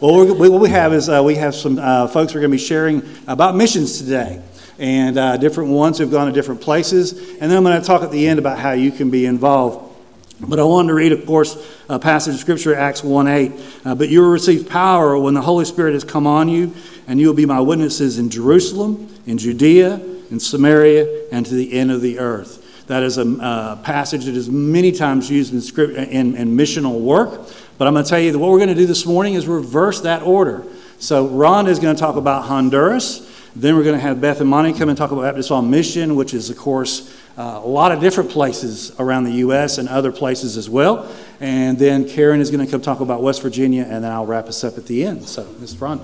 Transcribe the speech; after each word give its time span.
Well, 0.00 0.32
we, 0.32 0.48
what 0.48 0.60
we 0.60 0.68
have 0.68 0.92
is 0.92 1.08
uh, 1.08 1.20
we 1.24 1.34
have 1.34 1.56
some 1.56 1.76
uh, 1.76 2.06
folks 2.06 2.32
who 2.32 2.38
are 2.38 2.40
going 2.40 2.52
to 2.52 2.56
be 2.56 2.62
sharing 2.62 3.02
about 3.26 3.56
missions 3.56 3.98
today 3.98 4.40
and 4.78 5.18
uh, 5.18 5.36
different 5.38 5.70
ones 5.70 5.98
who've 5.98 6.10
gone 6.10 6.28
to 6.28 6.32
different 6.32 6.60
places. 6.60 7.18
And 7.40 7.50
then 7.50 7.56
I'm 7.56 7.64
going 7.64 7.80
to 7.80 7.84
talk 7.84 8.02
at 8.02 8.12
the 8.12 8.28
end 8.28 8.38
about 8.38 8.60
how 8.60 8.70
you 8.70 8.92
can 8.92 9.10
be 9.10 9.26
involved. 9.26 9.92
But 10.38 10.60
I 10.60 10.62
wanted 10.62 10.88
to 10.88 10.94
read, 10.94 11.10
of 11.10 11.26
course, 11.26 11.56
a 11.88 11.98
passage 11.98 12.34
of 12.34 12.40
Scripture, 12.40 12.76
Acts 12.76 13.02
1 13.02 13.26
8. 13.26 13.52
Uh, 13.84 13.94
but 13.96 14.08
you 14.08 14.20
will 14.20 14.30
receive 14.30 14.68
power 14.68 15.18
when 15.18 15.34
the 15.34 15.42
Holy 15.42 15.64
Spirit 15.64 15.94
has 15.94 16.04
come 16.04 16.28
on 16.28 16.48
you, 16.48 16.72
and 17.08 17.18
you 17.18 17.26
will 17.26 17.34
be 17.34 17.46
my 17.46 17.60
witnesses 17.60 18.20
in 18.20 18.30
Jerusalem, 18.30 19.12
in 19.26 19.36
Judea, 19.36 19.94
in 20.30 20.38
Samaria, 20.38 21.26
and 21.32 21.44
to 21.44 21.54
the 21.54 21.72
end 21.72 21.90
of 21.90 22.02
the 22.02 22.20
earth. 22.20 22.86
That 22.86 23.02
is 23.02 23.18
a 23.18 23.28
uh, 23.28 23.76
passage 23.82 24.26
that 24.26 24.36
is 24.36 24.48
many 24.48 24.92
times 24.92 25.28
used 25.28 25.52
in, 25.52 25.60
script, 25.60 25.94
in, 25.94 26.36
in 26.36 26.56
missional 26.56 27.00
work. 27.00 27.48
But 27.78 27.86
I'm 27.86 27.94
going 27.94 28.04
to 28.04 28.10
tell 28.10 28.18
you 28.18 28.32
that 28.32 28.38
what 28.38 28.50
we're 28.50 28.58
going 28.58 28.68
to 28.68 28.74
do 28.74 28.86
this 28.86 29.06
morning 29.06 29.34
is 29.34 29.46
reverse 29.46 30.00
that 30.00 30.22
order. 30.22 30.64
So 30.98 31.28
Ron 31.28 31.68
is 31.68 31.78
going 31.78 31.94
to 31.94 32.00
talk 32.00 32.16
about 32.16 32.46
Honduras. 32.46 33.24
Then 33.54 33.76
we're 33.76 33.84
going 33.84 33.94
to 33.94 34.00
have 34.00 34.20
Beth 34.20 34.40
and 34.40 34.50
Monty 34.50 34.72
come 34.72 34.88
and 34.88 34.98
talk 34.98 35.12
about 35.12 35.22
Baptist 35.22 35.52
on 35.52 35.70
Mission, 35.70 36.16
which 36.16 36.34
is, 36.34 36.50
of 36.50 36.58
course, 36.58 37.16
uh, 37.38 37.60
a 37.62 37.66
lot 37.66 37.92
of 37.92 38.00
different 38.00 38.30
places 38.30 38.98
around 39.00 39.24
the 39.24 39.32
U.S. 39.32 39.78
and 39.78 39.88
other 39.88 40.10
places 40.10 40.56
as 40.56 40.68
well. 40.68 41.08
And 41.40 41.78
then 41.78 42.08
Karen 42.08 42.40
is 42.40 42.50
going 42.50 42.64
to 42.64 42.70
come 42.70 42.82
talk 42.82 42.98
about 42.98 43.22
West 43.22 43.42
Virginia, 43.42 43.84
and 43.84 44.02
then 44.02 44.10
I'll 44.10 44.26
wrap 44.26 44.46
us 44.46 44.64
up 44.64 44.76
at 44.76 44.86
the 44.86 45.04
end. 45.04 45.28
So, 45.28 45.46
Ms. 45.60 45.80
Ron. 45.80 46.00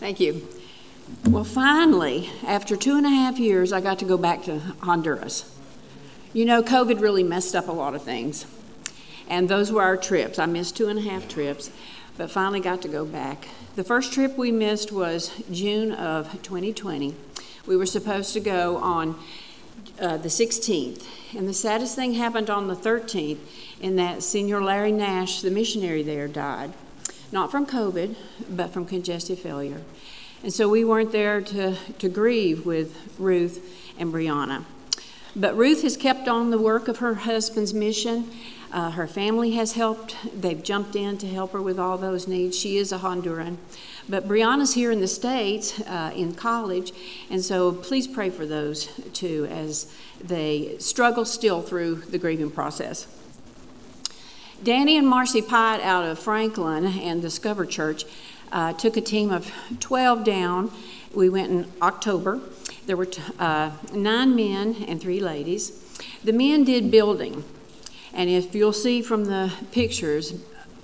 Thank 0.00 0.20
you. 0.20 0.48
Well, 1.28 1.44
finally, 1.44 2.30
after 2.46 2.76
two 2.76 2.96
and 2.96 3.04
a 3.04 3.10
half 3.10 3.38
years, 3.38 3.72
I 3.72 3.82
got 3.82 3.98
to 3.98 4.06
go 4.06 4.16
back 4.16 4.42
to 4.44 4.58
Honduras. 4.80 5.54
You 6.32 6.46
know, 6.46 6.62
COVID 6.62 7.00
really 7.00 7.22
messed 7.22 7.54
up 7.54 7.68
a 7.68 7.72
lot 7.72 7.94
of 7.94 8.02
things. 8.02 8.46
And 9.28 9.48
those 9.48 9.72
were 9.72 9.82
our 9.82 9.96
trips. 9.96 10.38
I 10.38 10.46
missed 10.46 10.76
two 10.76 10.88
and 10.88 10.98
a 10.98 11.02
half 11.02 11.28
trips, 11.28 11.70
but 12.16 12.30
finally 12.30 12.60
got 12.60 12.82
to 12.82 12.88
go 12.88 13.04
back. 13.04 13.48
The 13.74 13.84
first 13.84 14.12
trip 14.12 14.36
we 14.36 14.52
missed 14.52 14.92
was 14.92 15.32
June 15.50 15.92
of 15.92 16.30
2020. 16.42 17.14
We 17.66 17.76
were 17.76 17.86
supposed 17.86 18.32
to 18.34 18.40
go 18.40 18.76
on 18.76 19.18
uh, 20.00 20.16
the 20.16 20.28
16th. 20.28 21.06
And 21.36 21.48
the 21.48 21.54
saddest 21.54 21.96
thing 21.96 22.14
happened 22.14 22.50
on 22.50 22.68
the 22.68 22.76
13th 22.76 23.38
in 23.80 23.96
that 23.96 24.22
Senior 24.22 24.62
Larry 24.62 24.92
Nash, 24.92 25.40
the 25.40 25.50
missionary 25.50 26.02
there, 26.02 26.28
died. 26.28 26.72
Not 27.30 27.50
from 27.50 27.66
COVID, 27.66 28.14
but 28.50 28.72
from 28.72 28.84
congestive 28.84 29.38
failure. 29.38 29.80
And 30.42 30.52
so 30.52 30.68
we 30.68 30.84
weren't 30.84 31.12
there 31.12 31.40
to, 31.40 31.76
to 31.98 32.08
grieve 32.08 32.66
with 32.66 32.96
Ruth 33.18 33.64
and 33.98 34.12
Brianna. 34.12 34.64
But 35.34 35.56
Ruth 35.56 35.82
has 35.82 35.96
kept 35.96 36.28
on 36.28 36.50
the 36.50 36.58
work 36.58 36.88
of 36.88 36.98
her 36.98 37.14
husband's 37.14 37.72
mission. 37.72 38.30
Uh, 38.72 38.90
her 38.92 39.06
family 39.06 39.50
has 39.52 39.72
helped. 39.72 40.16
They've 40.34 40.62
jumped 40.62 40.96
in 40.96 41.18
to 41.18 41.28
help 41.28 41.52
her 41.52 41.60
with 41.60 41.78
all 41.78 41.98
those 41.98 42.26
needs. 42.26 42.58
She 42.58 42.78
is 42.78 42.90
a 42.90 42.98
Honduran. 42.98 43.58
But 44.08 44.26
Brianna's 44.26 44.74
here 44.74 44.90
in 44.90 45.00
the 45.00 45.08
States 45.08 45.78
uh, 45.82 46.12
in 46.16 46.34
college, 46.34 46.92
and 47.30 47.44
so 47.44 47.72
please 47.72 48.08
pray 48.08 48.30
for 48.30 48.46
those 48.46 48.86
too 49.12 49.46
as 49.50 49.92
they 50.22 50.76
struggle 50.78 51.24
still 51.26 51.60
through 51.60 51.96
the 51.96 52.18
grieving 52.18 52.50
process. 52.50 53.06
Danny 54.62 54.96
and 54.96 55.06
Marcy 55.06 55.42
Pyatt 55.42 55.80
out 55.82 56.04
of 56.04 56.18
Franklin 56.18 56.86
and 56.86 57.20
Discover 57.20 57.66
Church 57.66 58.04
uh, 58.52 58.72
took 58.72 58.96
a 58.96 59.00
team 59.00 59.30
of 59.30 59.52
12 59.80 60.24
down. 60.24 60.70
We 61.12 61.28
went 61.28 61.50
in 61.50 61.72
October. 61.82 62.40
There 62.86 62.96
were 62.96 63.06
t- 63.06 63.22
uh, 63.38 63.72
nine 63.92 64.36
men 64.36 64.84
and 64.86 65.00
three 65.00 65.20
ladies. 65.20 65.70
The 66.24 66.32
men 66.32 66.64
did 66.64 66.90
building, 66.90 67.44
and 68.14 68.28
if 68.28 68.54
you'll 68.54 68.72
see 68.72 69.02
from 69.02 69.24
the 69.24 69.52
pictures, 69.72 70.34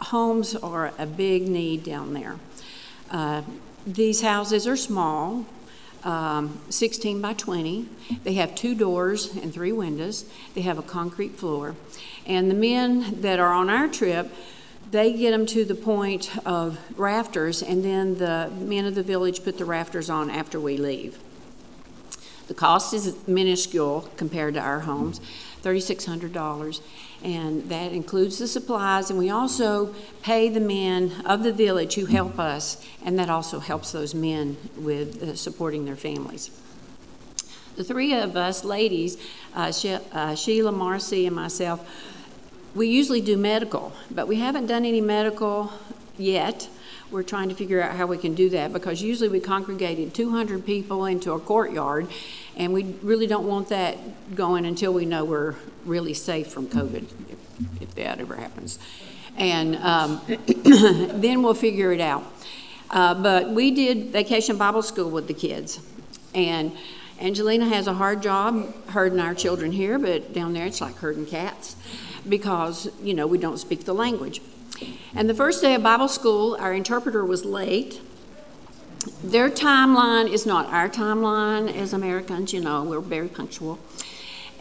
homes 0.01 0.55
are 0.55 0.93
a 0.99 1.07
big 1.07 1.49
need 1.49 1.85
down 1.85 2.15
there. 2.15 2.37
Uh, 3.11 3.43
these 3.87 4.21
houses 4.21 4.67
are 4.67 4.77
small, 4.77 5.47
um, 6.05 6.61
16 6.71 7.21
by 7.21 7.33
20. 7.33 7.89
They 8.25 8.35
have 8.35 8.55
two 8.55 8.75
doors 8.75 9.35
and 9.37 9.53
three 9.53 9.73
windows. 9.73 10.25
They 10.55 10.61
have 10.63 10.79
a 10.79 10.83
concrete 10.83 11.37
floor. 11.37 11.75
And 12.27 12.51
the 12.51 12.55
men 12.55 13.21
that 13.23 13.39
are 13.39 13.53
on 13.53 13.71
our 13.71 13.89
trip 13.89 14.31
they 14.91 15.13
get 15.13 15.33
them 15.33 15.45
to 15.47 15.65
the 15.65 15.75
point 15.75 16.31
of 16.47 16.79
rafters, 16.99 17.63
and 17.63 17.85
then 17.85 18.17
the 18.17 18.51
men 18.59 18.87
of 18.87 18.95
the 18.95 19.03
village 19.03 19.45
put 19.45 19.59
the 19.59 19.65
rafters 19.65 20.09
on 20.09 20.31
after 20.31 20.59
we 20.59 20.77
leave. 20.77 21.19
The 22.47 22.55
cost 22.55 22.95
is 22.95 23.15
minuscule 23.29 24.09
compared 24.17 24.55
to 24.55 24.61
our 24.61 24.81
homes, 24.81 25.21
$3,600, 25.63 26.81
and 27.23 27.69
that 27.69 27.93
includes 27.93 28.39
the 28.39 28.47
supplies. 28.47 29.11
And 29.11 29.19
we 29.19 29.31
also 29.31 29.95
pay 30.23 30.49
the 30.49 30.61
men 30.61 31.13
of 31.25 31.43
the 31.43 31.53
village 31.53 31.95
who 31.95 32.07
help 32.07 32.39
us, 32.39 32.85
and 33.05 33.19
that 33.19 33.29
also 33.29 33.59
helps 33.59 33.93
those 33.93 34.15
men 34.15 34.57
with 34.77 35.23
uh, 35.23 35.35
supporting 35.35 35.85
their 35.85 35.97
families. 35.97 36.51
The 37.77 37.85
three 37.85 38.13
of 38.15 38.37
us 38.37 38.65
ladies, 38.65 39.17
uh, 39.55 39.71
she- 39.73 39.99
uh, 40.13 40.35
Sheila, 40.35 40.73
Marcy, 40.73 41.27
and 41.27 41.37
myself, 41.37 41.87
we 42.75 42.89
usually 42.89 43.21
do 43.21 43.37
medical, 43.37 43.93
but 44.11 44.29
we 44.29 44.37
haven't 44.37 44.67
done 44.67 44.85
any 44.85 45.01
medical 45.01 45.73
yet. 46.17 46.69
We're 47.11 47.23
trying 47.23 47.49
to 47.49 47.55
figure 47.55 47.81
out 47.81 47.97
how 47.97 48.07
we 48.07 48.19
can 48.19 48.35
do 48.35 48.51
that 48.51 48.73
because 48.73 49.01
usually 49.01 49.29
we 49.29 49.41
congregated 49.41 50.13
200 50.13 50.67
people 50.67 51.07
into 51.07 51.33
a 51.33 51.41
courtyard, 51.41 52.09
and 52.57 52.73
we 52.73 52.85
really 53.03 53.27
don't 53.27 53.47
want 53.47 53.69
that 53.71 53.97
going 54.35 54.67
until 54.67 54.93
we 54.93 55.07
know 55.07 55.25
we're 55.25 55.55
really 55.87 56.13
safe 56.13 56.49
from 56.49 56.67
COVID, 56.67 57.05
if, 57.31 57.83
if 57.83 57.95
that 57.95 58.21
ever 58.21 58.37
happens. 58.37 58.79
And 59.39 59.77
um, 59.77 60.21
then 61.21 61.43
we'll 61.43 61.55
figure 61.55 61.93
it 61.93 62.01
out. 62.01 62.25
Uh, 62.91 63.15
but 63.15 63.51
we 63.51 63.71
did 63.71 64.09
vacation 64.09 64.59
Bible 64.59 64.83
school 64.83 65.11
with 65.11 65.29
the 65.29 65.35
kids, 65.35 65.81
and 66.35 66.73
Angelina 67.21 67.69
has 67.69 67.87
a 67.87 67.95
hard 67.95 68.23
job 68.23 68.73
herding 68.89 69.19
our 69.19 69.35
children 69.35 69.73
here, 69.73 69.99
but 69.99 70.33
down 70.33 70.53
there 70.53 70.67
it's 70.67 70.81
like 70.81 70.97
herding 70.97 71.27
cats 71.27 71.75
because, 72.29 72.91
you 73.03 73.15
know, 73.15 73.27
we 73.27 73.39
don't 73.39 73.59
speak 73.59 73.85
the 73.85 73.95
language. 73.95 74.41
And 75.15 75.29
the 75.29 75.35
first 75.35 75.63
day 75.63 75.75
of 75.75 75.83
Bible 75.83 76.09
school, 76.09 76.57
our 76.61 76.73
interpreter 76.73 77.25
was 77.25 77.45
late. 77.45 78.01
Their 79.23 79.49
timeline 79.49 80.31
is 80.31 80.47
not 80.47 80.67
our 80.67 80.89
timeline 80.89 81.75
as 81.75 81.93
Americans, 81.93 82.53
you 82.53 82.61
know, 82.61 82.85
we're 82.85 83.01
very 83.01 83.29
punctual. 83.29 83.79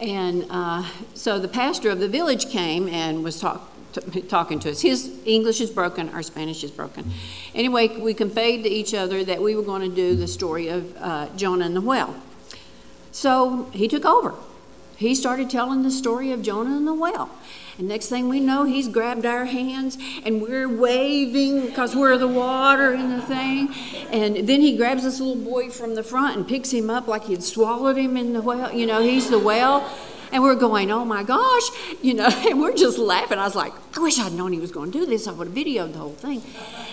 And 0.00 0.46
uh, 0.48 0.84
so 1.14 1.38
the 1.38 1.48
pastor 1.48 1.90
of 1.90 1.98
the 1.98 2.08
village 2.08 2.48
came 2.48 2.88
and 2.88 3.24
was 3.24 3.40
talk, 3.40 3.70
t- 3.92 4.22
talking 4.22 4.58
to 4.60 4.70
us. 4.70 4.80
His 4.80 5.18
English 5.24 5.60
is 5.60 5.70
broken, 5.70 6.08
our 6.10 6.22
Spanish 6.22 6.62
is 6.62 6.70
broken. 6.70 7.10
Anyway, 7.54 7.88
we 7.88 8.14
conveyed 8.14 8.62
to 8.62 8.70
each 8.70 8.94
other 8.94 9.24
that 9.24 9.42
we 9.42 9.56
were 9.56 9.62
going 9.62 9.88
to 9.88 9.94
do 9.94 10.14
the 10.14 10.28
story 10.28 10.68
of 10.68 10.96
uh, 10.98 11.28
Jonah 11.36 11.66
and 11.66 11.76
the 11.76 11.80
well. 11.80 12.14
So 13.10 13.70
he 13.72 13.88
took 13.88 14.04
over 14.04 14.34
he 14.98 15.14
started 15.14 15.48
telling 15.48 15.84
the 15.84 15.92
story 15.92 16.32
of 16.32 16.42
Jonah 16.42 16.76
and 16.76 16.86
the 16.86 16.92
well. 16.92 17.30
And 17.78 17.86
next 17.86 18.08
thing 18.08 18.28
we 18.28 18.40
know, 18.40 18.64
he's 18.64 18.88
grabbed 18.88 19.24
our 19.24 19.44
hands 19.44 19.96
and 20.24 20.42
we're 20.42 20.68
waving 20.68 21.66
because 21.66 21.94
we're 21.94 22.18
the 22.18 22.26
water 22.26 22.92
in 22.92 23.10
the 23.10 23.22
thing. 23.22 23.72
And 24.10 24.48
then 24.48 24.60
he 24.60 24.76
grabs 24.76 25.04
this 25.04 25.20
little 25.20 25.36
boy 25.36 25.70
from 25.70 25.94
the 25.94 26.02
front 26.02 26.36
and 26.36 26.46
picks 26.46 26.72
him 26.72 26.90
up 26.90 27.06
like 27.06 27.24
he'd 27.24 27.44
swallowed 27.44 27.96
him 27.96 28.16
in 28.16 28.32
the 28.32 28.42
well. 28.42 28.72
You 28.72 28.86
know, 28.86 29.00
he's 29.00 29.30
the 29.30 29.38
well. 29.38 29.88
And 30.32 30.42
we're 30.42 30.56
going, 30.56 30.90
oh 30.90 31.04
my 31.04 31.22
gosh, 31.22 31.70
you 32.02 32.14
know, 32.14 32.28
and 32.28 32.60
we're 32.60 32.76
just 32.76 32.98
laughing. 32.98 33.38
I 33.38 33.44
was 33.44 33.54
like, 33.54 33.72
I 33.96 34.00
wish 34.00 34.18
I'd 34.18 34.32
known 34.32 34.52
he 34.52 34.60
was 34.60 34.72
going 34.72 34.90
to 34.90 34.98
do 34.98 35.06
this. 35.06 35.28
I 35.28 35.32
would 35.32 35.46
have 35.46 35.56
videoed 35.56 35.92
the 35.92 36.00
whole 36.00 36.12
thing. 36.12 36.42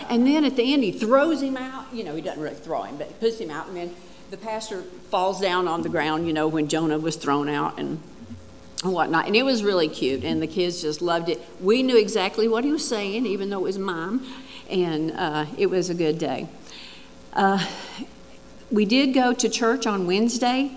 And 0.07 0.25
then 0.25 0.45
at 0.45 0.55
the 0.55 0.71
end, 0.71 0.83
he 0.83 0.91
throws 0.91 1.41
him 1.41 1.57
out. 1.57 1.85
You 1.91 2.03
know, 2.03 2.15
he 2.15 2.21
doesn't 2.21 2.41
really 2.41 2.55
throw 2.55 2.83
him, 2.83 2.97
but 2.97 3.07
he 3.07 3.13
puts 3.13 3.39
him 3.39 3.49
out. 3.49 3.67
And 3.67 3.75
then 3.75 3.95
the 4.29 4.37
pastor 4.37 4.83
falls 5.09 5.41
down 5.41 5.67
on 5.67 5.81
the 5.81 5.89
ground, 5.89 6.27
you 6.27 6.33
know, 6.33 6.47
when 6.47 6.67
Jonah 6.67 6.99
was 6.99 7.15
thrown 7.15 7.49
out 7.49 7.79
and 7.79 7.99
whatnot. 8.91 9.27
And 9.27 9.35
it 9.35 9.43
was 9.43 9.63
really 9.63 9.87
cute, 9.87 10.23
and 10.23 10.41
the 10.41 10.47
kids 10.47 10.81
just 10.81 11.01
loved 11.01 11.29
it. 11.29 11.41
We 11.61 11.83
knew 11.83 11.97
exactly 11.97 12.47
what 12.47 12.63
he 12.63 12.71
was 12.71 12.87
saying, 12.87 13.25
even 13.25 13.49
though 13.49 13.59
it 13.59 13.63
was 13.63 13.77
mom, 13.77 14.25
and 14.69 15.11
uh, 15.11 15.45
it 15.57 15.67
was 15.67 15.89
a 15.89 15.93
good 15.93 16.17
day. 16.17 16.47
Uh, 17.33 17.65
we 18.71 18.85
did 18.85 19.13
go 19.13 19.33
to 19.33 19.49
church 19.49 19.85
on 19.85 20.07
Wednesday 20.07 20.71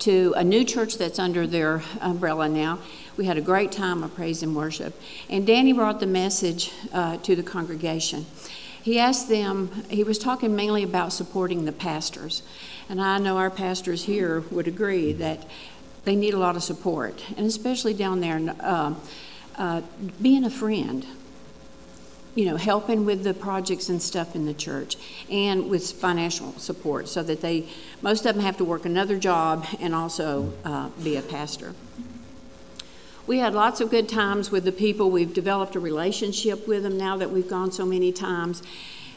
to 0.00 0.34
a 0.36 0.44
new 0.44 0.64
church 0.64 0.98
that's 0.98 1.18
under 1.18 1.46
their 1.46 1.82
umbrella 2.00 2.48
now. 2.48 2.78
We 3.16 3.24
had 3.24 3.38
a 3.38 3.40
great 3.40 3.72
time 3.72 4.02
of 4.02 4.14
praise 4.14 4.42
and 4.42 4.54
worship. 4.54 4.94
And 5.28 5.46
Danny 5.46 5.72
brought 5.72 6.00
the 6.00 6.06
message 6.06 6.70
uh, 6.92 7.16
to 7.18 7.34
the 7.34 7.42
congregation 7.42 8.26
he 8.86 9.00
asked 9.00 9.28
them, 9.28 9.82
he 9.90 10.04
was 10.04 10.16
talking 10.16 10.54
mainly 10.54 10.84
about 10.84 11.12
supporting 11.12 11.64
the 11.64 11.72
pastors. 11.72 12.44
And 12.88 13.02
I 13.02 13.18
know 13.18 13.36
our 13.36 13.50
pastors 13.50 14.04
here 14.04 14.44
would 14.52 14.68
agree 14.68 15.12
that 15.14 15.44
they 16.06 16.14
need 16.14 16.34
a 16.34 16.38
lot 16.38 16.54
of 16.54 16.62
support, 16.62 17.22
and 17.36 17.46
especially 17.46 17.92
down 17.92 18.20
there, 18.20 18.40
uh, 18.60 18.94
uh, 19.58 19.82
being 20.22 20.44
a 20.44 20.50
friend, 20.50 21.04
you 22.36 22.44
know, 22.44 22.56
helping 22.56 23.04
with 23.04 23.24
the 23.24 23.34
projects 23.34 23.88
and 23.88 24.00
stuff 24.00 24.36
in 24.36 24.46
the 24.46 24.54
church, 24.54 24.96
and 25.28 25.68
with 25.68 25.90
financial 25.90 26.52
support, 26.58 27.08
so 27.08 27.24
that 27.24 27.40
they, 27.40 27.66
most 28.02 28.24
of 28.24 28.36
them 28.36 28.44
have 28.44 28.56
to 28.56 28.64
work 28.64 28.86
another 28.86 29.18
job 29.18 29.66
and 29.80 29.96
also 29.96 30.52
uh, 30.64 30.88
be 31.02 31.16
a 31.16 31.22
pastor. 31.22 31.74
we 33.26 33.38
had 33.38 33.52
lots 33.52 33.80
of 33.80 33.90
good 33.90 34.08
times 34.08 34.52
with 34.52 34.64
the 34.64 34.70
people. 34.72 35.10
We've 35.10 35.34
developed 35.34 35.74
a 35.74 35.80
relationship 35.80 36.68
with 36.68 36.84
them 36.84 36.96
now 36.96 37.16
that 37.16 37.30
we've 37.32 37.48
gone 37.48 37.72
so 37.72 37.84
many 37.84 38.12
times. 38.12 38.62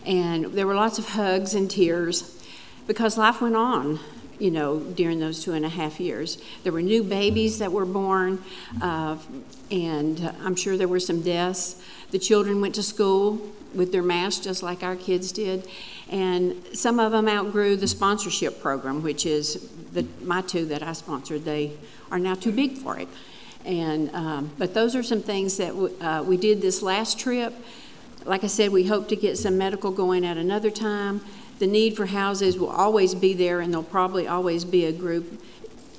And 0.06 0.46
there 0.46 0.66
were 0.66 0.74
lots 0.74 0.98
of 0.98 1.10
hugs 1.10 1.54
and 1.54 1.70
tears 1.70 2.44
because 2.88 3.18
life 3.18 3.42
went 3.42 3.56
on, 3.56 4.00
you 4.40 4.50
know, 4.50 4.80
during 4.80 5.20
those 5.20 5.44
two 5.44 5.54
and 5.54 5.66
a 5.66 5.70
half 5.70 6.00
years. 6.00 6.42
There 6.64 6.74
were 6.74 6.82
new 6.82 7.04
babies 7.04 7.60
that 7.60 7.72
were 7.72 7.86
born, 7.86 8.42
uh, 8.82 9.18
and 9.70 10.34
I'm 10.44 10.56
sure 10.56 10.78
there 10.78 10.88
were 10.88 11.00
some 11.00 11.22
deaths. 11.22 11.82
The 12.12 12.20
children 12.20 12.62
went 12.62 12.76
to 12.76 12.84
school 12.84 13.40
with 13.74 13.92
their 13.92 14.02
masks 14.02 14.44
just 14.44 14.64
like 14.64 14.82
our 14.82 14.96
kids 14.96 15.32
did. 15.32 15.68
And 16.10 16.56
some 16.74 17.00
of 17.00 17.12
them 17.12 17.28
outgrew 17.28 17.76
the 17.76 17.88
sponsorship 17.88 18.62
program, 18.62 19.04
which 19.04 19.26
is 19.26 19.70
the, 19.94 20.08
my 20.24 20.42
two 20.42 20.66
that 20.66 20.82
I 20.82 20.94
sponsored. 20.94 21.46
They 21.46 21.74
are 22.12 22.18
now 22.20 22.36
too 22.36 22.52
big 22.52 22.78
for 22.78 22.98
it. 22.98 23.08
And, 23.66 24.10
um, 24.16 24.52
but 24.58 24.74
those 24.74 24.96
are 24.96 25.04
some 25.04 25.22
things 25.22 25.58
that 25.58 25.70
w- 25.70 25.96
uh, 26.02 26.24
we 26.26 26.38
did 26.38 26.62
this 26.62 26.82
last 26.82 27.20
trip. 27.20 27.54
Like 28.26 28.44
I 28.44 28.48
said, 28.48 28.72
we 28.72 28.88
hope 28.88 29.08
to 29.10 29.16
get 29.16 29.38
some 29.38 29.58
medical 29.58 29.92
going 29.92 30.26
at 30.26 30.38
another 30.38 30.72
time. 30.72 31.22
The 31.60 31.68
need 31.68 31.96
for 31.96 32.08
houses 32.08 32.58
will 32.58 32.70
always 32.70 33.14
be 33.14 33.34
there, 33.34 33.60
and 33.60 33.72
there'll 33.72 33.84
probably 33.84 34.28
always 34.28 34.66
be 34.66 34.86
a 34.86 34.94
group 34.94 35.42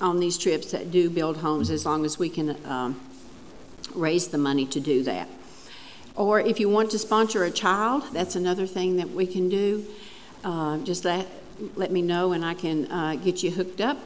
on 0.01 0.19
these 0.19 0.39
trips 0.39 0.73
that 0.73 0.91
do 0.91 1.11
build 1.11 1.39
homes 1.39 1.71
as 1.71 1.85
long 1.85 2.05
as 2.05 2.19
we 2.19 2.31
can 2.31 2.57
um, 2.65 2.99
raise 3.95 4.29
the 4.29 4.39
money 4.39 4.67
to 4.67 4.81
do 4.81 5.03
that. 5.03 5.29
Or 6.17 6.41
if 6.41 6.59
you 6.59 6.69
want 6.69 6.91
to 6.93 6.99
sponsor 6.99 7.45
a 7.45 7.51
child, 7.51 8.05
that's 8.13 8.37
another 8.37 8.67
thing 8.67 8.97
that 8.97 9.11
we 9.11 9.27
can 9.27 9.49
do. 9.49 9.87
Uh, 10.43 10.79
just 10.79 11.05
let, 11.05 11.27
let 11.77 11.91
me 11.91 12.03
know 12.03 12.33
and 12.33 12.45
I 12.45 12.55
can 12.55 12.91
uh, 12.91 13.17
get 13.17 13.43
you 13.43 13.51
hooked 13.51 13.81
up. 13.81 13.99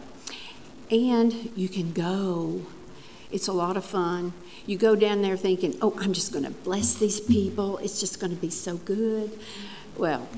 And 0.91 1.51
you 1.57 1.69
can 1.69 1.93
go. 1.93 2.63
It's 3.31 3.49
a 3.49 3.53
lot 3.53 3.77
of 3.77 3.85
fun. 3.85 4.33
You 4.67 4.77
go 4.77 4.95
down 4.95 5.23
there 5.23 5.37
thinking, 5.37 5.77
oh, 5.81 5.97
I'm 5.99 6.13
just 6.13 6.33
going 6.33 6.45
to 6.45 6.51
bless 6.51 6.95
these 6.95 7.21
people. 7.21 7.79
It's 7.79 8.01
just 8.01 8.21
going 8.21 8.35
to 8.35 8.41
be 8.41 8.51
so 8.51 8.77
good. 8.77 9.31
Well, 9.97 10.29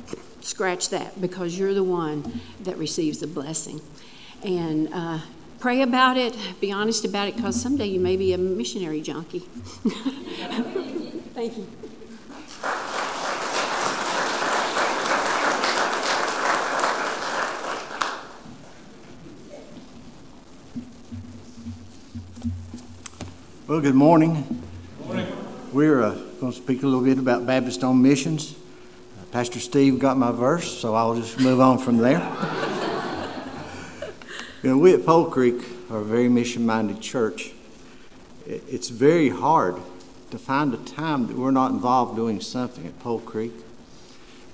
scratch 0.47 0.91
that 0.91 1.21
because 1.21 1.59
you're 1.59 1.75
the 1.75 1.83
one 1.83 2.41
that 2.61 2.79
receives 2.79 3.19
the 3.19 3.27
blessing. 3.27 3.81
And 4.45 4.89
uh, 4.93 5.19
pray 5.59 5.83
about 5.83 6.17
it, 6.17 6.37
be 6.61 6.71
honest 6.71 7.05
about 7.05 7.29
it, 7.29 7.37
because 7.37 7.61
someday 7.61 7.87
you 7.87 7.99
may 7.99 8.17
be 8.17 8.33
a 8.33 8.39
missionary 8.39 9.01
junkie. 9.01 9.41
Thank 11.35 11.59
you. 11.59 11.67
Well, 23.67 23.81
good 23.81 23.97
morning. 23.97 24.63
We're 25.73 26.01
uh, 26.01 26.15
going 26.41 26.53
to 26.53 26.59
speak 26.59 26.85
a 26.85 26.87
little 26.87 27.05
bit 27.05 27.19
about 27.19 27.45
Baptist 27.45 27.83
on 27.83 28.01
missions. 28.01 28.55
Pastor 29.37 29.61
Steve 29.61 29.99
got 29.99 30.17
my 30.17 30.33
verse, 30.33 30.79
so 30.79 30.95
I'll 30.95 31.15
just 31.15 31.39
move 31.39 31.61
on 31.61 31.77
from 31.77 31.99
there. 31.99 32.21
you 34.63 34.71
know, 34.71 34.79
we 34.79 34.95
at 34.95 35.05
Pole 35.05 35.27
Creek 35.27 35.63
are 35.91 35.99
a 35.99 36.03
very 36.03 36.31
mission 36.31 36.65
minded 36.65 37.03
church. 37.03 37.53
It's 38.47 38.89
very 38.89 39.29
hard 39.29 39.77
to 40.31 40.39
find 40.39 40.73
a 40.73 40.79
time 40.79 41.27
that 41.27 41.37
we're 41.37 41.51
not 41.51 41.71
involved 41.73 42.17
doing 42.17 42.41
something 42.41 42.87
at 42.87 42.99
Pole 43.01 43.19
Creek, 43.21 43.53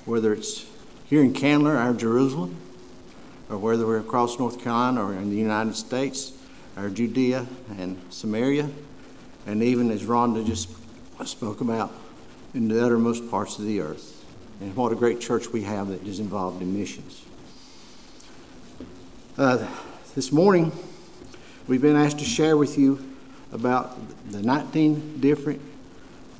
whether 0.05 0.33
it's 0.33 0.67
here 1.09 1.23
in 1.23 1.33
Candler, 1.33 1.77
our 1.77 1.95
Jerusalem, 1.95 2.57
or 3.49 3.59
whether 3.59 3.87
we're 3.87 4.01
across 4.01 4.37
North 4.41 4.61
Carolina 4.65 5.05
or 5.05 5.13
in 5.13 5.31
the 5.31 5.37
United 5.37 5.77
States, 5.77 6.33
our 6.77 6.91
Judea 6.91 7.47
and 7.79 8.01
Samaria, 8.11 8.69
and 9.47 9.63
even 9.63 9.93
as 9.93 10.03
Rhonda 10.03 10.45
just 10.45 10.69
spoke 11.25 11.61
about, 11.61 11.93
in 12.53 12.67
the 12.67 12.85
uttermost 12.85 13.31
parts 13.31 13.61
of 13.61 13.65
the 13.65 13.81
earth. 13.81 14.22
And 14.61 14.77
what 14.77 14.93
a 14.93 14.95
great 14.95 15.21
church 15.21 15.49
we 15.49 15.63
have 15.63 15.89
that 15.89 16.07
is 16.07 16.21
involved 16.21 16.63
in 16.63 16.77
missions. 16.79 17.25
Uh, 19.37 19.67
this 20.15 20.31
morning, 20.31 20.71
we've 21.67 21.83
been 21.83 21.97
asked 21.97 22.19
to 22.19 22.25
share 22.25 22.57
with 22.57 22.79
you 22.79 23.03
about 23.53 23.97
the 24.31 24.43
19 24.43 25.21
different 25.21 25.61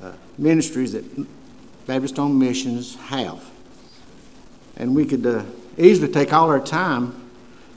uh, 0.01 0.11
ministries 0.37 0.93
that 0.93 1.03
Baptist 1.85 2.17
on 2.19 2.37
Missions 2.37 2.95
have. 2.95 3.43
And 4.77 4.95
we 4.95 5.05
could 5.05 5.25
uh, 5.25 5.43
easily 5.77 6.11
take 6.11 6.33
all 6.33 6.49
our 6.49 6.59
time 6.59 7.29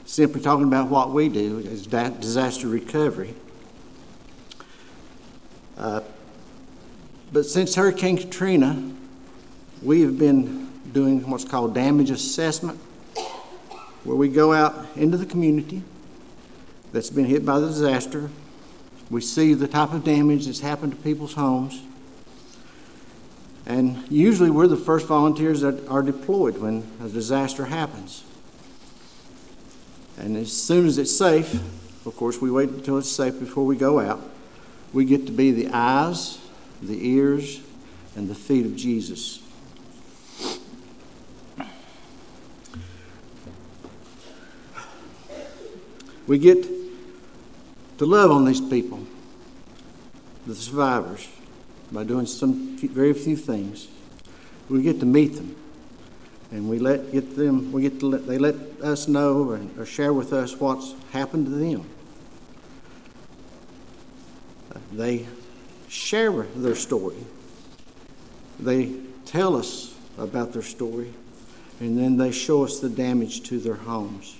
simply 0.05 0.41
talking 0.41 0.65
about 0.65 0.89
what 0.89 1.11
we 1.11 1.29
do 1.29 1.59
as 1.69 1.85
disaster 1.85 2.67
recovery. 2.67 3.33
Uh, 5.77 6.01
but 7.31 7.45
since 7.45 7.75
Hurricane 7.75 8.17
Katrina, 8.17 8.91
we 9.81 10.01
have 10.01 10.17
been 10.17 10.67
doing 10.91 11.29
what's 11.29 11.43
called 11.43 11.75
damage 11.75 12.09
assessment, 12.09 12.79
where 14.03 14.17
we 14.17 14.29
go 14.29 14.53
out 14.53 14.85
into 14.95 15.17
the 15.17 15.25
community 15.25 15.83
that's 16.93 17.09
been 17.09 17.25
hit 17.25 17.45
by 17.45 17.59
the 17.59 17.67
disaster. 17.67 18.29
We 19.09 19.21
see 19.21 19.53
the 19.53 19.67
type 19.67 19.93
of 19.93 20.03
damage 20.03 20.45
that's 20.45 20.59
happened 20.59 20.93
to 20.93 20.97
people's 20.97 21.33
homes. 21.33 21.81
And 23.65 24.09
usually 24.09 24.49
we're 24.49 24.67
the 24.67 24.77
first 24.77 25.07
volunteers 25.07 25.61
that 25.61 25.87
are 25.87 26.01
deployed 26.01 26.57
when 26.57 26.89
a 27.03 27.09
disaster 27.09 27.65
happens. 27.65 28.23
And 30.17 30.37
as 30.37 30.51
soon 30.51 30.87
as 30.87 30.97
it's 30.97 31.15
safe, 31.15 31.53
of 32.05 32.15
course, 32.15 32.41
we 32.41 32.49
wait 32.49 32.69
until 32.69 32.97
it's 32.97 33.11
safe 33.11 33.39
before 33.39 33.65
we 33.65 33.75
go 33.75 33.99
out. 33.99 34.21
We 34.93 35.03
get 35.05 35.25
to 35.25 35.31
be 35.31 35.51
the 35.51 35.67
eyes, 35.73 36.39
the 36.81 37.09
ears, 37.09 37.61
and 38.15 38.29
the 38.29 38.35
feet 38.35 38.65
of 38.65 38.75
Jesus. 38.75 39.41
We 46.27 46.37
get 46.37 46.67
to 47.97 48.05
love 48.05 48.31
on 48.31 48.45
these 48.45 48.61
people, 48.61 48.99
the 50.45 50.55
survivors, 50.55 51.27
by 51.91 52.03
doing 52.03 52.25
some 52.25 52.77
very 52.77 53.13
few 53.13 53.37
things. 53.37 53.87
We 54.69 54.81
get 54.83 54.99
to 54.99 55.05
meet 55.05 55.35
them 55.35 55.55
and 56.51 56.69
we 56.69 56.79
let 56.79 57.11
get 57.11 57.35
them 57.35 57.71
we 57.71 57.81
get 57.81 57.99
to 57.99 58.07
let, 58.07 58.27
they 58.27 58.37
let 58.37 58.55
us 58.81 59.07
know 59.07 59.49
or, 59.49 59.61
or 59.77 59.85
share 59.85 60.13
with 60.13 60.33
us 60.33 60.59
what's 60.59 60.93
happened 61.11 61.45
to 61.45 61.51
them. 61.51 61.85
They 64.91 65.27
share 65.87 66.31
their 66.31 66.75
story. 66.75 67.17
They 68.59 68.95
tell 69.25 69.55
us 69.55 69.95
about 70.17 70.53
their 70.53 70.61
story 70.61 71.13
and 71.79 71.97
then 71.97 72.17
they 72.17 72.31
show 72.31 72.63
us 72.63 72.79
the 72.79 72.89
damage 72.89 73.43
to 73.43 73.59
their 73.59 73.75
homes 73.75 74.35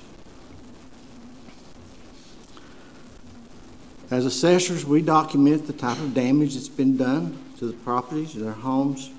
as 4.09 4.25
assessors 4.25 4.85
we 4.85 5.01
document 5.01 5.67
the 5.67 5.73
type 5.73 5.97
of 5.99 6.13
damage 6.13 6.53
that's 6.53 6.69
been 6.69 6.97
done 6.97 7.37
to 7.57 7.65
the 7.65 7.73
properties 7.73 8.35
and 8.35 8.45
their 8.45 8.53
homes 8.53 9.11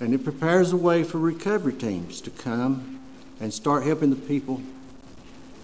and 0.00 0.12
it 0.12 0.24
prepares 0.24 0.70
the 0.70 0.76
way 0.76 1.04
for 1.04 1.18
recovery 1.18 1.72
teams 1.72 2.20
to 2.20 2.30
come 2.30 3.00
and 3.40 3.54
start 3.54 3.84
helping 3.84 4.10
the 4.10 4.16
people 4.16 4.60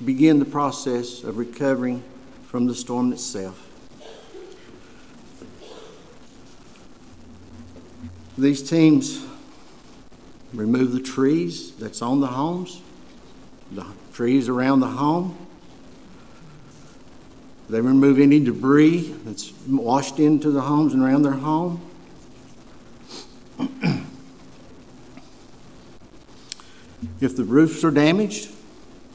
begin 0.04 0.38
the 0.38 0.44
process 0.44 1.24
of 1.24 1.38
recovering 1.38 2.04
from 2.46 2.66
the 2.66 2.74
storm 2.74 3.12
itself. 3.12 3.66
These 8.36 8.68
teams 8.68 9.24
remove 10.54 10.92
the 10.92 11.00
trees 11.00 11.72
that's 11.72 12.00
on 12.00 12.20
the 12.20 12.28
homes, 12.28 12.80
the 13.72 13.86
trees 14.12 14.48
around 14.48 14.80
the 14.80 14.86
home. 14.86 15.36
They 17.68 17.80
remove 17.80 18.18
any 18.18 18.40
debris 18.40 19.14
that's 19.24 19.52
washed 19.66 20.18
into 20.18 20.50
the 20.50 20.62
homes 20.62 20.94
and 20.94 21.02
around 21.02 21.22
their 21.22 21.32
home. 21.32 21.80
If 27.20 27.36
the 27.36 27.44
roofs 27.44 27.82
are 27.84 27.90
damaged, 27.90 28.50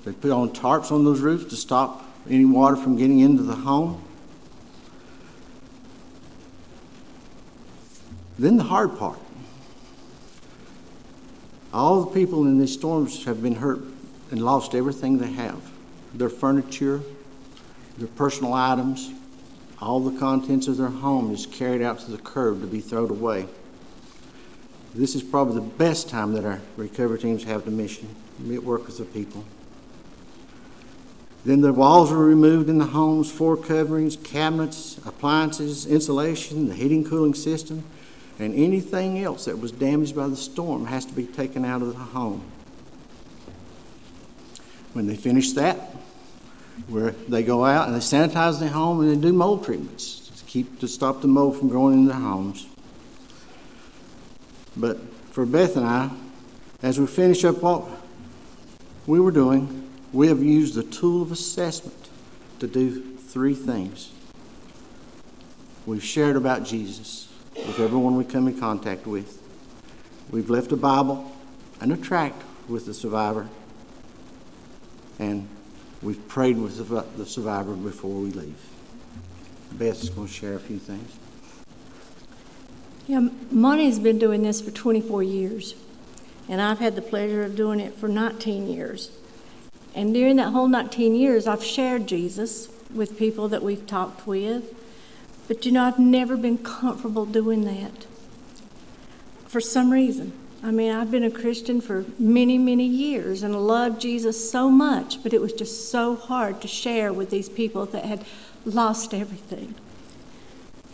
they 0.03 0.11
put 0.11 0.31
on 0.31 0.49
tarps 0.49 0.91
on 0.91 1.05
those 1.05 1.21
roofs 1.21 1.45
to 1.45 1.55
stop 1.55 2.05
any 2.29 2.45
water 2.45 2.75
from 2.75 2.97
getting 2.97 3.19
into 3.19 3.43
the 3.43 3.55
home. 3.55 4.03
Then 8.37 8.57
the 8.57 8.63
hard 8.63 8.97
part. 8.97 9.19
All 11.73 12.03
the 12.03 12.11
people 12.11 12.45
in 12.45 12.59
these 12.59 12.73
storms 12.73 13.25
have 13.25 13.41
been 13.41 13.55
hurt 13.55 13.81
and 14.31 14.43
lost 14.43 14.75
everything 14.75 15.17
they 15.17 15.31
have 15.31 15.61
their 16.13 16.29
furniture, 16.29 17.01
their 17.97 18.07
personal 18.07 18.53
items, 18.53 19.11
all 19.79 19.99
the 19.99 20.17
contents 20.19 20.67
of 20.67 20.77
their 20.77 20.87
home 20.87 21.33
is 21.33 21.45
carried 21.45 21.81
out 21.81 21.99
to 21.99 22.11
the 22.11 22.17
curb 22.17 22.61
to 22.61 22.67
be 22.67 22.79
thrown 22.79 23.09
away. 23.09 23.47
This 24.95 25.15
is 25.15 25.23
probably 25.23 25.55
the 25.55 25.61
best 25.61 26.09
time 26.09 26.33
that 26.33 26.45
our 26.45 26.61
recovery 26.77 27.19
teams 27.19 27.43
have 27.43 27.65
to 27.65 27.71
mission, 27.71 28.07
meet, 28.39 28.63
work 28.63 28.85
with 28.85 28.97
the 28.97 29.05
people. 29.05 29.43
Then 31.45 31.61
the 31.61 31.73
walls 31.73 32.11
were 32.11 32.25
removed 32.25 32.69
in 32.69 32.77
the 32.77 32.85
homes, 32.85 33.29
floor 33.31 33.57
coverings, 33.57 34.15
cabinets, 34.15 34.97
appliances, 35.05 35.85
insulation, 35.85 36.69
the 36.69 36.75
heating 36.75 37.03
cooling 37.03 37.33
system, 37.33 37.83
and 38.39 38.53
anything 38.55 39.19
else 39.19 39.45
that 39.45 39.59
was 39.59 39.71
damaged 39.71 40.15
by 40.15 40.27
the 40.27 40.37
storm 40.37 40.85
has 40.85 41.05
to 41.05 41.13
be 41.13 41.25
taken 41.25 41.65
out 41.65 41.81
of 41.81 41.89
the 41.89 41.99
home. 41.99 42.43
When 44.93 45.07
they 45.07 45.15
finish 45.15 45.51
that, 45.53 45.95
where 46.87 47.11
they 47.11 47.43
go 47.43 47.65
out 47.65 47.87
and 47.87 47.95
they 47.95 47.99
sanitize 47.99 48.59
their 48.59 48.69
home 48.69 49.01
and 49.01 49.11
they 49.11 49.15
do 49.15 49.33
mold 49.33 49.63
treatments 49.63 50.31
to 50.37 50.45
keep 50.45 50.79
to 50.79 50.87
stop 50.87 51.21
the 51.21 51.27
mold 51.27 51.57
from 51.57 51.69
growing 51.69 51.93
in 51.93 52.05
their 52.05 52.17
homes. 52.17 52.67
But 54.75 54.99
for 55.31 55.45
Beth 55.45 55.77
and 55.77 55.85
I, 55.85 56.09
as 56.81 56.99
we 56.99 57.07
finish 57.07 57.45
up 57.45 57.61
what 57.61 57.85
we 59.05 59.19
were 59.19 59.31
doing, 59.31 59.89
we 60.11 60.27
have 60.27 60.43
used 60.43 60.75
the 60.75 60.83
tool 60.83 61.21
of 61.21 61.31
assessment 61.31 62.09
to 62.59 62.67
do 62.67 63.15
three 63.17 63.53
things. 63.53 64.11
We've 65.85 66.03
shared 66.03 66.35
about 66.35 66.63
Jesus 66.63 67.27
with 67.55 67.79
everyone 67.79 68.15
we 68.15 68.23
come 68.23 68.47
in 68.47 68.59
contact 68.59 69.05
with. 69.05 69.41
We've 70.31 70.49
left 70.49 70.71
a 70.71 70.77
Bible 70.77 71.31
and 71.81 71.91
a 71.91 71.97
tract 71.97 72.41
with 72.67 72.85
the 72.85 72.93
survivor. 72.93 73.49
And 75.19 75.47
we've 76.03 76.27
prayed 76.27 76.57
with 76.57 76.77
the 77.17 77.25
survivor 77.25 77.73
before 77.73 78.11
we 78.11 78.31
leave. 78.31 78.57
Beth's 79.71 80.09
going 80.09 80.27
to 80.27 80.33
share 80.33 80.53
a 80.53 80.59
few 80.59 80.77
things. 80.77 81.17
Yeah, 83.07 83.29
Monty's 83.51 83.99
been 83.99 84.19
doing 84.19 84.43
this 84.43 84.61
for 84.61 84.71
24 84.71 85.23
years, 85.23 85.75
and 86.47 86.61
I've 86.61 86.79
had 86.79 86.95
the 86.95 87.01
pleasure 87.01 87.43
of 87.43 87.55
doing 87.55 87.79
it 87.79 87.95
for 87.95 88.07
19 88.07 88.67
years. 88.67 89.11
And 89.95 90.13
during 90.13 90.37
that 90.37 90.51
whole 90.51 90.67
19 90.67 91.15
years, 91.15 91.47
I've 91.47 91.63
shared 91.63 92.07
Jesus 92.07 92.69
with 92.93 93.17
people 93.17 93.47
that 93.49 93.63
we've 93.63 93.85
talked 93.87 94.27
with, 94.27 94.73
but 95.47 95.65
you 95.65 95.71
know, 95.71 95.83
I've 95.83 95.99
never 95.99 96.37
been 96.37 96.57
comfortable 96.57 97.25
doing 97.25 97.65
that 97.65 98.05
for 99.47 99.59
some 99.59 99.91
reason. 99.91 100.33
I 100.65 100.71
mean, 100.71 100.93
I've 100.93 101.11
been 101.11 101.25
a 101.25 101.31
Christian 101.31 101.81
for 101.81 102.05
many, 102.17 102.57
many 102.57 102.85
years 102.85 103.43
and 103.43 103.67
loved 103.67 103.99
Jesus 103.99 104.49
so 104.49 104.69
much, 104.69 105.21
but 105.21 105.33
it 105.33 105.41
was 105.41 105.51
just 105.51 105.91
so 105.91 106.15
hard 106.15 106.61
to 106.61 106.69
share 106.69 107.11
with 107.11 107.29
these 107.29 107.49
people 107.49 107.85
that 107.87 108.05
had 108.05 108.23
lost 108.63 109.13
everything. 109.13 109.75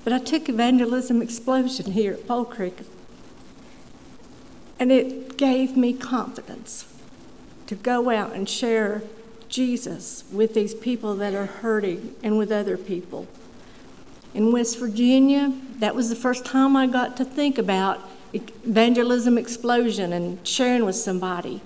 But 0.03 0.11
I 0.11 0.17
took 0.17 0.49
Evangelism 0.49 1.21
Explosion 1.21 1.91
here 1.91 2.13
at 2.13 2.27
Pole 2.27 2.45
Creek, 2.45 2.79
and 4.79 4.91
it 4.91 5.37
gave 5.37 5.77
me 5.77 5.93
confidence 5.93 6.91
to 7.67 7.75
go 7.75 8.09
out 8.09 8.33
and 8.33 8.49
share 8.49 9.03
Jesus 9.49 10.23
with 10.31 10.55
these 10.55 10.73
people 10.73 11.13
that 11.15 11.35
are 11.35 11.45
hurting 11.45 12.15
and 12.23 12.39
with 12.39 12.51
other 12.51 12.75
people. 12.75 13.27
In 14.33 14.51
West 14.51 14.79
Virginia, 14.79 15.53
that 15.77 15.93
was 15.93 16.09
the 16.09 16.15
first 16.15 16.43
time 16.43 16.75
I 16.75 16.87
got 16.87 17.15
to 17.17 17.25
think 17.25 17.59
about 17.59 17.99
evangelism 18.33 19.37
explosion 19.37 20.13
and 20.13 20.45
sharing 20.47 20.85
with 20.85 20.95
somebody. 20.95 21.61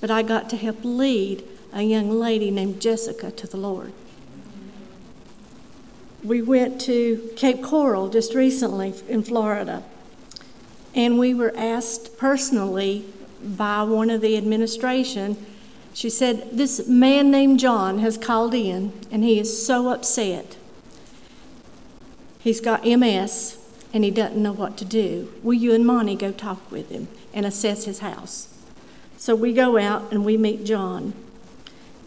But 0.00 0.10
I 0.10 0.22
got 0.22 0.48
to 0.50 0.56
help 0.56 0.78
lead 0.82 1.44
a 1.72 1.82
young 1.82 2.10
lady 2.10 2.50
named 2.50 2.80
Jessica 2.80 3.30
to 3.32 3.46
the 3.46 3.56
Lord 3.56 3.92
we 6.22 6.42
went 6.42 6.80
to 6.82 7.30
Cape 7.36 7.62
Coral 7.62 8.08
just 8.08 8.34
recently 8.34 8.94
in 9.08 9.22
Florida, 9.22 9.82
and 10.94 11.18
we 11.18 11.32
were 11.32 11.54
asked 11.56 12.18
personally 12.18 13.04
by 13.42 13.82
one 13.84 14.10
of 14.10 14.20
the 14.20 14.36
administration. 14.36 15.36
She 15.94 16.10
said, 16.10 16.48
This 16.52 16.86
man 16.88 17.30
named 17.30 17.60
John 17.60 18.00
has 18.00 18.18
called 18.18 18.54
in, 18.54 18.92
and 19.10 19.22
he 19.22 19.38
is 19.38 19.64
so 19.64 19.88
upset. 19.88 20.56
He's 22.40 22.60
got 22.60 22.84
MS, 22.84 23.57
and 23.92 24.04
he 24.04 24.10
doesn't 24.10 24.42
know 24.42 24.52
what 24.52 24.76
to 24.78 24.84
do. 24.84 25.32
Will 25.42 25.54
you 25.54 25.72
and 25.72 25.86
Monty 25.86 26.14
go 26.14 26.32
talk 26.32 26.70
with 26.70 26.90
him 26.90 27.08
and 27.32 27.46
assess 27.46 27.84
his 27.84 28.00
house? 28.00 28.54
So 29.16 29.34
we 29.34 29.52
go 29.52 29.78
out 29.78 30.12
and 30.12 30.24
we 30.24 30.36
meet 30.36 30.64
John. 30.64 31.14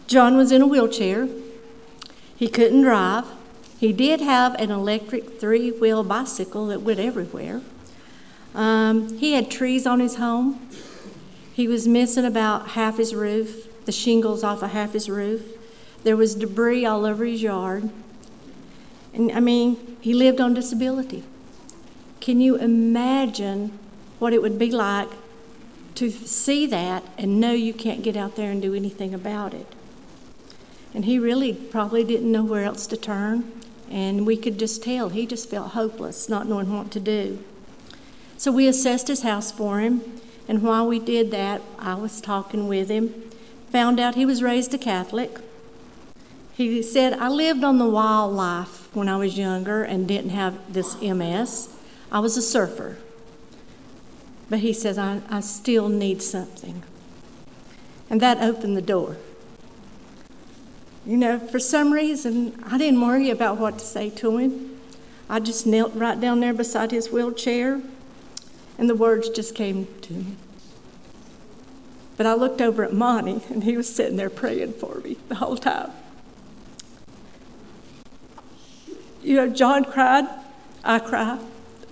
John 0.06 0.36
was 0.36 0.52
in 0.52 0.62
a 0.62 0.66
wheelchair, 0.66 1.28
he 2.36 2.48
couldn't 2.48 2.82
drive. 2.82 3.24
He 3.78 3.92
did 3.92 4.20
have 4.20 4.54
an 4.54 4.70
electric 4.70 5.40
three 5.40 5.70
wheel 5.70 6.02
bicycle 6.04 6.66
that 6.68 6.82
went 6.82 7.00
everywhere. 7.00 7.60
Um, 8.54 9.16
he 9.18 9.32
had 9.32 9.50
trees 9.50 9.86
on 9.86 10.00
his 10.00 10.16
home. 10.16 10.68
He 11.52 11.68
was 11.68 11.86
missing 11.86 12.24
about 12.24 12.70
half 12.70 12.96
his 12.96 13.14
roof, 13.14 13.84
the 13.84 13.92
shingles 13.92 14.42
off 14.42 14.62
of 14.62 14.70
half 14.70 14.92
his 14.92 15.08
roof. 15.08 15.42
There 16.04 16.16
was 16.16 16.34
debris 16.34 16.84
all 16.84 17.04
over 17.04 17.24
his 17.24 17.42
yard. 17.42 17.90
And 19.14 19.30
I 19.32 19.40
mean, 19.40 19.96
he 20.00 20.14
lived 20.14 20.40
on 20.40 20.54
disability. 20.54 21.24
Can 22.22 22.40
you 22.40 22.54
imagine 22.54 23.76
what 24.20 24.32
it 24.32 24.40
would 24.40 24.56
be 24.56 24.70
like 24.70 25.08
to 25.96 26.08
see 26.08 26.66
that 26.66 27.02
and 27.18 27.40
know 27.40 27.50
you 27.50 27.74
can't 27.74 28.00
get 28.00 28.16
out 28.16 28.36
there 28.36 28.48
and 28.48 28.62
do 28.62 28.74
anything 28.74 29.12
about 29.12 29.52
it? 29.52 29.66
And 30.94 31.04
he 31.04 31.18
really 31.18 31.52
probably 31.52 32.04
didn't 32.04 32.30
know 32.30 32.44
where 32.44 32.62
else 32.62 32.86
to 32.86 32.96
turn. 32.96 33.50
And 33.90 34.24
we 34.24 34.36
could 34.36 34.56
just 34.56 34.84
tell 34.84 35.08
he 35.08 35.26
just 35.26 35.50
felt 35.50 35.72
hopeless, 35.72 36.28
not 36.28 36.46
knowing 36.46 36.72
what 36.72 36.92
to 36.92 37.00
do. 37.00 37.42
So 38.36 38.52
we 38.52 38.68
assessed 38.68 39.08
his 39.08 39.22
house 39.22 39.50
for 39.50 39.80
him. 39.80 40.02
And 40.46 40.62
while 40.62 40.86
we 40.86 41.00
did 41.00 41.32
that, 41.32 41.60
I 41.76 41.94
was 41.94 42.20
talking 42.20 42.68
with 42.68 42.88
him, 42.88 43.32
found 43.72 43.98
out 43.98 44.14
he 44.14 44.26
was 44.26 44.44
raised 44.44 44.72
a 44.74 44.78
Catholic. 44.78 45.38
He 46.52 46.84
said, 46.84 47.14
I 47.14 47.26
lived 47.26 47.64
on 47.64 47.78
the 47.78 47.88
wildlife 47.88 48.94
when 48.94 49.08
I 49.08 49.16
was 49.16 49.36
younger 49.36 49.82
and 49.82 50.06
didn't 50.06 50.30
have 50.30 50.72
this 50.72 51.02
MS. 51.02 51.68
I 52.12 52.20
was 52.20 52.36
a 52.36 52.42
surfer. 52.42 52.98
But 54.50 54.58
he 54.58 54.74
says, 54.74 54.98
I, 54.98 55.22
I 55.30 55.40
still 55.40 55.88
need 55.88 56.22
something. 56.22 56.82
And 58.10 58.20
that 58.20 58.42
opened 58.42 58.76
the 58.76 58.82
door. 58.82 59.16
You 61.06 61.16
know, 61.16 61.38
for 61.38 61.58
some 61.58 61.90
reason, 61.90 62.62
I 62.66 62.76
didn't 62.76 63.00
worry 63.00 63.30
about 63.30 63.56
what 63.56 63.78
to 63.78 63.84
say 63.84 64.10
to 64.10 64.36
him. 64.36 64.78
I 65.28 65.40
just 65.40 65.66
knelt 65.66 65.94
right 65.94 66.20
down 66.20 66.40
there 66.40 66.52
beside 66.52 66.90
his 66.90 67.10
wheelchair, 67.10 67.80
and 68.76 68.90
the 68.90 68.94
words 68.94 69.30
just 69.30 69.54
came 69.54 69.88
to 70.02 70.12
me. 70.12 70.36
But 72.18 72.26
I 72.26 72.34
looked 72.34 72.60
over 72.60 72.84
at 72.84 72.92
Monty, 72.92 73.40
and 73.48 73.64
he 73.64 73.74
was 73.74 73.92
sitting 73.92 74.16
there 74.16 74.28
praying 74.28 74.74
for 74.74 74.96
me 74.96 75.16
the 75.28 75.36
whole 75.36 75.56
time. 75.56 75.90
You 79.22 79.36
know, 79.36 79.48
John 79.48 79.86
cried. 79.86 80.26
I 80.84 80.98
cry. 80.98 81.38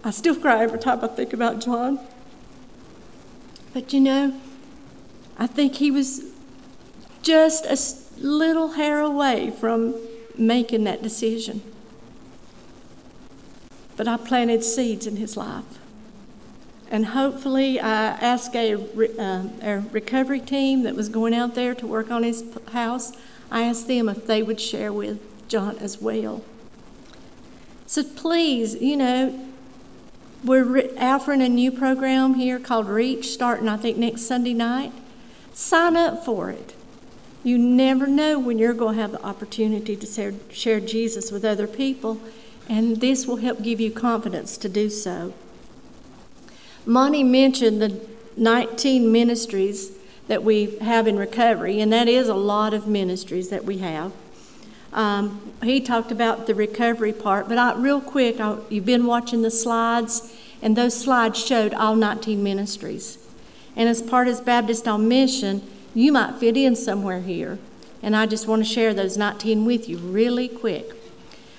I 0.03 0.11
still 0.11 0.35
cry 0.35 0.63
every 0.63 0.79
time 0.79 1.05
I 1.05 1.09
think 1.09 1.33
about 1.33 1.61
John. 1.61 2.01
But 3.73 3.93
you 3.93 4.01
know, 4.01 4.41
I 5.39 5.47
think 5.47 5.77
he 5.77 5.91
was 5.91 6.25
just 7.23 7.67
a 7.67 7.79
little 8.21 8.73
hair 8.73 9.01
away 9.01 9.51
from 9.51 9.95
making 10.37 10.85
that 10.85 11.03
decision. 11.03 11.63
But 13.97 14.09
I 14.09 14.17
planted 14.17 14.65
seeds 14.65 15.07
in 15.07 15.17
his 15.17 15.37
life. 15.37 15.65
And 16.91 17.07
hopefully, 17.07 17.79
I 17.79 17.91
asked 17.93 18.57
a, 18.57 18.75
uh, 18.75 19.49
a 19.63 19.85
recovery 19.93 20.41
team 20.41 20.83
that 20.83 20.97
was 20.97 21.09
going 21.09 21.35
out 21.35 21.55
there 21.55 21.75
to 21.75 21.87
work 21.87 22.11
on 22.11 22.25
his 22.25 22.43
house, 22.73 23.13
I 23.51 23.63
asked 23.63 23.87
them 23.87 24.09
if 24.09 24.27
they 24.27 24.43
would 24.43 24.61
share 24.61 24.93
with 24.93 25.21
John 25.49 25.79
as 25.79 26.01
well. 26.01 26.43
So 27.87 28.03
please, 28.03 28.77
you 28.77 28.97
know, 28.97 29.50
we're 30.43 30.91
offering 30.99 31.43
a 31.43 31.49
new 31.49 31.71
program 31.71 32.35
here 32.35 32.59
called 32.59 32.89
Reach, 32.89 33.29
starting 33.29 33.69
I 33.69 33.77
think 33.77 33.99
next 33.99 34.23
Sunday 34.23 34.55
night. 34.55 34.93
Sign 35.53 35.97
up 35.97 36.25
for 36.25 36.51
it. 36.51 36.75
You 37.43 37.59
never 37.59 38.07
know 38.07 38.39
when 38.39 38.59
you're 38.59 38.75
going 38.75 38.97
to 38.97 39.03
have 39.03 39.13
the 39.13 39.25
opportunity 39.25 39.97
to 39.97 40.07
share, 40.07 40.35
share 40.51 40.81
Jesus 40.81 41.31
with 41.31 41.45
other 41.45 41.67
people, 41.67 42.21
and 42.69 43.01
this 43.01 43.27
will 43.27 43.37
help 43.37 43.63
give 43.63 43.81
you 43.81 43.91
confidence 43.91 44.57
to 44.59 44.69
do 44.69 44.91
so. 44.91 45.33
Monty 46.87 47.23
mentioned 47.23 47.81
the 47.81 48.01
19 48.37 49.11
ministries 49.11 49.93
that 50.29 50.43
we 50.43 50.77
have 50.79 51.07
in 51.07 51.17
recovery, 51.17 51.81
and 51.81 51.93
that 51.93 52.09
is 52.09 52.29
a 52.29 52.35
lot 52.35 52.73
of 52.73 52.87
ministries 52.87 53.49
that 53.49 53.65
we 53.65 53.79
have. 53.79 54.13
Um, 54.93 55.53
he 55.63 55.81
talked 55.81 56.11
about 56.11 56.47
the 56.47 56.55
recovery 56.55 57.13
part, 57.13 57.49
but 57.49 57.59
I, 57.59 57.75
real 57.75 58.01
quick, 58.01 58.41
I, 58.41 58.59
you've 58.69 58.85
been 58.85 59.07
watching 59.07 59.43
the 59.43 59.51
slides, 59.51 60.35
and 60.63 60.77
those 60.77 60.99
slides 60.99 61.45
showed 61.45 61.73
all 61.75 61.95
19 61.95 62.43
ministries. 62.43 63.19
And 63.77 63.89
as 63.89 64.03
part 64.03 64.27
of 64.29 64.45
Baptist 64.45 64.89
on 64.89 65.07
Mission, 65.09 65.63
you 65.95 66.13
might 66.13 66.37
fit 66.37 66.57
in 66.57 66.75
somewhere 66.75 67.21
here. 67.21 67.59
And 68.03 68.17
I 68.17 68.27
just 68.27 68.47
want 68.47 68.65
to 68.65 68.69
share 68.71 68.95
those 68.95 69.17
19 69.17 69.65
with 69.65 69.89
you 69.89 69.99
really 69.99 70.49
quick. 70.49 70.93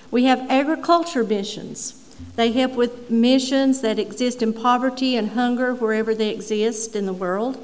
We 0.10 0.26
have 0.26 0.50
agriculture 0.50 1.24
missions. 1.24 1.98
They 2.36 2.52
help 2.52 2.74
with 2.74 3.10
missions 3.10 3.82
that 3.82 3.98
exist 3.98 4.42
in 4.42 4.54
poverty 4.54 5.16
and 5.16 5.30
hunger 5.30 5.74
wherever 5.74 6.14
they 6.14 6.30
exist 6.30 6.96
in 6.96 7.06
the 7.06 7.14
world. 7.14 7.58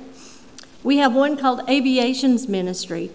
We 0.83 0.97
have 0.97 1.13
one 1.13 1.37
called 1.37 1.67
Aviations 1.69 2.47
Ministry. 2.47 3.11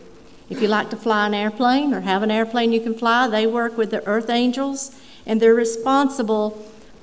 If 0.52 0.60
you 0.60 0.68
like 0.68 0.90
to 0.90 0.98
fly 0.98 1.26
an 1.26 1.32
airplane 1.32 1.94
or 1.94 2.02
have 2.02 2.22
an 2.22 2.30
airplane 2.30 2.74
you 2.74 2.80
can 2.82 2.92
fly, 2.92 3.26
they 3.26 3.46
work 3.46 3.78
with 3.78 3.90
the 3.90 4.06
Earth 4.06 4.28
Angels 4.28 4.94
and 5.24 5.40
they're 5.40 5.54
responsible 5.54 6.50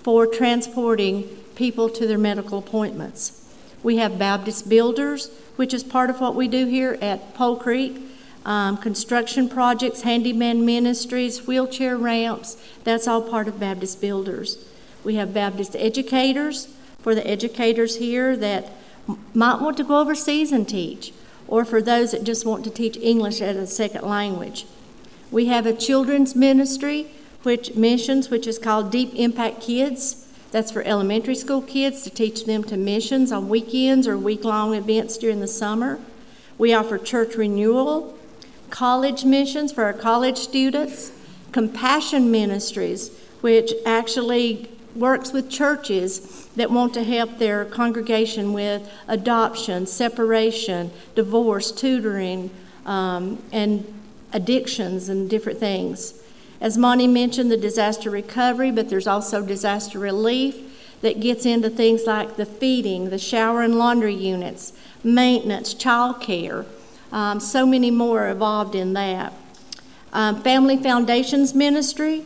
for 0.03 0.27
transporting 0.27 1.24
people 1.56 1.89
to 1.89 2.06
their 2.06 2.20
medical 2.20 2.60
appointments. 2.60 3.51
We 3.82 3.98
have 3.98 4.20
Baptist 4.20 4.70
Builders, 4.70 5.32
which 5.56 5.74
is 5.74 5.84
part 5.84 6.12
of 6.12 6.22
what 6.22 6.36
we 6.36 6.48
do 6.48 6.68
here 6.68 7.00
at 7.01 7.34
Pole 7.34 7.56
Creek. 7.56 8.00
Um, 8.46 8.77
construction 8.77 9.50
projects, 9.50 10.03
handyman 10.03 10.63
ministries, 10.63 11.48
wheelchair 11.48 11.98
ramps, 11.98 12.56
that's 12.84 13.08
all 13.08 13.24
part 13.24 13.48
of 13.48 13.60
Baptist 13.60 14.00
Builders. 14.00 14.63
We 15.03 15.15
have 15.15 15.34
Baptist 15.34 15.75
Educators 15.75 16.68
for 17.00 17.15
the 17.15 17.27
educators 17.27 17.96
here 17.96 18.38
that 18.38 18.72
might 19.34 19.60
want 19.60 19.75
to 19.77 19.84
go 19.84 20.00
overseas 20.00 20.51
and 20.51 20.70
teach, 20.70 21.13
or 21.50 21.65
for 21.65 21.82
those 21.82 22.12
that 22.12 22.24
just 22.24 22.46
want 22.46 22.63
to 22.63 22.70
teach 22.70 22.96
English 22.98 23.41
as 23.41 23.58
a 23.58 23.65
second 23.65 24.08
language. 24.08 24.68
We 25.32 25.48
have 25.48 25.65
a 25.65 25.74
children's 25.74 26.36
ministry, 26.36 27.08
which 27.41 27.74
missions, 27.74 28.29
which 28.29 28.46
is 28.46 28.60
called 28.60 28.91
Deep 28.91 29.13
Impact 29.15 29.60
Kids. 29.60 30.27
That's 30.51 30.72
for 30.72 30.84
elementary 30.84 31.36
school 31.36 31.63
kids 31.63 32.03
to 32.03 32.12
teach 32.12 32.46
them 32.46 32.63
to 32.65 32.77
missions 32.77 33.32
on 33.32 33.50
weekends 33.50 34.08
or 34.08 34.15
week 34.18 34.44
long 34.44 34.75
events 34.75 35.18
during 35.18 35.39
the 35.39 35.48
summer. 35.48 36.00
We 36.60 36.72
offer 36.74 37.00
church 37.00 37.36
renewal, 37.36 38.15
college 38.70 39.25
missions 39.25 39.72
for 39.72 39.86
our 39.86 39.94
college 39.94 40.38
students, 40.38 41.12
compassion 41.51 42.29
ministries, 42.29 43.10
which 43.41 43.74
actually 43.88 44.70
works 44.96 45.32
with 45.32 45.50
churches 45.50 46.38
that 46.56 46.72
want 46.72 46.94
to 46.96 47.03
help 47.03 47.38
their 47.38 47.65
congregation 47.65 48.53
with 48.53 48.89
adoption, 49.08 49.86
separation, 49.86 50.91
divorce, 51.15 51.72
tutoring, 51.72 52.50
um, 52.86 53.41
and 53.51 53.86
addictions 54.34 55.10
and 55.10 55.29
different 55.29 55.60
things. 55.60 56.22
As 56.62 56.77
Monty 56.77 57.08
mentioned, 57.08 57.51
the 57.51 57.58
disaster 57.58 58.10
recovery, 58.10 58.72
but 58.72 58.89
there's 58.89 59.08
also 59.08 59.46
disaster 59.46 60.00
relief 60.00 60.58
that 61.01 61.22
gets 61.22 61.46
into 61.46 61.70
things 61.70 62.03
like 62.06 62.36
the 62.36 62.46
feeding, 62.46 63.10
the 63.10 63.18
shower 63.18 63.62
and 63.62 63.77
laundry 63.77 64.13
units, 64.13 64.74
maintenance, 65.03 65.74
child 65.74 66.20
care. 66.20 66.65
Um, 67.12 67.39
so 67.39 67.65
many 67.65 67.89
more 67.89 68.27
involved 68.27 68.75
in 68.75 68.94
that. 68.94 69.34
Um, 70.12 70.41
Family 70.41 70.75
Foundations 70.75 71.53
Ministry, 71.53 72.25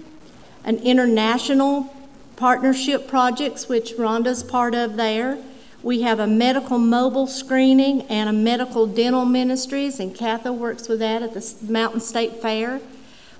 an 0.63 0.77
international 0.77 1.93
partnership 2.35 3.07
projects, 3.07 3.69
which 3.69 3.93
Rhonda's 3.93 4.43
part 4.43 4.75
of 4.75 4.95
there. 4.95 5.37
We 5.81 6.01
have 6.01 6.19
a 6.19 6.27
medical 6.27 6.77
mobile 6.77 7.27
screening 7.27 8.03
and 8.03 8.29
a 8.29 8.33
medical 8.33 8.87
dental 8.87 9.25
ministries, 9.25 9.99
and 9.99 10.15
Katha 10.15 10.55
works 10.55 10.87
with 10.87 10.99
that 10.99 11.21
at 11.21 11.33
the 11.33 11.55
Mountain 11.69 11.99
State 11.99 12.41
Fair. 12.41 12.79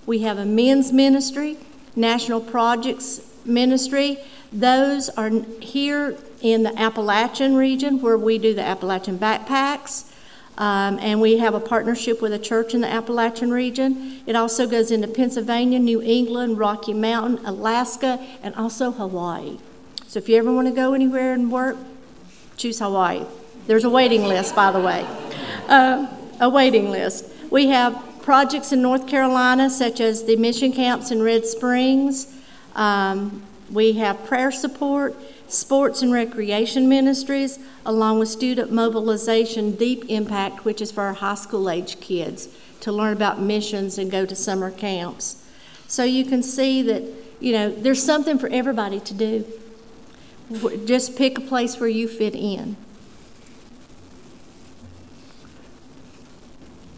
We 0.05 0.19
have 0.19 0.37
a 0.37 0.45
men's 0.45 0.91
ministry, 0.91 1.57
National 1.95 2.41
Projects 2.41 3.21
Ministry. 3.45 4.17
Those 4.51 5.09
are 5.09 5.29
here 5.61 6.17
in 6.41 6.63
the 6.63 6.77
Appalachian 6.77 7.55
region 7.55 8.01
where 8.01 8.17
we 8.17 8.37
do 8.37 8.53
the 8.53 8.61
Appalachian 8.61 9.17
backpacks. 9.17 10.11
Um, 10.57 10.99
and 10.99 11.19
we 11.19 11.37
have 11.39 11.55
a 11.55 11.59
partnership 11.59 12.21
with 12.21 12.31
a 12.31 12.39
church 12.39 12.73
in 12.73 12.81
the 12.81 12.87
Appalachian 12.87 13.51
region. 13.51 14.21
It 14.27 14.35
also 14.35 14.67
goes 14.67 14.91
into 14.91 15.07
Pennsylvania, 15.07 15.79
New 15.79 16.01
England, 16.01 16.59
Rocky 16.59 16.93
Mountain, 16.93 17.43
Alaska, 17.45 18.19
and 18.43 18.53
also 18.55 18.91
Hawaii. 18.91 19.57
So 20.07 20.19
if 20.19 20.29
you 20.29 20.37
ever 20.37 20.53
want 20.53 20.67
to 20.67 20.73
go 20.73 20.93
anywhere 20.93 21.33
and 21.33 21.51
work, 21.51 21.77
choose 22.55 22.79
Hawaii. 22.79 23.25
There's 23.65 23.83
a 23.83 23.89
waiting 23.89 24.25
list, 24.25 24.55
by 24.55 24.71
the 24.71 24.79
way. 24.79 25.07
Uh, 25.67 26.07
a 26.39 26.49
waiting 26.49 26.91
list. 26.91 27.25
We 27.49 27.67
have 27.67 27.99
projects 28.21 28.71
in 28.71 28.81
North 28.81 29.07
Carolina, 29.07 29.69
such 29.69 29.99
as 29.99 30.25
the 30.25 30.35
mission 30.35 30.71
camps 30.71 31.09
in 31.11 31.23
Red 31.23 31.45
Springs. 31.45 32.27
Um, 32.75 33.41
we 33.71 33.93
have 33.93 34.23
prayer 34.25 34.51
support, 34.51 35.15
sports 35.53 36.01
and 36.01 36.11
recreation 36.11 36.89
ministries, 36.89 37.59
along 37.85 38.19
with 38.19 38.29
student 38.29 38.71
mobilization 38.71 39.75
Deep 39.75 40.05
Impact, 40.09 40.65
which 40.65 40.81
is 40.81 40.91
for 40.91 41.03
our 41.03 41.13
high 41.13 41.35
school 41.35 41.69
age 41.69 41.99
kids 41.99 42.49
to 42.79 42.91
learn 42.91 43.13
about 43.13 43.39
missions 43.39 43.97
and 43.97 44.11
go 44.11 44.25
to 44.25 44.35
summer 44.35 44.69
camps. 44.69 45.45
So 45.87 46.03
you 46.03 46.25
can 46.25 46.43
see 46.43 46.81
that, 46.81 47.03
you 47.39 47.53
know, 47.53 47.69
there's 47.69 48.03
something 48.03 48.37
for 48.37 48.49
everybody 48.49 48.99
to 48.99 49.13
do. 49.13 49.45
Just 50.85 51.17
pick 51.17 51.37
a 51.37 51.41
place 51.41 51.79
where 51.79 51.89
you 51.89 52.07
fit 52.07 52.35
in. 52.35 52.75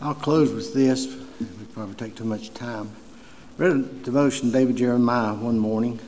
I'll 0.01 0.15
close 0.15 0.53
with 0.53 0.73
this. 0.73 1.07
We 1.39 1.65
probably 1.73 1.95
take 1.95 2.15
too 2.15 2.25
much 2.25 2.53
time. 2.53 2.91
Read 3.57 3.71
a 3.71 3.81
devotion, 3.81 4.51
David 4.51 4.75
Jeremiah, 4.75 5.33
one 5.33 5.57
morning. 5.59 5.99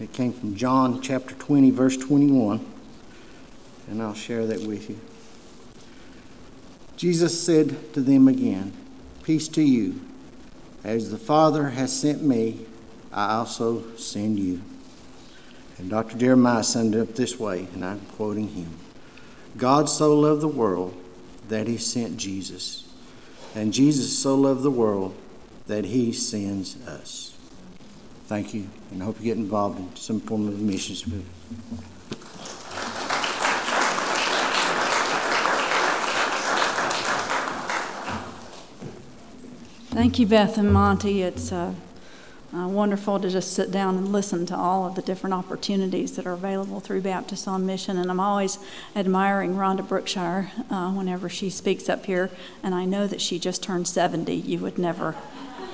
It 0.00 0.12
came 0.12 0.32
from 0.32 0.56
John 0.56 1.00
chapter 1.00 1.34
20, 1.34 1.70
verse 1.70 1.96
21. 1.96 2.64
And 3.88 4.02
I'll 4.02 4.14
share 4.14 4.46
that 4.46 4.62
with 4.62 4.90
you. 4.90 4.98
Jesus 6.96 7.40
said 7.40 7.92
to 7.94 8.00
them 8.00 8.28
again, 8.28 8.72
Peace 9.22 9.48
to 9.48 9.62
you. 9.62 10.00
As 10.82 11.10
the 11.10 11.18
Father 11.18 11.70
has 11.70 11.98
sent 11.98 12.22
me, 12.22 12.66
I 13.12 13.34
also 13.34 13.96
send 13.96 14.38
you. 14.38 14.60
And 15.78 15.90
Dr. 15.90 16.18
Jeremiah 16.18 16.62
summed 16.62 16.94
it 16.94 17.00
up 17.00 17.14
this 17.14 17.38
way, 17.38 17.68
and 17.74 17.84
I'm 17.84 18.00
quoting 18.16 18.48
him 18.48 18.70
God 19.56 19.88
so 19.88 20.18
loved 20.18 20.40
the 20.40 20.48
world 20.48 20.94
that 21.48 21.68
he 21.68 21.78
sent 21.78 22.16
Jesus. 22.16 22.92
And 23.54 23.72
Jesus 23.72 24.18
so 24.18 24.34
loved 24.34 24.62
the 24.62 24.70
world 24.70 25.14
that 25.68 25.84
he 25.84 26.12
sends 26.12 26.76
us. 26.86 27.33
Thank 28.26 28.54
you, 28.54 28.68
and 28.90 29.02
I 29.02 29.04
hope 29.04 29.18
you 29.18 29.26
get 29.26 29.36
involved 29.36 29.78
in 29.78 29.94
some 29.96 30.18
form 30.18 30.48
of 30.48 30.58
missions. 30.58 31.04
Thank 39.90 40.18
you, 40.18 40.26
Beth 40.26 40.56
and 40.56 40.72
Monty. 40.72 41.22
It's 41.22 41.52
uh, 41.52 41.74
uh, 42.54 42.66
wonderful 42.66 43.20
to 43.20 43.28
just 43.28 43.52
sit 43.52 43.70
down 43.70 43.96
and 43.96 44.10
listen 44.10 44.46
to 44.46 44.56
all 44.56 44.86
of 44.86 44.94
the 44.94 45.02
different 45.02 45.34
opportunities 45.34 46.16
that 46.16 46.26
are 46.26 46.32
available 46.32 46.80
through 46.80 47.02
Baptist 47.02 47.46
on 47.46 47.66
Mission. 47.66 47.98
And 47.98 48.10
I'm 48.10 48.20
always 48.20 48.58
admiring 48.96 49.54
Rhonda 49.56 49.86
Brookshire 49.86 50.50
uh, 50.70 50.90
whenever 50.92 51.28
she 51.28 51.50
speaks 51.50 51.88
up 51.88 52.06
here. 52.06 52.30
And 52.62 52.74
I 52.74 52.86
know 52.86 53.06
that 53.06 53.20
she 53.20 53.38
just 53.38 53.62
turned 53.62 53.86
70. 53.86 54.34
You 54.34 54.60
would 54.60 54.78
never. 54.78 55.14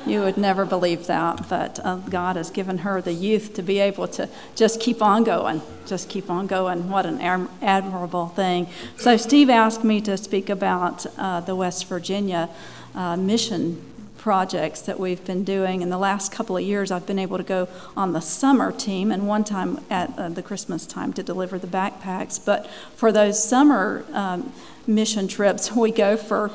You 0.07 0.23
would 0.23 0.39
never 0.39 0.65
believe 0.65 1.07
that, 1.07 1.49
but 1.49 1.79
uh, 1.85 1.97
God 1.97 2.37
has 2.37 2.51
given 2.51 2.79
her 2.79 3.03
the 3.03 3.13
youth 3.13 3.55
to 3.55 3.63
be 3.63 3.79
able 3.79 4.09
to 4.09 4.29
just 4.55 4.81
keep 4.81 5.03
on 5.03 5.25
going, 5.25 5.63
just 5.87 6.09
keep 6.09 6.31
on 6.31 6.47
going. 6.47 6.89
What 6.89 7.07
an 7.07 7.21
admirable 7.21 8.29
thing. 8.29 8.67
So, 8.97 9.17
Steve 9.17 9.51
asked 9.51 9.85
me 9.85 10.01
to 10.03 10.17
speak 10.17 10.49
about 10.49 11.07
uh, 11.19 11.41
the 11.41 11.55
West 11.55 11.87
Virginia 11.87 12.49
uh, 12.95 13.17
mission 13.17 13.85
projects 14.21 14.83
that 14.83 15.01
we've 15.01 15.25
been 15.25 15.45
doing. 15.45 15.81
In 15.81 15.89
the 15.89 15.99
last 15.99 16.31
couple 16.31 16.57
of 16.57 16.63
years, 16.63 16.91
I've 16.91 17.07
been 17.07 17.19
able 17.19 17.39
to 17.39 17.45
go 17.45 17.69
on 17.97 18.13
the 18.13 18.21
summer 18.21 18.71
team 18.71 19.11
and 19.11 19.27
one 19.27 19.45
time 19.45 19.81
at 19.89 20.17
uh, 20.19 20.29
the 20.29 20.43
Christmas 20.43 20.87
time 20.87 21.13
to 21.15 21.23
deliver 21.23 21.59
the 21.59 21.67
backpacks. 21.67 22.43
But 22.43 22.69
for 22.97 23.13
those 23.13 23.43
summer 23.43 24.05
um, 24.13 24.53
mission 24.87 25.27
trips, 25.27 25.73
we 25.77 25.91
go 25.91 26.17
for 26.17 26.51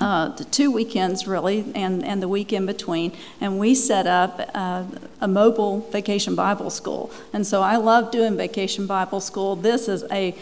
uh, 0.00 0.30
two 0.50 0.70
weekends 0.70 1.26
really, 1.26 1.64
and, 1.74 2.04
and 2.04 2.22
the 2.22 2.28
week 2.28 2.52
in 2.52 2.66
between. 2.66 3.12
And 3.40 3.58
we 3.58 3.74
set 3.74 4.06
up 4.06 4.50
uh, 4.54 4.84
a 5.20 5.28
mobile 5.28 5.80
vacation 5.90 6.34
Bible 6.34 6.70
school. 6.70 7.10
And 7.32 7.46
so 7.46 7.62
I 7.62 7.76
love 7.76 8.10
doing 8.10 8.36
vacation 8.36 8.86
Bible 8.86 9.20
school. 9.20 9.56
This 9.56 9.88
is 9.88 10.04
a, 10.10 10.34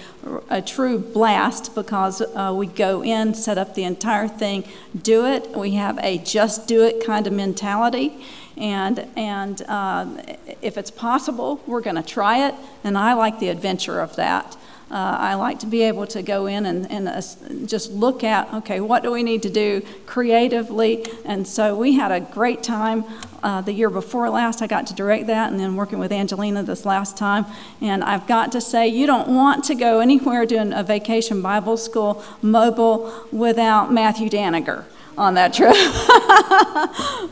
a 0.50 0.62
true 0.62 0.98
blast 0.98 1.74
because 1.74 2.20
uh, 2.20 2.52
we 2.56 2.66
go 2.66 3.02
in, 3.04 3.34
set 3.34 3.58
up 3.58 3.74
the 3.74 3.84
entire 3.84 4.28
thing, 4.28 4.64
do 5.00 5.26
it. 5.26 5.56
We 5.56 5.72
have 5.72 5.98
a 5.98 6.18
just 6.18 6.66
do 6.66 6.82
it 6.82 7.04
kind 7.04 7.26
of 7.26 7.32
mentality. 7.32 8.24
And, 8.56 9.08
and 9.16 9.62
uh, 9.68 10.06
if 10.60 10.76
it's 10.76 10.90
possible, 10.90 11.62
we're 11.66 11.80
going 11.80 11.96
to 11.96 12.02
try 12.02 12.46
it. 12.46 12.54
And 12.84 12.98
I 12.98 13.14
like 13.14 13.38
the 13.38 13.48
adventure 13.48 14.00
of 14.00 14.16
that. 14.16 14.56
Uh, 14.92 15.16
I 15.18 15.35
like 15.37 15.59
to 15.61 15.66
be 15.66 15.83
able 15.85 16.07
to 16.09 16.22
go 16.22 16.44
in 16.44 16.66
and, 16.66 16.90
and 16.90 17.09
uh, 17.09 17.22
just 17.64 17.90
look 17.92 18.22
at, 18.22 18.52
okay, 18.52 18.78
what 18.78 19.02
do 19.02 19.11
we 19.11 19.22
need 19.22 19.42
to 19.44 19.50
do 19.50 19.81
creatively? 20.05 21.07
And 21.24 21.48
so 21.48 21.74
we 21.74 21.94
had 21.94 22.12
a 22.12 22.20
great 22.20 22.62
time 22.62 23.05
uh, 23.42 23.62
the 23.62 23.72
year 23.72 23.88
before 23.88 24.28
last. 24.28 24.61
I 24.61 24.66
got 24.66 24.87
to 24.88 24.94
direct 24.94 25.28
that 25.28 25.50
and 25.50 25.59
then 25.59 25.76
working 25.76 25.98
with 25.98 26.12
Angelina 26.12 26.62
this 26.62 26.85
last 26.85 27.16
time. 27.16 27.46
And 27.81 28.05
I've 28.05 28.26
got 28.26 28.52
to 28.52 28.61
say, 28.61 28.87
you 28.87 29.07
don't 29.07 29.28
want 29.28 29.64
to 29.64 29.74
go 29.74 30.00
anywhere 30.00 30.44
doing 30.44 30.74
a 30.74 30.83
vacation 30.83 31.40
Bible 31.40 31.78
school 31.78 32.22
mobile 32.42 33.26
without 33.33 33.90
Matthew 33.90 34.28
Daniger. 34.28 34.85
On 35.16 35.35
that 35.35 35.53
trip 35.53 35.75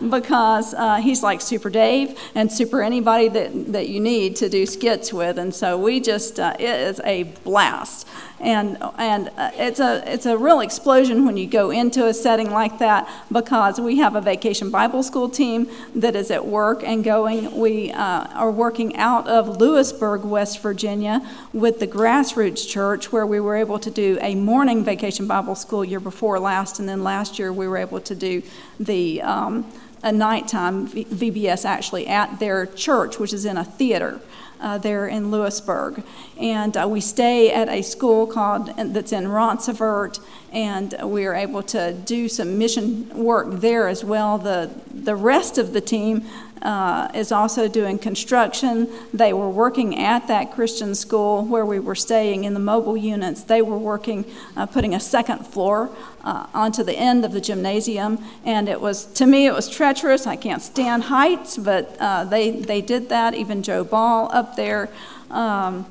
because 0.11 0.75
uh, 0.75 0.97
he's 0.97 1.23
like 1.23 1.40
Super 1.40 1.71
Dave 1.71 2.19
and 2.35 2.51
Super 2.51 2.83
anybody 2.83 3.29
that, 3.29 3.73
that 3.73 3.88
you 3.88 4.01
need 4.01 4.37
to 4.37 4.49
do 4.49 4.66
skits 4.66 5.12
with. 5.12 5.38
And 5.38 5.55
so 5.55 5.79
we 5.79 6.01
just, 6.01 6.38
uh, 6.38 6.55
it 6.59 6.69
is 6.69 7.01
a 7.05 7.25
blast. 7.45 8.07
And, 8.40 8.79
and 8.96 9.29
uh, 9.37 9.50
it's, 9.55 9.81
a, 9.81 10.03
it's 10.11 10.24
a 10.24 10.37
real 10.37 10.61
explosion 10.61 11.26
when 11.26 11.37
you 11.37 11.46
go 11.46 11.70
into 11.70 12.07
a 12.07 12.14
setting 12.14 12.50
like 12.50 12.79
that 12.79 13.07
because 13.31 13.79
we 13.79 13.98
have 13.98 14.16
a 14.16 14.20
vacation 14.22 14.70
Bible 14.70 15.03
school 15.03 15.29
team 15.29 15.68
that 15.94 16.16
is 16.16 16.31
at 16.31 16.46
work 16.46 16.83
and 16.83 17.05
going. 17.05 17.55
We 17.59 17.92
uh, 17.92 18.24
are 18.33 18.50
working 18.50 18.96
out 18.96 19.29
of 19.29 19.59
Lewisburg, 19.59 20.24
West 20.24 20.62
Virginia 20.62 21.20
with 21.53 21.81
the 21.81 21.87
Grassroots 21.87 22.66
Church 22.66 23.12
where 23.12 23.26
we 23.26 23.40
were 23.40 23.57
able 23.57 23.79
to 23.79 23.90
do 23.90 24.18
a 24.22 24.35
morning 24.35 24.85
vacation 24.85 25.26
Bible 25.26 25.55
school 25.55 25.85
year 25.85 26.00
before 26.00 26.40
last. 26.40 26.81
And 26.81 26.88
then 26.88 27.05
last 27.05 27.38
year 27.38 27.53
we 27.53 27.68
were 27.68 27.76
able 27.76 28.00
to 28.00 28.14
do 28.14 28.42
the 28.79 29.20
um, 29.20 29.70
a 30.03 30.11
nighttime 30.11 30.88
VBS 30.88 31.66
actually 31.66 32.07
at 32.07 32.40
their 32.40 32.64
church, 32.64 33.18
which 33.18 33.35
is 33.35 33.44
in 33.44 33.59
a 33.59 33.64
theater 33.64 34.18
uh, 34.61 34.79
there 34.79 35.07
in 35.07 35.31
Lewisburg. 35.31 36.03
And 36.38 36.77
uh, 36.77 36.87
we 36.88 37.01
stay 37.01 37.51
at 37.53 37.68
a 37.68 37.83
school 37.83 38.27
called 38.27 38.68
that's 38.77 39.12
in 39.12 39.25
Ronceverte, 39.25 40.20
and 40.52 40.94
we 41.04 41.26
are 41.26 41.34
able 41.34 41.62
to 41.62 41.92
do 41.92 42.28
some 42.28 42.58
mission 42.58 43.08
work 43.16 43.60
there 43.60 43.88
as 43.88 44.04
well. 44.04 44.38
The 44.38 44.70
the 44.92 45.16
rest 45.16 45.58
of 45.58 45.72
the 45.72 45.80
team 45.80 46.26
uh, 46.62 47.08
is 47.14 47.32
also 47.32 47.68
doing 47.68 47.98
construction. 47.98 48.88
They 49.14 49.32
were 49.32 49.48
working 49.48 49.98
at 49.98 50.28
that 50.28 50.52
Christian 50.52 50.94
school 50.94 51.44
where 51.44 51.64
we 51.64 51.78
were 51.78 51.94
staying 51.94 52.44
in 52.44 52.54
the 52.54 52.60
mobile 52.60 52.96
units. 52.96 53.42
They 53.42 53.62
were 53.62 53.78
working, 53.78 54.24
uh, 54.56 54.66
putting 54.66 54.94
a 54.94 55.00
second 55.00 55.46
floor 55.46 55.90
uh, 56.22 56.46
onto 56.52 56.82
the 56.82 56.92
end 56.92 57.24
of 57.24 57.32
the 57.32 57.40
gymnasium, 57.40 58.22
and 58.44 58.68
it 58.68 58.80
was 58.80 59.06
to 59.06 59.26
me 59.26 59.46
it 59.46 59.54
was 59.54 59.68
treacherous. 59.68 60.26
I 60.26 60.36
can't 60.36 60.62
stand 60.62 61.04
heights, 61.04 61.56
but 61.56 61.96
uh, 61.98 62.24
they 62.24 62.50
they 62.50 62.80
did 62.80 63.08
that. 63.08 63.34
Even 63.34 63.62
Joe 63.62 63.84
Ball 63.84 64.30
up 64.32 64.56
there. 64.56 64.90
Um, 65.30 65.86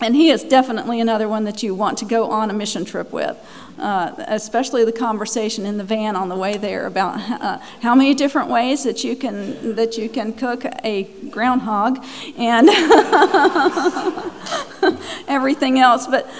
and 0.00 0.16
he 0.16 0.30
is 0.30 0.42
definitely 0.42 1.00
another 1.00 1.28
one 1.28 1.44
that 1.44 1.62
you 1.62 1.76
want 1.76 1.96
to 1.98 2.04
go 2.04 2.28
on 2.28 2.50
a 2.50 2.52
mission 2.52 2.84
trip 2.84 3.12
with 3.12 3.38
uh, 3.78 4.12
especially 4.28 4.84
the 4.84 4.92
conversation 4.92 5.66
in 5.66 5.78
the 5.78 5.84
van 5.84 6.16
on 6.16 6.28
the 6.28 6.36
way 6.36 6.56
there 6.56 6.86
about 6.86 7.18
uh, 7.18 7.58
how 7.80 7.94
many 7.94 8.14
different 8.14 8.48
ways 8.48 8.84
that 8.84 9.04
you 9.04 9.16
can 9.16 9.74
that 9.74 9.96
you 9.96 10.08
can 10.08 10.32
cook 10.32 10.64
a 10.84 11.04
groundhog 11.30 12.04
and 12.36 12.68
everything 15.28 15.78
else. 15.78 16.06
But 16.06 16.30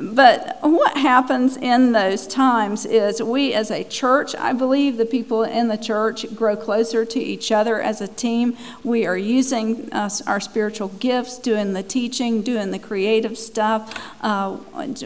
but 0.00 0.58
what 0.62 0.96
happens 0.96 1.56
in 1.56 1.92
those 1.92 2.26
times 2.26 2.84
is 2.84 3.22
we 3.22 3.54
as 3.54 3.70
a 3.70 3.84
church, 3.84 4.34
I 4.36 4.52
believe 4.52 4.96
the 4.96 5.06
people 5.06 5.42
in 5.42 5.68
the 5.68 5.78
church 5.78 6.34
grow 6.34 6.56
closer 6.56 7.04
to 7.04 7.18
each 7.18 7.50
other 7.50 7.80
as 7.80 8.00
a 8.00 8.08
team. 8.08 8.56
We 8.82 9.06
are 9.06 9.16
using 9.16 9.92
uh, 9.92 10.10
our 10.26 10.40
spiritual 10.40 10.88
gifts, 10.88 11.38
doing 11.38 11.72
the 11.72 11.82
teaching, 11.82 12.42
doing 12.42 12.70
the 12.70 12.78
creative 12.78 13.38
stuff. 13.38 14.00
Uh, 14.20 14.58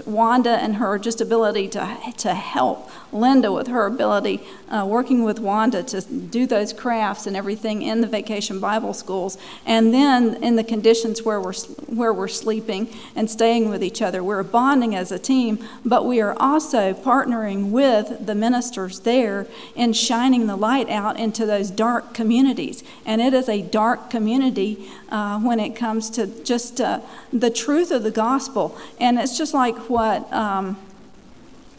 Wanda 0.07 0.51
and 0.51 0.77
her 0.77 0.99
just 0.99 1.21
ability 1.21 1.68
to, 1.69 1.99
to 2.19 2.35
help 2.35 2.91
Linda 3.13 3.51
with 3.51 3.69
her 3.69 3.87
ability, 3.87 4.41
uh, 4.69 4.85
working 4.87 5.25
with 5.25 5.39
Wanda 5.39 5.83
to 5.83 6.01
do 6.03 6.47
those 6.47 6.73
crafts 6.73 7.27
and 7.27 7.37
everything 7.37 7.83
in 7.83 8.01
the 8.01 8.07
vacation 8.07 8.61
Bible 8.61 8.93
schools. 8.93 9.39
And 9.65 9.95
then 9.95 10.43
in 10.43 10.57
the 10.57 10.65
conditions 10.65 11.23
where 11.23 11.41
we're, 11.41 11.55
where 11.87 12.13
we're 12.13 12.29
sleeping 12.29 12.89
and 13.17 13.31
staying 13.31 13.71
with 13.71 13.83
each 13.83 14.03
other, 14.03 14.23
we're 14.23 14.43
bonding 14.43 14.95
as 14.95 15.11
a 15.11 15.19
team, 15.19 15.65
but 15.85 16.05
we 16.05 16.21
are 16.21 16.37
also 16.39 16.93
partnering 16.93 17.71
with 17.71 18.27
the 18.27 18.35
ministers 18.35 19.01
there 19.01 19.47
in 19.75 19.93
shining 19.93 20.47
the 20.47 20.57
light 20.57 20.91
out 20.91 21.19
into 21.19 21.47
those 21.47 21.71
dark 21.71 22.13
communities. 22.13 22.85
And 23.07 23.23
it 23.23 23.33
is 23.33 23.49
a 23.49 23.63
dark 23.63 24.11
community 24.11 24.91
uh, 25.09 25.41
when 25.41 25.61
it 25.61 25.75
comes 25.75 26.11
to 26.11 26.27
just 26.45 26.81
uh, 26.81 27.01
the 27.33 27.51
truth 27.51 27.91
of 27.91 28.03
the 28.03 28.11
gospel. 28.11 28.77
And 29.01 29.19
it's 29.19 29.39
just 29.39 29.55
like 29.55 29.77
what. 29.89 30.31
Um, 30.33 30.77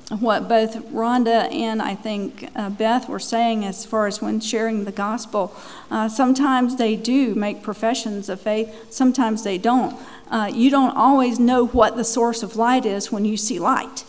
what 0.09 0.49
both 0.49 0.75
Rhonda 0.91 1.53
and 1.53 1.81
I 1.81 1.93
think 1.93 2.49
uh, 2.55 2.69
Beth 2.71 3.07
were 3.07 3.19
saying 3.19 3.63
as 3.63 3.85
far 3.85 4.07
as 4.07 4.21
when 4.21 4.39
sharing 4.39 4.85
the 4.85 4.91
gospel. 4.91 5.55
Uh, 5.91 6.09
sometimes 6.09 6.77
they 6.77 6.95
do 6.95 7.35
make 7.35 7.61
professions 7.61 8.27
of 8.27 8.41
faith, 8.41 8.91
sometimes 8.91 9.43
they 9.43 9.57
don't. 9.57 9.99
Uh, 10.31 10.51
you 10.53 10.69
don't 10.69 10.95
always 10.95 11.39
know 11.39 11.67
what 11.67 11.95
the 11.95 12.03
source 12.03 12.43
of 12.43 12.55
light 12.55 12.85
is 12.85 13.11
when 13.11 13.25
you 13.25 13.37
see 13.37 13.59
light, 13.59 14.03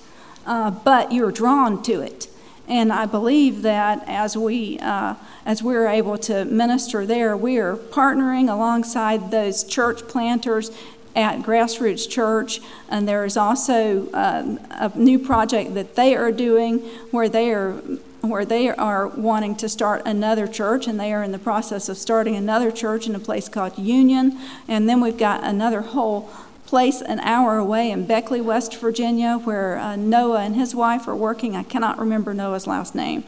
uh, 0.47 0.71
but 0.71 1.13
you're 1.13 1.33
drawn 1.33 1.83
to 1.83 2.01
it. 2.01 2.29
And 2.67 2.93
I 2.93 3.05
believe 3.05 3.63
that 3.63 4.05
as 4.07 4.37
we 4.37 4.79
uh, 4.79 5.17
as 5.45 5.63
we're 5.63 5.89
able 5.89 6.17
to 6.19 6.45
minister 6.45 7.05
there, 7.05 7.37
we 7.37 7.59
are 7.59 7.75
partnering 7.77 8.49
alongside 8.49 9.33
those 9.33 9.65
church 9.65 10.07
planters 10.07 10.71
at 11.15 11.41
Grassroots 11.41 12.09
Church, 12.09 12.61
and 12.89 13.09
there 13.09 13.25
is 13.25 13.37
also 13.37 14.13
um, 14.13 14.61
a 14.71 14.93
new 14.95 15.19
project 15.19 15.75
that 15.75 15.97
they 15.97 16.15
are 16.15 16.33
doing 16.33 16.79
where 17.11 17.29
they 17.29 17.51
are 17.53 17.81
where 18.21 18.45
they 18.45 18.69
are 18.69 19.09
wanting 19.09 19.57
to 19.57 19.69
start 19.69 20.03
another 20.05 20.47
church, 20.47 20.87
and 20.87 21.01
they 21.01 21.13
are 21.13 21.23
in 21.23 21.33
the 21.33 21.39
process 21.39 21.89
of 21.89 21.97
starting 21.97 22.37
another 22.37 22.71
church 22.71 23.07
in 23.07 23.15
a 23.15 23.19
place 23.19 23.49
called 23.49 23.79
Union. 23.79 24.39
And 24.69 24.87
then 24.89 25.01
we've 25.01 25.17
got 25.17 25.43
another 25.43 25.81
whole 25.81 26.31
place 26.67 27.01
an 27.01 27.19
hour 27.21 27.57
away 27.57 27.91
in 27.91 28.07
Beckley, 28.07 28.41
West 28.41 28.77
Virginia, 28.77 29.39
where 29.39 29.79
uh, 29.79 29.97
Noah 29.97 30.43
and 30.43 30.55
his 30.55 30.75
wife 30.75 31.09
are 31.09 31.17
working. 31.17 31.57
I 31.57 31.63
cannot 31.63 31.99
remember 31.99 32.35
Noah's 32.35 32.67
last 32.67 32.95
name, 32.95 33.25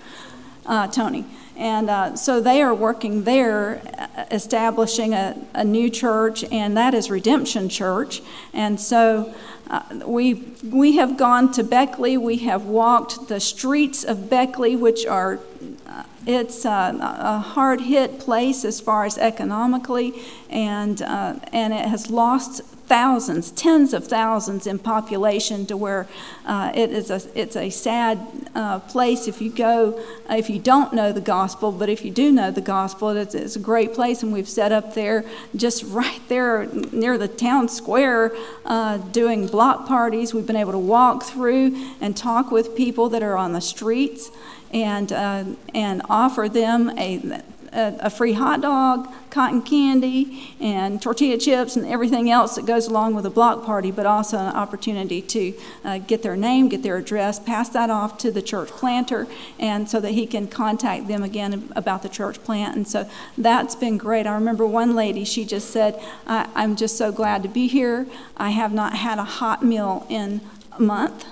uh, 0.66 0.88
Tony. 0.88 1.24
And 1.56 1.90
uh, 1.90 2.16
so 2.16 2.40
they 2.40 2.62
are 2.62 2.74
working 2.74 3.24
there, 3.24 3.82
uh, 3.98 4.24
establishing 4.30 5.12
a, 5.12 5.36
a, 5.54 5.64
new 5.64 5.90
church, 5.90 6.44
and 6.50 6.76
that 6.76 6.94
is 6.94 7.10
Redemption 7.10 7.68
Church. 7.68 8.22
And 8.54 8.80
so 8.80 9.34
uh, 9.68 9.82
we, 10.06 10.34
we 10.64 10.96
have 10.96 11.16
gone 11.16 11.52
to 11.52 11.62
Beckley. 11.62 12.16
We 12.16 12.38
have 12.38 12.64
walked 12.64 13.28
the 13.28 13.38
streets 13.38 14.02
of 14.02 14.30
Beckley, 14.30 14.76
which 14.76 15.06
are 15.06 15.40
uh, 15.86 16.04
it's 16.26 16.64
uh, 16.64 16.96
a 17.00 17.38
hard 17.38 17.80
hit 17.80 18.20
place 18.20 18.64
as 18.64 18.80
far 18.80 19.04
as 19.04 19.18
economically, 19.18 20.14
and, 20.50 21.02
uh, 21.02 21.34
and 21.52 21.72
it 21.72 21.86
has 21.86 22.10
lost 22.10 22.62
thousands, 22.86 23.50
tens 23.52 23.92
of 23.92 24.06
thousands 24.06 24.66
in 24.66 24.78
population 24.78 25.64
to 25.66 25.76
where 25.76 26.06
uh, 26.44 26.72
it 26.74 26.90
is 26.90 27.10
a, 27.10 27.20
it's 27.38 27.56
a 27.56 27.70
sad 27.70 28.20
uh, 28.54 28.80
place 28.80 29.28
if 29.28 29.40
you 29.40 29.50
go, 29.50 29.98
uh, 30.28 30.34
if 30.34 30.50
you 30.50 30.58
don't 30.58 30.92
know 30.92 31.12
the 31.12 31.20
gospel, 31.20 31.72
but 31.72 31.88
if 31.88 32.04
you 32.04 32.10
do 32.10 32.32
know 32.32 32.50
the 32.50 32.60
gospel, 32.60 33.10
it's, 33.10 33.34
it's, 33.34 33.56
a 33.56 33.60
great 33.60 33.94
place. 33.94 34.22
And 34.22 34.32
we've 34.32 34.48
set 34.48 34.72
up 34.72 34.94
there, 34.94 35.24
just 35.56 35.82
right 35.86 36.20
there 36.28 36.66
near 36.92 37.16
the 37.18 37.28
town 37.28 37.68
square, 37.68 38.34
uh, 38.64 38.98
doing 38.98 39.46
block 39.46 39.86
parties. 39.86 40.34
We've 40.34 40.46
been 40.46 40.56
able 40.56 40.72
to 40.72 40.78
walk 40.78 41.22
through 41.22 41.74
and 42.00 42.16
talk 42.16 42.50
with 42.50 42.76
people 42.76 43.08
that 43.10 43.22
are 43.22 43.36
on 43.36 43.52
the 43.52 43.60
streets 43.60 44.30
and, 44.72 45.12
uh, 45.12 45.44
and 45.74 46.02
offer 46.08 46.48
them 46.48 46.90
a 46.98 47.42
a, 47.72 47.96
a, 48.00 48.10
free 48.10 48.34
hot 48.34 48.60
dog, 48.60 49.12
cotton 49.30 49.62
candy, 49.62 50.54
and 50.60 51.00
tortilla 51.00 51.38
chips, 51.38 51.76
and 51.76 51.86
everything 51.86 52.30
else 52.30 52.56
that 52.56 52.66
goes 52.66 52.86
along 52.86 53.14
with 53.14 53.24
a 53.26 53.30
block 53.30 53.64
party, 53.64 53.90
but 53.90 54.06
also 54.06 54.38
an 54.38 54.54
opportunity 54.54 55.22
to 55.22 55.54
uh, 55.84 55.98
get 55.98 56.22
their 56.22 56.36
name, 56.36 56.68
get 56.68 56.82
their 56.82 56.96
address, 56.96 57.38
pass 57.38 57.68
that 57.70 57.90
off 57.90 58.18
to 58.18 58.30
the 58.30 58.42
church 58.42 58.68
planter, 58.68 59.26
and 59.58 59.88
so 59.88 60.00
that 60.00 60.12
he 60.12 60.26
can 60.26 60.46
contact 60.46 61.08
them 61.08 61.22
again 61.22 61.70
about 61.74 62.02
the 62.02 62.08
church 62.08 62.42
plant. 62.44 62.76
And 62.76 62.86
so 62.86 63.08
that's 63.38 63.74
been 63.74 63.98
great. 63.98 64.26
I 64.26 64.34
remember 64.34 64.66
one 64.66 64.94
lady, 64.94 65.24
she 65.24 65.44
just 65.44 65.70
said, 65.70 66.00
I'm 66.26 66.76
just 66.76 66.96
so 66.96 67.12
glad 67.12 67.42
to 67.42 67.48
be 67.48 67.66
here. 67.66 68.06
I 68.36 68.50
have 68.50 68.72
not 68.72 68.94
had 68.94 69.18
a 69.18 69.24
hot 69.24 69.64
meal 69.64 70.06
in 70.08 70.40
a 70.72 70.82
month. 70.82 71.24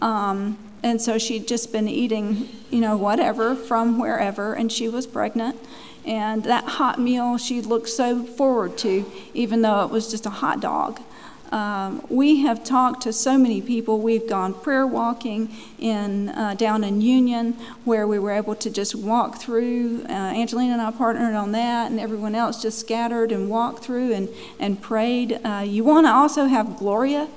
Um, 0.00 0.58
and 0.82 1.00
so 1.00 1.18
she'd 1.18 1.48
just 1.48 1.72
been 1.72 1.88
eating, 1.88 2.48
you 2.70 2.80
know, 2.80 2.96
whatever 2.96 3.54
from 3.54 3.98
wherever, 3.98 4.54
and 4.54 4.70
she 4.70 4.88
was 4.88 5.06
pregnant. 5.06 5.56
And 6.04 6.44
that 6.44 6.64
hot 6.64 6.98
meal 6.98 7.36
she 7.36 7.60
looked 7.60 7.88
so 7.88 8.22
forward 8.22 8.78
to, 8.78 9.10
even 9.34 9.62
though 9.62 9.84
it 9.84 9.90
was 9.90 10.10
just 10.10 10.24
a 10.26 10.30
hot 10.30 10.60
dog. 10.60 11.00
Um, 11.50 12.04
we 12.10 12.42
have 12.42 12.62
talked 12.62 13.02
to 13.02 13.12
so 13.12 13.38
many 13.38 13.62
people. 13.62 14.00
We've 14.00 14.28
gone 14.28 14.52
prayer 14.52 14.86
walking 14.86 15.50
in 15.78 16.28
uh, 16.28 16.54
down 16.54 16.84
in 16.84 17.00
Union, 17.00 17.54
where 17.84 18.06
we 18.06 18.18
were 18.18 18.32
able 18.32 18.54
to 18.56 18.70
just 18.70 18.94
walk 18.94 19.40
through. 19.40 20.04
Uh, 20.08 20.12
Angelina 20.12 20.74
and 20.74 20.82
I 20.82 20.90
partnered 20.90 21.34
on 21.34 21.52
that, 21.52 21.90
and 21.90 21.98
everyone 21.98 22.34
else 22.34 22.60
just 22.60 22.78
scattered 22.78 23.32
and 23.32 23.48
walked 23.48 23.82
through 23.82 24.12
and 24.12 24.28
and 24.60 24.80
prayed. 24.80 25.40
Uh, 25.42 25.64
you 25.66 25.84
want 25.84 26.06
to 26.06 26.10
also 26.10 26.46
have 26.46 26.76
Gloria 26.76 27.28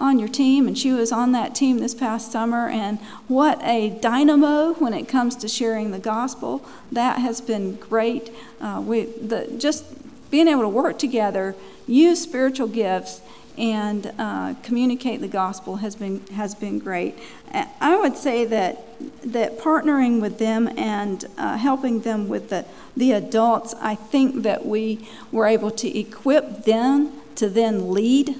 on 0.00 0.18
your 0.18 0.28
team, 0.28 0.66
and 0.66 0.76
she 0.76 0.92
was 0.92 1.12
on 1.12 1.32
that 1.32 1.54
team 1.54 1.78
this 1.78 1.94
past 1.94 2.32
summer. 2.32 2.68
And 2.68 2.98
what 3.28 3.62
a 3.62 3.90
dynamo 3.90 4.72
when 4.74 4.94
it 4.94 5.06
comes 5.06 5.36
to 5.36 5.48
sharing 5.48 5.90
the 5.90 5.98
gospel! 5.98 6.64
That 6.90 7.18
has 7.18 7.40
been 7.40 7.76
great. 7.76 8.32
Uh, 8.60 8.82
we 8.84 9.04
the, 9.04 9.54
just 9.58 9.84
being 10.30 10.48
able 10.48 10.62
to 10.62 10.68
work 10.68 10.98
together, 10.98 11.54
use 11.86 12.20
spiritual 12.20 12.68
gifts, 12.68 13.20
and 13.58 14.12
uh, 14.18 14.54
communicate 14.62 15.20
the 15.20 15.28
gospel 15.28 15.76
has 15.76 15.94
been 15.94 16.26
has 16.28 16.54
been 16.54 16.78
great. 16.78 17.18
I 17.52 17.96
would 17.96 18.16
say 18.16 18.44
that 18.46 18.84
that 19.22 19.58
partnering 19.58 20.20
with 20.20 20.38
them 20.38 20.68
and 20.78 21.24
uh, 21.36 21.56
helping 21.56 22.00
them 22.00 22.28
with 22.28 22.48
the 22.48 22.64
the 22.96 23.12
adults, 23.12 23.74
I 23.80 23.96
think 23.96 24.42
that 24.44 24.64
we 24.64 25.06
were 25.30 25.46
able 25.46 25.70
to 25.72 25.98
equip 25.98 26.64
them 26.64 27.12
to 27.36 27.48
then 27.48 27.92
lead 27.92 28.36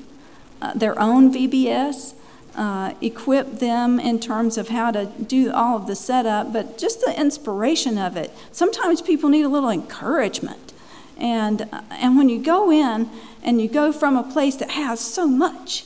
their 0.75 0.99
own 0.99 1.33
VBS. 1.33 2.15
Uh, 2.57 2.95
equip 3.01 3.61
them 3.61 4.01
in 4.01 4.19
terms 4.19 4.59
of 4.59 4.71
how 4.71 4.91
to 4.91 5.07
do 5.07 5.53
all 5.53 5.77
of 5.77 5.87
the 5.87 5.95
setup, 5.95 6.53
but 6.53 6.77
just 6.77 7.01
the 7.01 7.19
inspiration 7.19 7.97
of 7.97 8.17
it. 8.17 8.33
Sometimes 8.51 9.01
people 9.01 9.31
need 9.31 9.45
a 9.45 9.49
little 9.49 9.71
encouragement. 9.71 10.73
And, 11.17 11.69
uh, 11.73 11.83
and 11.91 12.17
when 12.17 12.29
you 12.29 12.43
go 12.43 12.73
in 12.73 13.09
and 13.45 13.61
you 13.61 13.69
go 13.69 13.93
from 13.93 14.17
a 14.17 14.25
place 14.25 14.57
that 14.57 14.71
has 14.73 14.99
so 14.99 15.29
much, 15.29 15.85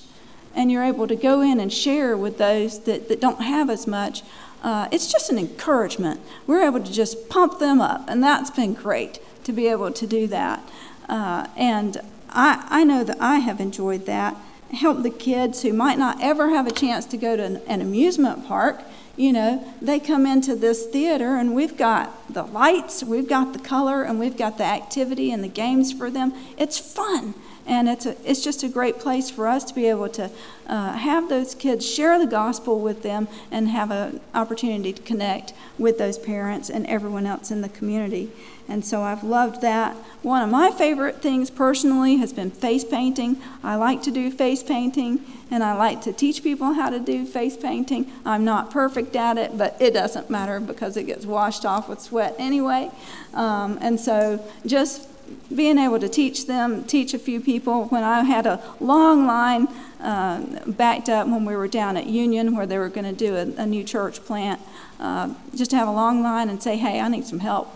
and 0.54 0.70
you're 0.70 0.84
able 0.84 1.06
to 1.06 1.16
go 1.16 1.42
in 1.42 1.60
and 1.60 1.72
share 1.72 2.16
with 2.16 2.38
those 2.38 2.80
that, 2.84 3.08
that 3.08 3.20
don't 3.20 3.42
have 3.42 3.68
as 3.68 3.86
much, 3.86 4.22
uh, 4.62 4.88
it's 4.90 5.10
just 5.12 5.30
an 5.30 5.38
encouragement. 5.38 6.20
We're 6.46 6.62
able 6.62 6.80
to 6.80 6.92
just 6.92 7.28
pump 7.28 7.58
them 7.58 7.80
up, 7.80 8.04
and 8.08 8.22
that's 8.22 8.50
been 8.50 8.72
great 8.72 9.18
to 9.44 9.52
be 9.52 9.66
able 9.66 9.90
to 9.90 10.06
do 10.06 10.26
that. 10.28 10.66
Uh, 11.08 11.48
and 11.56 12.00
I, 12.30 12.66
I 12.70 12.84
know 12.84 13.04
that 13.04 13.20
I 13.20 13.40
have 13.40 13.60
enjoyed 13.60 14.06
that 14.06 14.36
help 14.72 15.02
the 15.02 15.10
kids 15.10 15.62
who 15.62 15.72
might 15.72 15.98
not 15.98 16.22
ever 16.22 16.50
have 16.50 16.66
a 16.66 16.72
chance 16.72 17.04
to 17.06 17.16
go 17.16 17.36
to 17.36 17.42
an, 17.42 17.56
an 17.66 17.80
amusement 17.80 18.46
park. 18.46 18.82
You 19.16 19.32
know, 19.32 19.74
they 19.80 20.00
come 20.00 20.26
into 20.26 20.56
this 20.56 20.86
theater 20.86 21.36
and 21.36 21.54
we've 21.54 21.76
got 21.76 22.32
the 22.32 22.42
lights, 22.42 23.04
we've 23.04 23.28
got 23.28 23.52
the 23.52 23.60
color, 23.60 24.02
and 24.02 24.18
we've 24.18 24.36
got 24.36 24.58
the 24.58 24.64
activity 24.64 25.30
and 25.30 25.44
the 25.44 25.48
games 25.48 25.92
for 25.92 26.10
them. 26.10 26.34
It's 26.58 26.78
fun. 26.78 27.34
And 27.66 27.88
it's, 27.88 28.04
a, 28.04 28.16
it's 28.30 28.42
just 28.44 28.62
a 28.62 28.68
great 28.68 28.98
place 28.98 29.30
for 29.30 29.48
us 29.48 29.64
to 29.64 29.74
be 29.74 29.86
able 29.86 30.08
to 30.10 30.30
uh, 30.66 30.92
have 30.92 31.28
those 31.28 31.54
kids 31.54 31.88
share 31.88 32.18
the 32.18 32.26
gospel 32.26 32.78
with 32.78 33.02
them 33.02 33.26
and 33.50 33.68
have 33.68 33.90
an 33.90 34.20
opportunity 34.34 34.92
to 34.92 35.02
connect 35.02 35.54
with 35.78 35.98
those 35.98 36.18
parents 36.18 36.68
and 36.68 36.86
everyone 36.86 37.26
else 37.26 37.50
in 37.50 37.62
the 37.62 37.68
community. 37.68 38.30
And 38.68 38.84
so 38.84 39.02
I've 39.02 39.22
loved 39.22 39.60
that. 39.60 39.94
One 40.22 40.42
of 40.42 40.48
my 40.48 40.70
favorite 40.70 41.20
things 41.20 41.50
personally 41.50 42.16
has 42.16 42.32
been 42.32 42.50
face 42.50 42.84
painting. 42.84 43.36
I 43.62 43.76
like 43.76 44.02
to 44.04 44.10
do 44.10 44.30
face 44.30 44.62
painting 44.62 45.20
and 45.50 45.62
I 45.62 45.74
like 45.74 46.00
to 46.02 46.12
teach 46.12 46.42
people 46.42 46.72
how 46.72 46.88
to 46.88 46.98
do 46.98 47.26
face 47.26 47.56
painting. 47.56 48.10
I'm 48.24 48.44
not 48.44 48.70
perfect 48.70 49.16
at 49.16 49.36
it, 49.36 49.58
but 49.58 49.76
it 49.80 49.92
doesn't 49.92 50.30
matter 50.30 50.60
because 50.60 50.96
it 50.96 51.04
gets 51.04 51.26
washed 51.26 51.66
off 51.66 51.88
with 51.88 52.00
sweat 52.00 52.34
anyway. 52.38 52.90
Um, 53.34 53.78
and 53.82 54.00
so 54.00 54.42
just 54.64 55.08
being 55.54 55.78
able 55.78 56.00
to 56.00 56.08
teach 56.08 56.46
them, 56.46 56.84
teach 56.84 57.14
a 57.14 57.18
few 57.18 57.40
people. 57.40 57.86
When 57.86 58.02
I 58.02 58.22
had 58.22 58.46
a 58.46 58.62
long 58.80 59.26
line 59.26 59.68
uh, 60.00 60.44
backed 60.66 61.08
up 61.08 61.26
when 61.26 61.44
we 61.44 61.56
were 61.56 61.68
down 61.68 61.96
at 61.96 62.06
Union 62.06 62.56
where 62.56 62.66
they 62.66 62.78
were 62.78 62.88
going 62.88 63.04
to 63.04 63.12
do 63.12 63.36
a, 63.36 63.62
a, 63.62 63.66
new 63.66 63.84
church 63.84 64.24
plant, 64.24 64.60
uh, 65.00 65.34
just 65.54 65.70
to 65.70 65.76
have 65.76 65.88
a 65.88 65.92
long 65.92 66.22
line 66.22 66.48
and 66.48 66.62
say, 66.62 66.76
hey, 66.76 67.00
I 67.00 67.08
need 67.08 67.26
some 67.26 67.40
help 67.40 67.74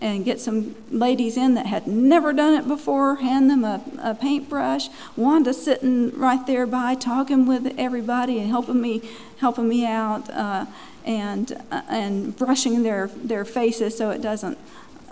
and 0.00 0.24
get 0.24 0.40
some 0.40 0.74
ladies 0.90 1.36
in 1.36 1.54
that 1.54 1.66
had 1.66 1.86
never 1.86 2.32
done 2.32 2.54
it 2.54 2.68
before, 2.68 3.16
hand 3.16 3.50
them 3.50 3.64
a, 3.64 3.82
a 4.02 4.14
paintbrush. 4.14 4.88
Wanda 5.16 5.52
sitting 5.52 6.16
right 6.16 6.46
there 6.46 6.66
by, 6.66 6.94
talking 6.94 7.46
with 7.46 7.74
everybody 7.76 8.38
and 8.38 8.48
helping 8.48 8.80
me, 8.80 9.02
helping 9.38 9.68
me 9.68 9.84
out, 9.84 10.30
uh, 10.30 10.66
and 11.04 11.52
uh, 11.70 11.82
and 11.88 12.36
brushing 12.36 12.82
their 12.82 13.08
their 13.08 13.44
faces 13.44 13.96
so 13.96 14.10
it 14.10 14.20
doesn't 14.20 14.58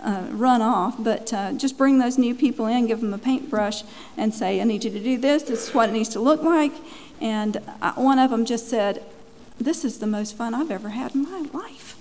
uh, 0.07 0.23
run 0.31 0.61
off. 0.61 0.95
But 0.97 1.33
uh, 1.33 1.53
just 1.53 1.77
bring 1.77 1.99
those 1.99 2.17
new 2.17 2.33
people 2.33 2.65
in, 2.65 2.87
give 2.87 3.01
them 3.01 3.13
a 3.13 3.17
paintbrush, 3.17 3.83
and 4.15 4.33
say, 4.33 4.61
"I 4.61 4.63
need 4.63 4.83
you 4.83 4.91
to 4.91 4.99
do 4.99 5.17
this. 5.17 5.43
This 5.43 5.67
is 5.67 5.73
what 5.73 5.89
it 5.89 5.93
needs 5.93 6.09
to 6.09 6.19
look 6.19 6.41
like." 6.41 6.73
And 7.21 7.57
uh, 7.81 7.93
one 7.93 8.19
of 8.19 8.31
them 8.31 8.45
just 8.45 8.69
said, 8.69 9.03
"This 9.59 9.85
is 9.85 9.99
the 9.99 10.07
most 10.07 10.35
fun 10.35 10.53
I've 10.53 10.71
ever 10.71 10.89
had 10.89 11.13
in 11.13 11.23
my 11.23 11.45
life." 11.53 11.97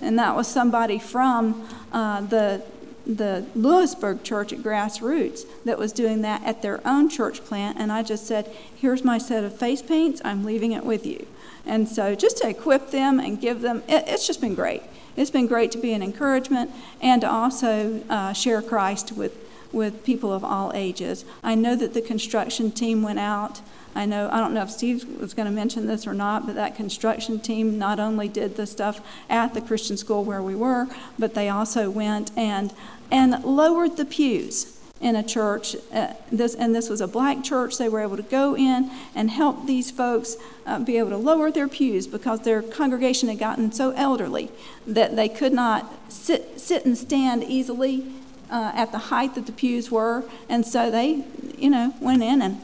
and 0.00 0.18
that 0.18 0.34
was 0.34 0.46
somebody 0.46 0.98
from 0.98 1.66
uh, 1.92 2.20
the 2.22 2.62
the 3.06 3.46
Lewisburg 3.54 4.22
church 4.22 4.52
at 4.52 4.58
Grassroots 4.58 5.46
that 5.64 5.78
was 5.78 5.92
doing 5.92 6.20
that 6.22 6.44
at 6.44 6.60
their 6.60 6.86
own 6.86 7.08
church 7.08 7.42
plant. 7.42 7.78
And 7.78 7.90
I 7.90 8.02
just 8.02 8.26
said, 8.26 8.54
Here's 8.76 9.02
my 9.02 9.16
set 9.16 9.44
of 9.44 9.58
face 9.58 9.80
paints, 9.80 10.20
I'm 10.26 10.44
leaving 10.44 10.72
it 10.72 10.84
with 10.84 11.06
you. 11.06 11.26
And 11.64 11.88
so 11.88 12.14
just 12.14 12.36
to 12.38 12.48
equip 12.48 12.90
them 12.90 13.18
and 13.18 13.40
give 13.40 13.62
them, 13.62 13.82
it, 13.88 14.04
it's 14.06 14.26
just 14.26 14.42
been 14.42 14.54
great. 14.54 14.82
It's 15.18 15.30
been 15.30 15.46
great 15.46 15.70
to 15.72 15.78
be 15.78 15.92
an 15.92 16.02
encouragement 16.02 16.70
and 17.02 17.22
to 17.22 17.30
also 17.30 18.02
uh, 18.08 18.32
share 18.32 18.62
Christ 18.62 19.12
with, 19.12 19.36
with 19.72 20.04
people 20.04 20.32
of 20.32 20.44
all 20.44 20.72
ages. 20.74 21.24
I 21.42 21.54
know 21.54 21.76
that 21.76 21.92
the 21.92 22.00
construction 22.00 22.70
team 22.70 23.02
went 23.02 23.18
out 23.18 23.60
I 23.98 24.06
know, 24.06 24.28
I 24.30 24.38
don't 24.38 24.54
know 24.54 24.62
if 24.62 24.70
Steve 24.70 25.20
was 25.20 25.34
going 25.34 25.46
to 25.46 25.52
mention 25.52 25.86
this 25.86 26.06
or 26.06 26.14
not, 26.14 26.46
but 26.46 26.54
that 26.54 26.76
construction 26.76 27.40
team 27.40 27.78
not 27.78 27.98
only 27.98 28.28
did 28.28 28.54
the 28.54 28.64
stuff 28.64 29.00
at 29.28 29.54
the 29.54 29.60
Christian 29.60 29.96
school 29.96 30.22
where 30.22 30.40
we 30.40 30.54
were, 30.54 30.86
but 31.18 31.34
they 31.34 31.48
also 31.48 31.90
went 31.90 32.30
and, 32.36 32.72
and 33.10 33.42
lowered 33.42 33.96
the 33.96 34.04
pews 34.04 34.77
in 35.00 35.14
a 35.16 35.22
church. 35.22 35.76
Uh, 35.92 36.12
this, 36.32 36.54
and 36.54 36.74
this 36.74 36.88
was 36.88 37.00
a 37.00 37.06
black 37.06 37.44
church. 37.44 37.78
They 37.78 37.88
were 37.88 38.00
able 38.00 38.16
to 38.16 38.22
go 38.22 38.56
in 38.56 38.90
and 39.14 39.30
help 39.30 39.66
these 39.66 39.90
folks 39.90 40.36
uh, 40.66 40.78
be 40.80 40.98
able 40.98 41.10
to 41.10 41.16
lower 41.16 41.50
their 41.50 41.68
pews 41.68 42.06
because 42.06 42.40
their 42.40 42.62
congregation 42.62 43.28
had 43.28 43.38
gotten 43.38 43.72
so 43.72 43.90
elderly 43.92 44.50
that 44.86 45.16
they 45.16 45.28
could 45.28 45.52
not 45.52 45.92
sit, 46.08 46.60
sit 46.60 46.84
and 46.84 46.96
stand 46.98 47.44
easily 47.44 48.06
uh, 48.50 48.72
at 48.74 48.92
the 48.92 48.98
height 48.98 49.34
that 49.34 49.46
the 49.46 49.52
pews 49.52 49.90
were. 49.90 50.24
And 50.48 50.66
so 50.66 50.90
they, 50.90 51.24
you 51.56 51.70
know, 51.70 51.94
went 52.00 52.22
in 52.22 52.42
and 52.42 52.60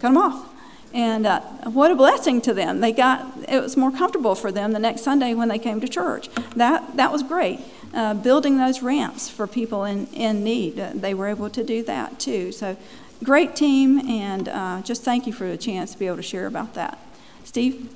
cut 0.00 0.08
them 0.08 0.18
off. 0.18 0.46
And 0.92 1.24
uh, 1.24 1.40
what 1.70 1.90
a 1.90 1.94
blessing 1.94 2.40
to 2.42 2.54
them. 2.54 2.80
They 2.80 2.90
got, 2.90 3.24
it 3.48 3.60
was 3.60 3.76
more 3.76 3.92
comfortable 3.92 4.34
for 4.34 4.50
them 4.50 4.72
the 4.72 4.80
next 4.80 5.02
Sunday 5.02 5.34
when 5.34 5.48
they 5.48 5.58
came 5.58 5.80
to 5.80 5.88
church. 5.88 6.28
That, 6.56 6.96
that 6.96 7.12
was 7.12 7.22
great. 7.22 7.60
Uh, 7.92 8.14
building 8.14 8.56
those 8.56 8.82
ramps 8.82 9.28
for 9.28 9.48
people 9.48 9.84
in, 9.84 10.06
in 10.08 10.44
need, 10.44 10.78
uh, 10.78 10.92
they 10.94 11.12
were 11.12 11.26
able 11.26 11.50
to 11.50 11.64
do 11.64 11.82
that 11.82 12.20
too. 12.20 12.52
So, 12.52 12.76
great 13.24 13.56
team, 13.56 13.98
and 14.08 14.48
uh, 14.48 14.80
just 14.82 15.02
thank 15.02 15.26
you 15.26 15.32
for 15.32 15.48
the 15.48 15.56
chance 15.56 15.92
to 15.92 15.98
be 15.98 16.06
able 16.06 16.16
to 16.16 16.22
share 16.22 16.46
about 16.46 16.74
that. 16.74 16.98
Steve? 17.42 17.92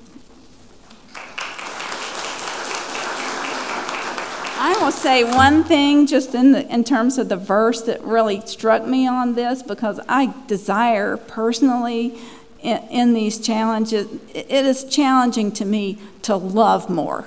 I 4.57 4.77
will 4.81 4.91
say 4.91 5.23
one 5.23 5.63
thing 5.63 6.07
just 6.07 6.35
in, 6.35 6.51
the, 6.51 6.67
in 6.73 6.83
terms 6.83 7.17
of 7.17 7.29
the 7.29 7.37
verse 7.37 7.83
that 7.83 8.01
really 8.01 8.41
struck 8.41 8.85
me 8.85 9.07
on 9.07 9.35
this 9.35 9.63
because 9.63 9.99
I 10.09 10.33
desire 10.47 11.15
personally 11.15 12.17
in, 12.61 12.77
in 12.89 13.13
these 13.13 13.39
challenges, 13.39 14.07
it 14.33 14.51
is 14.51 14.83
challenging 14.83 15.51
to 15.53 15.65
me 15.65 15.99
to 16.23 16.35
love 16.35 16.89
more 16.89 17.25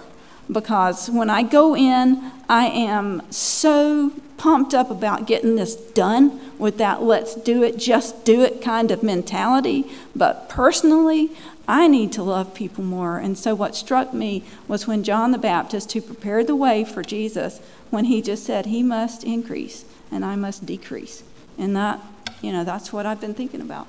because 0.51 1.11
when 1.11 1.31
I 1.31 1.43
go 1.43 1.77
in, 1.77 2.33
I 2.49 2.67
am 2.67 3.23
so 3.31 4.13
pumped 4.37 4.73
up 4.73 4.91
about 4.91 5.27
getting 5.27 5.57
this 5.57 5.75
done 5.75 6.41
with 6.59 6.79
that 6.79 7.03
let's 7.03 7.35
do 7.35 7.63
it, 7.63 7.77
just 7.77 8.25
do 8.25 8.43
it 8.43 8.63
kind 8.63 8.91
of 8.91 9.03
mentality. 9.03 9.91
But 10.15 10.49
personally, 10.49 11.31
I 11.67 11.87
need 11.87 12.13
to 12.13 12.23
love 12.23 12.55
people 12.55 12.83
more. 12.83 13.19
And 13.19 13.37
so, 13.37 13.55
what 13.55 13.77
struck 13.77 14.15
me 14.15 14.43
was 14.67 14.87
when 14.87 15.05
John 15.05 15.33
the 15.33 15.39
Baptist, 15.39 15.93
who 15.93 16.01
prepared 16.01 16.47
the 16.47 16.57
way 16.57 16.85
for 16.85 17.03
Jesus, 17.03 17.61
when 17.91 18.07
he 18.07 18.23
just 18.23 18.45
said, 18.45 18.67
He 18.67 18.83
must 18.83 19.23
increase 19.23 19.85
and 20.11 20.25
I 20.25 20.37
must 20.37 20.65
decrease. 20.65 21.23
And 21.59 21.77
that, 21.77 22.01
you 22.41 22.53
know, 22.53 22.65
that's 22.65 22.93
what 22.93 23.05
I've 23.05 23.21
been 23.21 23.35
thinking 23.35 23.61
about. 23.61 23.87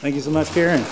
Thank 0.00 0.14
you 0.14 0.20
so 0.20 0.30
much, 0.30 0.48
Karen. 0.48 0.84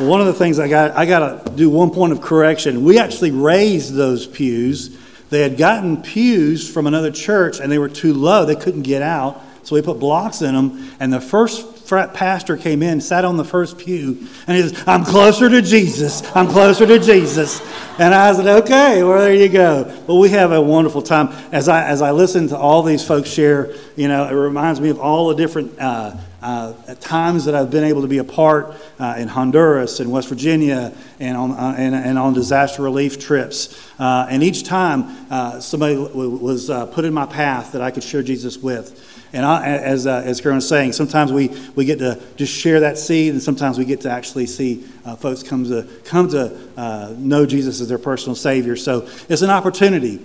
One 0.00 0.22
of 0.22 0.26
the 0.26 0.32
things 0.32 0.58
I 0.58 0.66
got, 0.66 0.92
I 0.96 1.04
got 1.04 1.44
to 1.44 1.52
do 1.52 1.68
one 1.68 1.90
point 1.90 2.12
of 2.14 2.22
correction. 2.22 2.84
We 2.84 2.98
actually 2.98 3.32
raised 3.32 3.94
those 3.94 4.26
pews. 4.26 4.98
They 5.28 5.42
had 5.42 5.58
gotten 5.58 6.00
pews 6.00 6.68
from 6.72 6.86
another 6.86 7.10
church 7.10 7.60
and 7.60 7.70
they 7.70 7.78
were 7.78 7.90
too 7.90 8.14
low. 8.14 8.46
They 8.46 8.56
couldn't 8.56 8.82
get 8.82 9.02
out. 9.02 9.42
So 9.62 9.76
we 9.76 9.82
put 9.82 10.00
blocks 10.00 10.40
in 10.40 10.54
them. 10.54 10.90
And 11.00 11.12
the 11.12 11.20
first 11.20 11.86
pastor 11.86 12.56
came 12.56 12.82
in, 12.82 13.02
sat 13.02 13.26
on 13.26 13.36
the 13.36 13.44
first 13.44 13.76
pew, 13.76 14.26
and 14.46 14.56
he 14.56 14.62
says, 14.62 14.84
I'm 14.86 15.04
closer 15.04 15.50
to 15.50 15.60
Jesus. 15.60 16.22
I'm 16.34 16.48
closer 16.48 16.86
to 16.86 16.98
Jesus. 16.98 17.60
And 17.98 18.14
I 18.14 18.32
said, 18.32 18.46
okay, 18.62 19.02
well, 19.02 19.18
there 19.18 19.34
you 19.34 19.50
go. 19.50 19.84
But 20.06 20.14
we 20.14 20.30
have 20.30 20.52
a 20.52 20.62
wonderful 20.62 21.02
time. 21.02 21.28
As 21.52 21.68
I, 21.68 21.84
as 21.84 22.00
I 22.00 22.12
listen 22.12 22.48
to 22.48 22.56
all 22.56 22.82
these 22.82 23.06
folks 23.06 23.28
share, 23.28 23.74
you 23.96 24.08
know, 24.08 24.26
it 24.26 24.32
reminds 24.32 24.80
me 24.80 24.88
of 24.88 24.98
all 24.98 25.28
the 25.28 25.34
different 25.34 25.78
uh, 25.78 26.16
uh, 26.42 26.72
times 27.00 27.44
that 27.44 27.54
I've 27.54 27.70
been 27.70 27.84
able 27.84 28.02
to 28.02 28.08
be 28.08 28.18
a 28.18 28.24
part 28.24 28.74
uh, 28.98 29.16
in 29.18 29.28
Honduras 29.28 30.00
and 30.00 30.10
West 30.10 30.28
Virginia 30.28 30.92
and 31.18 31.36
on, 31.36 31.52
uh, 31.52 31.74
and, 31.76 31.94
and, 31.94 32.18
on 32.18 32.32
disaster 32.32 32.82
relief 32.82 33.18
trips. 33.18 33.90
Uh, 33.98 34.26
and 34.30 34.42
each 34.42 34.64
time 34.64 35.26
uh, 35.30 35.60
somebody 35.60 35.96
w- 35.96 36.30
was 36.30 36.68
put 36.92 37.04
in 37.04 37.12
my 37.12 37.26
path 37.26 37.72
that 37.72 37.82
I 37.82 37.90
could 37.90 38.02
share 38.02 38.22
Jesus 38.22 38.58
with. 38.58 39.06
And 39.32 39.46
I, 39.46 39.76
as, 39.76 40.06
uh, 40.06 40.22
as 40.24 40.40
Karen 40.40 40.56
was 40.56 40.68
saying, 40.68 40.92
sometimes 40.92 41.32
we, 41.32 41.48
we 41.76 41.84
get 41.84 42.00
to 42.00 42.20
just 42.36 42.52
share 42.52 42.80
that 42.80 42.98
seed, 42.98 43.32
and 43.32 43.42
sometimes 43.42 43.78
we 43.78 43.84
get 43.84 44.00
to 44.00 44.10
actually 44.10 44.46
see 44.46 44.84
uh, 45.04 45.14
folks 45.14 45.42
come 45.42 45.64
to, 45.64 45.86
come 46.04 46.28
to 46.30 46.58
uh, 46.76 47.14
know 47.16 47.46
Jesus 47.46 47.80
as 47.80 47.88
their 47.88 47.98
personal 47.98 48.34
Savior. 48.34 48.74
So 48.74 49.08
it's 49.28 49.42
an 49.42 49.50
opportunity 49.50 50.24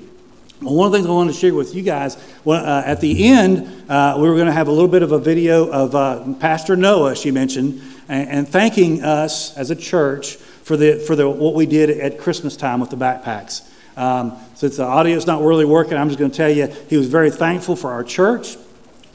one 0.66 0.88
of 0.88 0.92
the 0.92 0.98
things 0.98 1.08
I 1.08 1.12
wanted 1.12 1.34
to 1.34 1.40
share 1.40 1.54
with 1.54 1.76
you 1.76 1.84
guys, 1.84 2.18
well, 2.44 2.66
uh, 2.66 2.84
at 2.86 3.00
the 3.00 3.28
end, 3.28 3.90
uh, 3.90 4.18
we 4.18 4.28
were 4.28 4.36
going 4.36 4.48
to 4.48 4.54
have 4.54 4.68
a 4.68 4.72
little 4.72 4.88
bit 4.88 5.04
of 5.04 5.12
a 5.12 5.20
video 5.20 5.70
of 5.70 5.96
uh, 5.96 6.34
Pastor 6.40 6.76
Noah, 6.76 7.16
she 7.16 7.32
mentioned, 7.32 7.82
and, 8.10 8.30
and 8.30 8.48
thanking 8.48 9.04
us 9.04 9.56
as 9.58 9.70
a 9.70 9.76
church 9.76 10.36
for, 10.36 10.76
the, 10.76 11.00
for 11.06 11.16
the, 11.16 11.30
what 11.30 11.54
we 11.54 11.66
did 11.66 11.90
at 11.92 12.18
Christmas 12.18 12.58
time 12.58 12.80
with 12.80 12.90
the 12.90 12.98
backpacks. 12.98 13.70
Um, 13.96 14.38
since 14.56 14.78
the 14.78 14.84
audio's 14.84 15.28
not 15.28 15.42
really 15.42 15.66
working, 15.66 15.98
I'm 15.98 16.10
just 16.10 16.20
going 16.20 16.32
to 16.32 16.38
tell 16.38 16.50
you 16.50 16.68
he 16.90 16.98
was 16.98 17.08
very 17.08 17.30
thankful 17.30 17.76
for 17.76 17.92
our 17.92 18.04
church, 18.04 18.58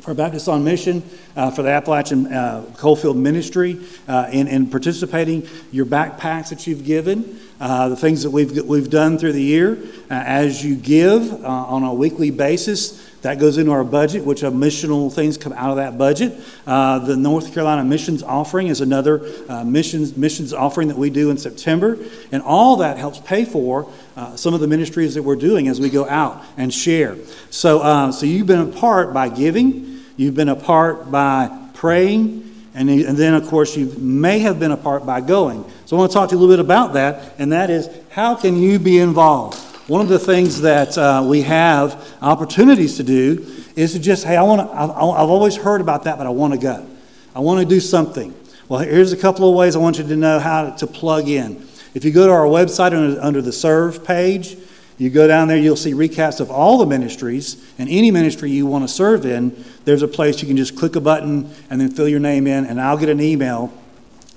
for 0.01 0.15
Baptist 0.15 0.49
on 0.49 0.65
Mission, 0.65 1.03
uh, 1.37 1.51
for 1.51 1.63
the 1.63 1.71
Appalachian 1.71 2.33
uh, 2.33 2.65
Coalfield 2.77 3.17
Ministry, 3.17 3.79
uh, 4.09 4.29
in, 4.33 4.49
in 4.49 4.71
participating, 4.71 5.47
your 5.71 5.85
backpacks 5.85 6.49
that 6.49 6.67
you've 6.67 6.85
given, 6.85 7.39
uh, 7.61 7.89
the 7.91 7.97
things 7.97 8.23
that 8.23 8.31
we've, 8.31 8.65
we've 8.65 8.91
done 8.91 9.19
through 9.19 9.33
the 9.33 9.43
year. 9.43 9.79
Uh, 10.11 10.15
as 10.15 10.65
you 10.65 10.75
give 10.75 11.45
uh, 11.45 11.47
on 11.47 11.83
a 11.85 11.95
weekly 11.95 12.31
basis, 12.31 13.07
that 13.23 13.39
goes 13.39 13.59
into 13.59 13.71
our 13.71 13.85
budget, 13.85 14.25
which 14.25 14.43
are 14.43 14.51
missional 14.51 15.13
things 15.13 15.37
come 15.37 15.53
out 15.53 15.71
of 15.71 15.77
that 15.77 15.99
budget. 15.99 16.41
Uh, 16.67 16.99
the 17.01 17.17
North 17.17 17.53
Carolina 17.53 17.85
Missions 17.85 18.23
Offering 18.23 18.69
is 18.69 18.81
another 18.81 19.21
uh, 19.49 19.63
missions, 19.63 20.17
missions 20.17 20.55
offering 20.55 20.89
that 20.89 20.97
we 20.97 21.11
do 21.11 21.31
in 21.31 21.37
September. 21.37 21.99
And 22.33 22.43
all 22.43 22.77
that 22.77 22.97
helps 22.97 23.21
pay 23.21 23.45
for 23.45 23.91
uh, 24.17 24.37
some 24.37 24.55
of 24.55 24.61
the 24.61 24.67
ministries 24.67 25.15
that 25.15 25.23
we're 25.23 25.37
doing 25.37 25.69
as 25.69 25.79
we 25.81 25.91
go 25.91 26.09
out 26.09 26.43
and 26.57 26.73
share. 26.73 27.17
So, 27.51 27.81
uh, 27.81 28.11
so 28.13 28.25
you've 28.25 28.47
been 28.47 28.69
a 28.69 28.73
part 28.73 29.13
by 29.13 29.29
giving, 29.29 30.01
you've 30.17 30.35
been 30.35 30.49
a 30.49 30.57
part 30.57 31.11
by 31.11 31.55
praying, 31.75 32.50
and, 32.75 32.89
and 32.89 33.17
then, 33.17 33.35
of 33.35 33.49
course, 33.49 33.77
you 33.77 33.87
may 33.99 34.39
have 34.41 34.61
been 34.61 34.71
a 34.71 34.77
part 34.77 35.05
by 35.05 35.21
going. 35.21 35.65
So 35.87 35.97
I 35.97 35.99
want 35.99 36.13
to 36.13 36.15
talk 36.15 36.29
to 36.29 36.35
you 36.35 36.39
a 36.39 36.41
little 36.41 36.55
bit 36.55 36.65
about 36.65 36.93
that, 36.95 37.35
and 37.39 37.53
that 37.53 37.69
is 37.71 37.89
how 38.11 38.37
can 38.37 38.57
you 38.57 38.79
be 38.79 38.99
involved? 38.99 39.59
One 39.89 40.01
of 40.01 40.09
the 40.09 40.21
things 40.21 40.61
that 40.61 40.97
uh, 40.97 41.25
we 41.27 41.43
have 41.43 42.17
opportunities 42.23 42.97
to 42.99 43.03
do 43.03 43.45
is 43.75 43.93
to 43.95 43.99
just, 43.99 44.25
hey, 44.25 44.37
I 44.37 44.43
want 44.43 44.69
to, 44.69 44.77
I've, 44.77 44.91
I've 44.91 45.31
always 45.31 45.57
heard 45.57 45.81
about 45.81 46.05
that, 46.05 46.17
but 46.17 46.29
I 46.29 46.31
want 46.31 46.53
to 46.55 46.61
go. 46.61 46.87
I 47.35 47.41
want 47.41 47.61
to 47.61 47.67
do 47.67 47.81
something. 47.81 48.35
Well, 48.69 48.81
here's 48.81 49.13
a 49.13 49.17
couple 49.17 49.49
of 49.49 49.57
ways 49.57 49.75
I 49.75 49.81
want 49.81 49.99
you 49.99 50.05
to 50.07 50.17
know 50.17 50.39
how 50.39 50.71
to 50.71 50.87
plug 50.87 51.29
in. 51.29 51.67
If 51.93 52.05
you 52.05 52.13
go 52.13 52.27
to 52.27 52.33
our 52.33 52.45
website 52.45 52.93
under, 52.93 53.21
under 53.21 53.43
the 53.43 53.53
Serve 53.53 54.05
page, 54.05 54.57
you 55.01 55.09
go 55.11 55.27
down 55.27 55.49
there, 55.49 55.57
you'll 55.57 55.77
see 55.77 55.93
recaps 55.93 56.41
of 56.41 56.51
all 56.51 56.79
the 56.79 56.87
ministries, 56.87 57.73
and 57.79 57.89
any 57.89 58.11
ministry 58.11 58.51
you 58.51 58.67
want 58.67 58.85
to 58.85 58.89
serve 58.89 59.25
in, 59.25 59.65
there's 59.85 60.03
a 60.03 60.09
place 60.09 60.43
you 60.43 60.49
can 60.49 60.57
just 60.57 60.77
click 60.77 60.95
a 60.95 61.01
button 61.01 61.51
and 61.71 61.81
then 61.81 61.91
fill 61.91 62.09
your 62.09 62.21
name 62.21 62.47
in, 62.47 62.67
and 62.67 62.81
I'll 62.81 62.99
get 62.99 63.09
an 63.09 63.21
email 63.21 63.73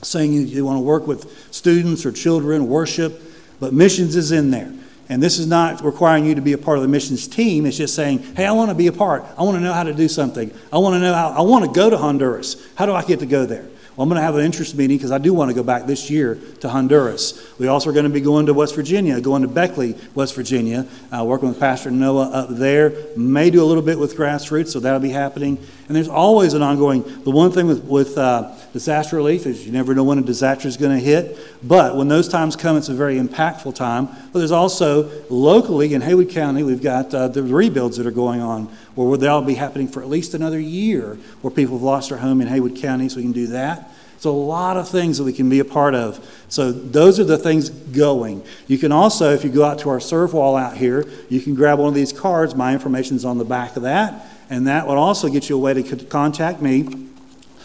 saying 0.01 0.33
you 0.33 0.65
want 0.65 0.77
to 0.77 0.81
work 0.81 1.07
with 1.07 1.53
students 1.53 2.05
or 2.05 2.11
children, 2.11 2.67
worship, 2.67 3.21
but 3.59 3.73
missions 3.73 4.15
is 4.15 4.31
in 4.31 4.51
there. 4.51 4.73
And 5.09 5.21
this 5.21 5.37
is 5.37 5.47
not 5.47 5.83
requiring 5.83 6.25
you 6.25 6.35
to 6.35 6.41
be 6.41 6.53
a 6.53 6.57
part 6.57 6.77
of 6.77 6.81
the 6.81 6.87
missions 6.87 7.27
team. 7.27 7.65
It's 7.65 7.77
just 7.77 7.93
saying, 7.93 8.19
hey, 8.35 8.45
I 8.45 8.53
want 8.53 8.69
to 8.69 8.75
be 8.75 8.87
a 8.87 8.93
part. 8.93 9.25
I 9.37 9.43
want 9.43 9.57
to 9.57 9.61
know 9.61 9.73
how 9.73 9.83
to 9.83 9.93
do 9.93 10.07
something. 10.07 10.51
I 10.71 10.77
want 10.77 10.95
to 10.95 10.99
know 10.99 11.13
how, 11.13 11.29
I 11.29 11.41
want 11.41 11.65
to 11.65 11.71
go 11.71 11.89
to 11.89 11.97
Honduras. 11.97 12.55
How 12.75 12.85
do 12.85 12.93
I 12.93 13.03
get 13.03 13.19
to 13.19 13.25
go 13.25 13.45
there? 13.45 13.67
Well, 13.95 14.03
I'm 14.03 14.09
going 14.09 14.19
to 14.19 14.25
have 14.25 14.35
an 14.35 14.43
interest 14.43 14.75
meeting 14.75 14.97
because 14.97 15.11
I 15.11 15.19
do 15.19 15.35
want 15.35 15.49
to 15.49 15.53
go 15.53 15.61
back 15.61 15.85
this 15.85 16.09
year 16.09 16.39
to 16.61 16.69
Honduras. 16.69 17.39
We 17.59 17.67
also 17.67 17.91
are 17.91 17.93
going 17.93 18.05
to 18.05 18.09
be 18.09 18.21
going 18.21 18.47
to 18.47 18.53
West 18.53 18.73
Virginia, 18.73 19.21
going 19.21 19.43
to 19.43 19.47
Beckley, 19.47 19.95
West 20.15 20.33
Virginia, 20.33 20.87
uh, 21.15 21.23
working 21.23 21.49
with 21.49 21.59
Pastor 21.59 21.91
Noah 21.91 22.29
up 22.31 22.49
there. 22.49 22.91
May 23.15 23.51
do 23.51 23.63
a 23.63 23.67
little 23.67 23.83
bit 23.83 23.99
with 23.99 24.17
grassroots, 24.17 24.69
so 24.69 24.79
that'll 24.79 24.99
be 24.99 25.09
happening. 25.09 25.63
And 25.87 25.95
there's 25.95 26.07
always 26.07 26.53
an 26.53 26.61
ongoing. 26.61 27.03
The 27.23 27.31
one 27.31 27.51
thing 27.51 27.67
with 27.67 27.83
with 27.83 28.17
uh, 28.17 28.55
disaster 28.71 29.15
relief 29.15 29.45
is 29.45 29.65
you 29.65 29.71
never 29.71 29.93
know 29.93 30.03
when 30.03 30.17
a 30.17 30.21
disaster 30.21 30.67
is 30.67 30.77
going 30.77 30.97
to 30.97 31.03
hit, 31.03 31.37
but 31.61 31.95
when 31.95 32.07
those 32.07 32.27
times 32.27 32.55
come, 32.55 32.77
it's 32.77 32.89
a 32.89 32.93
very 32.93 33.17
impactful 33.19 33.75
time. 33.75 34.07
But 34.31 34.39
there's 34.39 34.51
also 34.51 35.11
locally 35.29 35.93
in 35.93 36.01
Haywood 36.01 36.29
County, 36.29 36.63
we've 36.63 36.81
got 36.81 37.13
uh, 37.13 37.27
the 37.27 37.43
rebuilds 37.43 37.97
that 37.97 38.07
are 38.07 38.11
going 38.11 38.41
on, 38.41 38.65
where 38.95 39.17
they'll 39.17 39.41
be 39.41 39.55
happening 39.55 39.87
for 39.87 40.01
at 40.01 40.09
least 40.09 40.33
another 40.33 40.59
year, 40.59 41.17
where 41.41 41.51
people 41.51 41.75
have 41.75 41.83
lost 41.83 42.09
their 42.09 42.19
home 42.19 42.41
in 42.41 42.47
Haywood 42.47 42.77
County, 42.77 43.09
so 43.09 43.17
we 43.17 43.23
can 43.23 43.31
do 43.31 43.47
that. 43.47 43.91
It's 44.23 44.25
a 44.29 44.31
lot 44.31 44.77
of 44.77 44.87
things 44.87 45.17
that 45.17 45.25
we 45.25 45.33
can 45.33 45.49
be 45.49 45.59
a 45.59 45.65
part 45.65 45.93
of. 45.93 46.25
So 46.47 46.71
those 46.71 47.19
are 47.19 47.25
the 47.25 47.37
things 47.37 47.69
going. 47.69 48.41
You 48.67 48.77
can 48.77 48.93
also, 48.93 49.33
if 49.33 49.43
you 49.43 49.49
go 49.49 49.65
out 49.65 49.79
to 49.79 49.89
our 49.89 49.99
serve 49.99 50.33
wall 50.33 50.55
out 50.55 50.77
here, 50.77 51.05
you 51.27 51.41
can 51.41 51.55
grab 51.55 51.77
one 51.77 51.89
of 51.89 51.93
these 51.93 52.13
cards. 52.13 52.55
My 52.55 52.71
information 52.71 53.17
is 53.17 53.25
on 53.25 53.37
the 53.37 53.43
back 53.43 53.75
of 53.75 53.83
that, 53.83 54.25
and 54.53 54.67
that 54.67 54.87
would 54.87 54.99
also 54.99 55.29
get 55.29 55.49
you 55.49 55.55
a 55.55 55.59
way 55.59 55.73
to 55.73 56.05
contact 56.05 56.61
me 56.61 57.07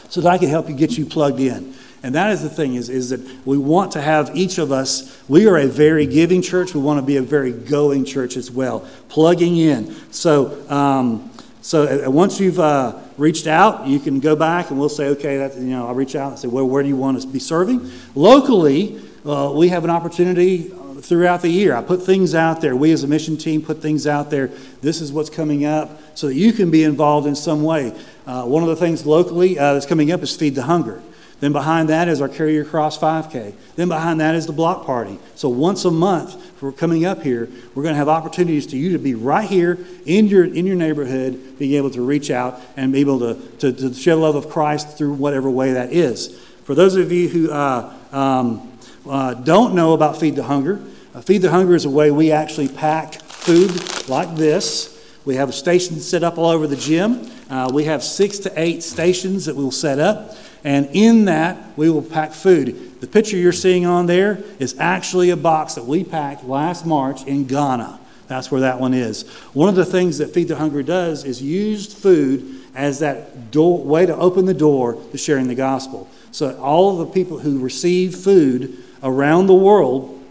so 0.08 0.22
that 0.22 0.30
I 0.30 0.38
can 0.38 0.48
help 0.48 0.70
you 0.70 0.74
get 0.74 0.96
you 0.96 1.04
plugged 1.04 1.38
in. 1.38 1.74
And 2.02 2.14
that 2.14 2.32
is 2.32 2.42
the 2.42 2.48
thing 2.48 2.76
is, 2.76 2.88
is 2.88 3.10
that 3.10 3.20
we 3.44 3.58
want 3.58 3.92
to 3.92 4.00
have 4.00 4.34
each 4.34 4.56
of 4.56 4.72
us, 4.72 5.22
we 5.28 5.46
are 5.46 5.58
a 5.58 5.66
very 5.66 6.06
giving 6.06 6.40
church. 6.40 6.72
We 6.72 6.80
want 6.80 6.98
to 6.98 7.04
be 7.04 7.18
a 7.18 7.22
very 7.22 7.52
going 7.52 8.06
church 8.06 8.38
as 8.38 8.50
well, 8.50 8.88
plugging 9.10 9.58
in. 9.58 9.94
So, 10.10 10.66
um, 10.70 11.30
so 11.60 12.06
uh, 12.06 12.10
once 12.10 12.40
you've 12.40 12.58
uh, 12.58 12.98
reached 13.18 13.46
out, 13.46 13.86
you 13.86 14.00
can 14.00 14.18
go 14.18 14.34
back 14.34 14.70
and 14.70 14.80
we'll 14.80 14.88
say, 14.88 15.08
okay, 15.08 15.36
that, 15.36 15.56
you 15.56 15.66
know, 15.66 15.88
I'll 15.88 15.94
reach 15.94 16.16
out 16.16 16.30
and 16.30 16.38
say, 16.38 16.48
well, 16.48 16.66
where 16.66 16.82
do 16.82 16.88
you 16.88 16.96
want 16.96 17.20
to 17.20 17.28
be 17.28 17.38
serving? 17.38 17.90
Locally, 18.14 18.98
uh, 19.26 19.52
we 19.54 19.68
have 19.68 19.84
an 19.84 19.90
opportunity 19.90 20.72
uh, 20.72 20.87
throughout 21.00 21.42
the 21.42 21.48
year. 21.48 21.74
I 21.74 21.82
put 21.82 22.02
things 22.02 22.34
out 22.34 22.60
there. 22.60 22.74
We 22.74 22.92
as 22.92 23.02
a 23.02 23.06
mission 23.06 23.36
team 23.36 23.62
put 23.62 23.80
things 23.80 24.06
out 24.06 24.30
there. 24.30 24.48
This 24.80 25.00
is 25.00 25.12
what's 25.12 25.30
coming 25.30 25.64
up 25.64 26.00
so 26.16 26.28
that 26.28 26.34
you 26.34 26.52
can 26.52 26.70
be 26.70 26.84
involved 26.84 27.26
in 27.26 27.34
some 27.34 27.62
way. 27.62 27.96
Uh, 28.26 28.44
one 28.44 28.62
of 28.62 28.68
the 28.68 28.76
things 28.76 29.06
locally 29.06 29.58
uh, 29.58 29.74
that's 29.74 29.86
coming 29.86 30.10
up 30.10 30.22
is 30.22 30.36
Feed 30.36 30.54
the 30.54 30.62
Hunger. 30.62 31.02
Then 31.40 31.52
behind 31.52 31.88
that 31.88 32.08
is 32.08 32.20
our 32.20 32.28
Carrier 32.28 32.64
Cross 32.64 32.98
5K. 32.98 33.54
Then 33.76 33.88
behind 33.88 34.20
that 34.20 34.34
is 34.34 34.46
the 34.46 34.52
block 34.52 34.84
party. 34.84 35.20
So 35.36 35.48
once 35.48 35.84
a 35.84 35.90
month 35.90 36.34
for 36.58 36.72
coming 36.72 37.04
up 37.04 37.22
here, 37.22 37.48
we're 37.74 37.84
going 37.84 37.92
to 37.92 37.98
have 37.98 38.08
opportunities 38.08 38.66
to 38.68 38.76
you 38.76 38.92
to 38.92 38.98
be 38.98 39.14
right 39.14 39.48
here 39.48 39.78
in 40.04 40.26
your 40.26 40.44
in 40.44 40.66
your 40.66 40.74
neighborhood, 40.74 41.58
being 41.58 41.74
able 41.74 41.90
to 41.90 42.02
reach 42.02 42.32
out 42.32 42.60
and 42.76 42.92
be 42.92 43.00
able 43.00 43.20
to, 43.20 43.34
to, 43.58 43.72
to 43.72 43.94
share 43.94 44.16
the 44.16 44.20
love 44.20 44.34
of 44.34 44.50
Christ 44.50 44.98
through 44.98 45.12
whatever 45.12 45.48
way 45.48 45.74
that 45.74 45.92
is. 45.92 46.36
For 46.64 46.74
those 46.74 46.96
of 46.96 47.12
you 47.12 47.28
who 47.28 47.52
uh, 47.52 47.94
um, 48.10 48.67
uh, 49.08 49.34
don't 49.34 49.74
know 49.74 49.92
about 49.92 50.18
Feed 50.18 50.36
the 50.36 50.44
Hunger, 50.44 50.80
uh, 51.14 51.20
Feed 51.20 51.42
the 51.42 51.50
Hunger 51.50 51.74
is 51.74 51.84
a 51.84 51.90
way 51.90 52.10
we 52.10 52.30
actually 52.30 52.68
pack 52.68 53.14
food 53.14 54.08
like 54.08 54.36
this. 54.36 54.94
We 55.24 55.36
have 55.36 55.52
stations 55.54 56.08
set 56.08 56.22
up 56.22 56.38
all 56.38 56.50
over 56.50 56.66
the 56.66 56.76
gym. 56.76 57.30
Uh, 57.50 57.70
we 57.72 57.84
have 57.84 58.02
six 58.02 58.38
to 58.40 58.52
eight 58.60 58.82
stations 58.82 59.46
that 59.46 59.56
we'll 59.56 59.70
set 59.70 59.98
up. 59.98 60.36
And 60.64 60.88
in 60.92 61.24
that, 61.26 61.76
we 61.76 61.88
will 61.90 62.02
pack 62.02 62.32
food. 62.32 63.00
The 63.00 63.06
picture 63.06 63.36
you're 63.36 63.52
seeing 63.52 63.86
on 63.86 64.06
there 64.06 64.42
is 64.58 64.76
actually 64.78 65.30
a 65.30 65.36
box 65.36 65.74
that 65.74 65.86
we 65.86 66.04
packed 66.04 66.44
last 66.44 66.84
March 66.84 67.24
in 67.24 67.46
Ghana. 67.46 67.98
That's 68.26 68.50
where 68.50 68.60
that 68.60 68.78
one 68.78 68.92
is. 68.92 69.28
One 69.54 69.68
of 69.68 69.74
the 69.74 69.86
things 69.86 70.18
that 70.18 70.34
Feed 70.34 70.48
the 70.48 70.56
Hungry 70.56 70.82
does 70.82 71.24
is 71.24 71.40
use 71.40 71.92
food 71.92 72.60
as 72.74 72.98
that 72.98 73.50
door, 73.50 73.82
way 73.82 74.04
to 74.04 74.14
open 74.14 74.44
the 74.44 74.54
door 74.54 75.02
to 75.10 75.18
sharing 75.18 75.48
the 75.48 75.54
gospel. 75.54 76.08
So 76.32 76.56
all 76.60 76.92
of 76.92 77.06
the 77.08 77.12
people 77.14 77.38
who 77.38 77.58
receive 77.60 78.14
food 78.14 78.84
around 79.02 79.46
the 79.46 79.54
world 79.54 80.22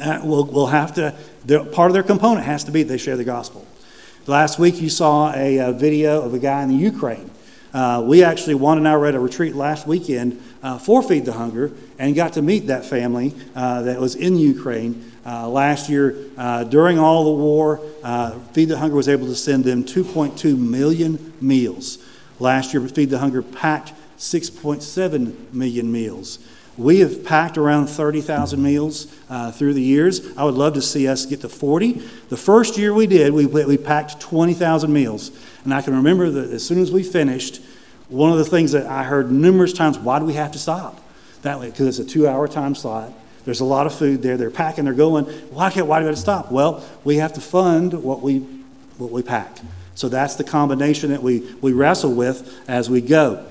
uh, 0.00 0.20
will, 0.22 0.44
will 0.44 0.66
have 0.68 0.94
to, 0.94 1.14
part 1.72 1.90
of 1.90 1.94
their 1.94 2.02
component 2.02 2.44
has 2.46 2.64
to 2.64 2.70
be 2.70 2.82
they 2.82 2.98
share 2.98 3.16
the 3.16 3.24
gospel. 3.24 3.66
Last 4.26 4.58
week 4.58 4.80
you 4.80 4.88
saw 4.88 5.32
a, 5.34 5.58
a 5.58 5.72
video 5.72 6.22
of 6.22 6.34
a 6.34 6.38
guy 6.38 6.62
in 6.62 6.68
the 6.68 6.76
Ukraine 6.76 7.30
uh, 7.72 8.02
we 8.04 8.22
actually, 8.22 8.54
Juan 8.54 8.78
and 8.78 8.86
I 8.86 8.96
were 8.96 9.06
at 9.06 9.14
a 9.14 9.20
retreat 9.20 9.54
last 9.54 9.86
weekend 9.86 10.42
uh, 10.62 10.78
for 10.78 11.02
Feed 11.02 11.24
the 11.24 11.32
Hunger 11.32 11.72
and 11.98 12.14
got 12.14 12.34
to 12.34 12.42
meet 12.42 12.66
that 12.66 12.84
family 12.84 13.34
uh, 13.54 13.82
that 13.82 13.98
was 13.98 14.14
in 14.14 14.36
Ukraine. 14.36 15.10
Uh, 15.24 15.48
last 15.48 15.88
year, 15.88 16.16
uh, 16.36 16.64
during 16.64 16.98
all 16.98 17.24
the 17.24 17.42
war, 17.42 17.80
uh, 18.02 18.32
Feed 18.52 18.68
the 18.68 18.78
Hunger 18.78 18.96
was 18.96 19.08
able 19.08 19.26
to 19.26 19.34
send 19.34 19.64
them 19.64 19.84
2.2 19.84 20.58
million 20.58 21.32
meals. 21.40 21.98
Last 22.38 22.74
year, 22.74 22.86
Feed 22.88 23.08
the 23.08 23.18
Hunger 23.18 23.40
packed 23.40 23.92
6.7 24.18 25.52
million 25.54 25.90
meals. 25.90 26.40
We 26.78 27.00
have 27.00 27.24
packed 27.24 27.58
around 27.58 27.88
30,000 27.88 28.62
meals 28.62 29.14
uh, 29.28 29.52
through 29.52 29.74
the 29.74 29.82
years. 29.82 30.36
I 30.36 30.44
would 30.44 30.54
love 30.54 30.74
to 30.74 30.82
see 30.82 31.06
us 31.06 31.26
get 31.26 31.42
to 31.42 31.48
40. 31.48 31.92
The 32.30 32.36
first 32.36 32.78
year 32.78 32.94
we 32.94 33.06
did, 33.06 33.32
we, 33.34 33.46
we 33.46 33.76
packed 33.76 34.20
20,000 34.20 34.90
meals. 34.90 35.30
And 35.64 35.74
I 35.74 35.82
can 35.82 35.94
remember 35.94 36.30
that 36.30 36.50
as 36.50 36.66
soon 36.66 36.80
as 36.80 36.90
we 36.90 37.02
finished, 37.02 37.60
one 38.08 38.32
of 38.32 38.38
the 38.38 38.44
things 38.44 38.72
that 38.72 38.86
I 38.86 39.04
heard 39.04 39.30
numerous 39.30 39.72
times 39.72 39.98
why 39.98 40.18
do 40.18 40.24
we 40.24 40.34
have 40.34 40.52
to 40.52 40.58
stop? 40.58 41.00
That 41.42 41.60
way, 41.60 41.70
because 41.70 41.98
it's 41.98 41.98
a 41.98 42.10
two 42.10 42.26
hour 42.26 42.48
time 42.48 42.74
slot. 42.74 43.12
There's 43.44 43.60
a 43.60 43.64
lot 43.64 43.86
of 43.86 43.94
food 43.94 44.22
there. 44.22 44.36
They're 44.36 44.50
packing, 44.50 44.84
they're 44.84 44.94
going. 44.94 45.24
Why, 45.50 45.70
can't, 45.70 45.86
why 45.86 45.98
do 45.98 46.04
we 46.04 46.08
have 46.08 46.14
to 46.14 46.20
stop? 46.20 46.52
Well, 46.52 46.84
we 47.04 47.16
have 47.16 47.32
to 47.34 47.40
fund 47.40 47.92
what 48.02 48.22
we, 48.22 48.38
what 48.98 49.10
we 49.10 49.22
pack. 49.22 49.58
So 49.94 50.08
that's 50.08 50.36
the 50.36 50.44
combination 50.44 51.10
that 51.10 51.22
we, 51.22 51.40
we 51.60 51.72
wrestle 51.72 52.14
with 52.14 52.62
as 52.68 52.88
we 52.88 53.00
go. 53.00 53.44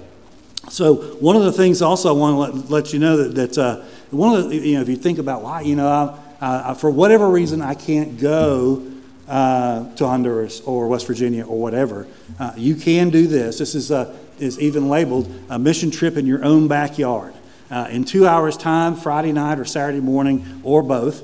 So 0.71 0.95
one 1.19 1.35
of 1.35 1.43
the 1.43 1.51
things 1.51 1.81
also 1.81 2.07
I 2.07 2.13
want 2.13 2.53
to 2.53 2.59
let, 2.59 2.69
let 2.69 2.93
you 2.93 2.99
know 2.99 3.17
that, 3.17 3.35
that 3.35 3.57
uh, 3.57 3.83
one 4.09 4.39
of 4.39 4.49
the, 4.49 4.55
you 4.55 4.75
know, 4.75 4.81
if 4.81 4.87
you 4.87 4.95
think 4.95 5.19
about 5.19 5.41
why, 5.43 5.61
you 5.61 5.75
know, 5.75 6.17
uh, 6.39 6.73
for 6.75 6.89
whatever 6.89 7.29
reason 7.29 7.61
I 7.61 7.73
can't 7.73 8.17
go 8.17 8.89
uh, 9.27 9.93
to 9.95 10.07
Honduras 10.07 10.61
or 10.61 10.87
West 10.87 11.07
Virginia 11.07 11.45
or 11.45 11.59
whatever, 11.59 12.07
uh, 12.39 12.53
you 12.55 12.75
can 12.75 13.09
do 13.09 13.27
this. 13.27 13.57
This 13.57 13.75
is, 13.75 13.91
uh, 13.91 14.15
is 14.39 14.59
even 14.61 14.87
labeled 14.87 15.29
a 15.49 15.59
mission 15.59 15.91
trip 15.91 16.15
in 16.15 16.25
your 16.25 16.43
own 16.45 16.69
backyard. 16.69 17.33
Uh, 17.69 17.87
in 17.89 18.05
two 18.05 18.25
hours' 18.25 18.55
time, 18.55 18.95
Friday 18.95 19.33
night 19.33 19.59
or 19.59 19.65
Saturday 19.65 19.99
morning, 19.99 20.61
or 20.63 20.81
both, 20.81 21.21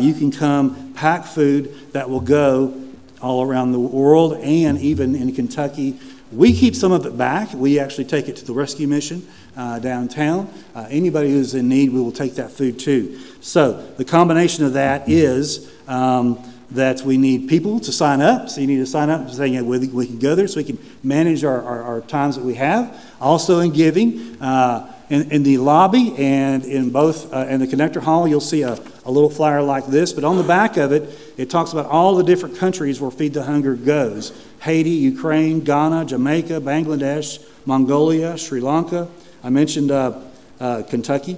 you 0.00 0.14
can 0.14 0.30
come 0.30 0.94
pack 0.94 1.26
food 1.26 1.92
that 1.92 2.08
will 2.08 2.20
go 2.20 2.74
all 3.20 3.42
around 3.42 3.72
the 3.72 3.80
world 3.80 4.34
and 4.34 4.78
even 4.78 5.14
in 5.14 5.34
Kentucky. 5.34 5.98
We 6.30 6.52
keep 6.52 6.74
some 6.74 6.92
of 6.92 7.06
it 7.06 7.16
back. 7.16 7.52
We 7.54 7.78
actually 7.78 8.04
take 8.04 8.28
it 8.28 8.36
to 8.36 8.44
the 8.44 8.52
rescue 8.52 8.86
mission 8.86 9.26
uh, 9.56 9.78
downtown. 9.78 10.52
Uh, 10.74 10.86
anybody 10.90 11.30
who's 11.30 11.54
in 11.54 11.68
need, 11.68 11.90
we 11.90 12.00
will 12.00 12.12
take 12.12 12.34
that 12.34 12.50
food 12.50 12.78
too. 12.78 13.18
So 13.40 13.72
the 13.96 14.04
combination 14.04 14.64
of 14.64 14.74
that 14.74 15.08
is 15.08 15.72
um, 15.88 16.38
that 16.72 17.00
we 17.02 17.16
need 17.16 17.48
people 17.48 17.80
to 17.80 17.92
sign 17.92 18.20
up. 18.20 18.50
So 18.50 18.60
you 18.60 18.66
need 18.66 18.76
to 18.76 18.86
sign 18.86 19.08
up 19.08 19.30
saying 19.30 19.54
yeah, 19.54 19.62
we, 19.62 19.78
we 19.88 20.06
can 20.06 20.18
go 20.18 20.34
there 20.34 20.46
so 20.46 20.58
we 20.58 20.64
can 20.64 20.78
manage 21.02 21.44
our, 21.44 21.62
our, 21.62 21.82
our 21.82 22.00
times 22.02 22.36
that 22.36 22.44
we 22.44 22.54
have. 22.54 23.02
Also 23.20 23.60
in 23.60 23.72
giving. 23.72 24.40
Uh, 24.40 24.94
in, 25.10 25.30
in, 25.32 25.42
the 25.42 25.56
lobby 25.56 26.14
and 26.18 26.66
in 26.66 26.90
both 26.90 27.32
uh, 27.32 27.46
in 27.46 27.60
the 27.60 27.66
connector 27.66 28.02
hall 28.02 28.28
you'll 28.28 28.42
see 28.42 28.60
a, 28.60 28.78
a 29.08 29.10
little 29.10 29.30
flyer 29.30 29.62
like 29.62 29.86
this 29.86 30.12
but 30.12 30.22
on 30.22 30.36
the 30.36 30.42
back 30.44 30.76
of 30.76 30.92
it 30.92 31.18
it 31.36 31.50
talks 31.50 31.72
about 31.72 31.86
all 31.86 32.14
the 32.14 32.22
different 32.22 32.56
countries 32.56 33.00
where 33.00 33.10
feed 33.10 33.34
the 33.34 33.42
hunger 33.42 33.74
goes 33.74 34.32
haiti 34.60 34.90
ukraine 34.90 35.60
ghana 35.60 36.04
jamaica 36.04 36.60
bangladesh 36.60 37.44
mongolia 37.66 38.38
sri 38.38 38.60
lanka 38.60 39.08
i 39.42 39.50
mentioned 39.50 39.90
uh, 39.90 40.20
uh, 40.60 40.82
kentucky 40.88 41.36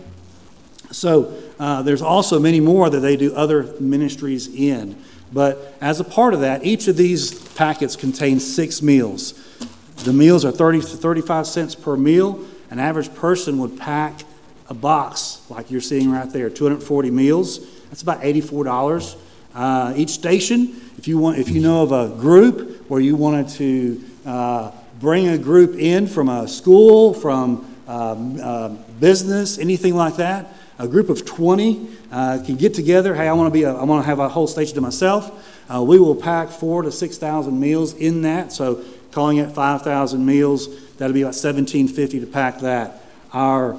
so 0.91 1.35
uh, 1.61 1.81
there's 1.83 2.03
also 2.03 2.39
many 2.39 2.59
more 2.59 2.91
that 2.91 3.01
they 3.01 3.16
do 3.16 3.35
other 3.35 3.62
ministries 3.81 4.47
in 4.49 5.01
but 5.33 5.77
as 5.81 6.01
a 6.01 6.05
part 6.05 6.35
of 6.35 6.41
that, 6.41 6.64
each 6.64 6.89
of 6.89 6.97
these 6.97 7.35
packets 7.51 7.97
contains 7.97 8.55
six 8.55 8.83
meals. 8.83 9.35
The 9.99 10.12
meals 10.12 10.45
are 10.45 10.51
30 10.51 10.81
to 10.81 10.87
35 10.87 11.47
cents 11.47 11.75
per 11.75 11.97
meal. 11.97 12.45
An 12.71 12.79
average 12.79 13.14
person 13.14 13.59
would 13.59 13.79
pack 13.79 14.23
a 14.71 14.75
box 14.75 15.43
like 15.51 15.71
you're 15.71 15.81
seeing 15.81 16.11
right 16.11 16.31
there, 16.31 16.49
240 16.49 17.11
meals. 17.11 17.59
That's 17.89 18.03
about 18.03 18.23
$84. 18.23 19.16
Uh, 19.53 19.93
each 19.97 20.11
station, 20.11 20.81
if 20.97 21.09
you 21.09 21.18
want, 21.18 21.39
if 21.39 21.49
you 21.49 21.61
know 21.61 21.83
of 21.83 21.91
a 21.91 22.09
group 22.21 22.89
where 22.89 23.01
you 23.01 23.16
wanted 23.16 23.49
to 23.49 24.05
uh, 24.25 24.71
bring 25.01 25.29
a 25.29 25.37
group 25.37 25.75
in 25.75 26.07
from 26.07 26.29
a 26.29 26.47
school, 26.47 27.12
from 27.12 27.75
um, 27.89 28.39
uh, 28.41 28.68
business, 29.01 29.59
anything 29.59 29.97
like 29.97 30.16
that, 30.16 30.55
a 30.79 30.87
group 30.87 31.11
of 31.11 31.27
20 31.27 31.89
uh, 32.12 32.39
can 32.47 32.55
get 32.55 32.73
together. 32.73 33.14
Hey, 33.14 33.27
I 33.27 33.33
want 33.33 33.49
to 33.49 33.53
be. 33.53 33.64
A, 33.64 33.75
I 33.75 33.83
want 33.83 34.05
to 34.05 34.07
have 34.07 34.21
a 34.21 34.29
whole 34.29 34.47
station 34.47 34.77
to 34.77 34.81
myself. 34.81 35.47
Uh, 35.68 35.83
we 35.83 35.99
will 35.99 36.14
pack 36.14 36.49
four 36.49 36.83
to 36.83 36.93
six 36.93 37.18
thousand 37.18 37.59
meals 37.59 37.93
in 37.95 38.23
that. 38.23 38.53
So 38.53 38.85
calling 39.11 39.39
it 39.39 39.53
five 39.53 39.83
thousand 39.83 40.25
meals, 40.25 40.95
that'll 40.97 41.12
be 41.12 41.23
about 41.23 41.35
seventeen 41.35 41.87
fifty 41.87 42.18
to 42.21 42.27
pack 42.27 42.61
that. 42.61 43.03
Our 43.33 43.77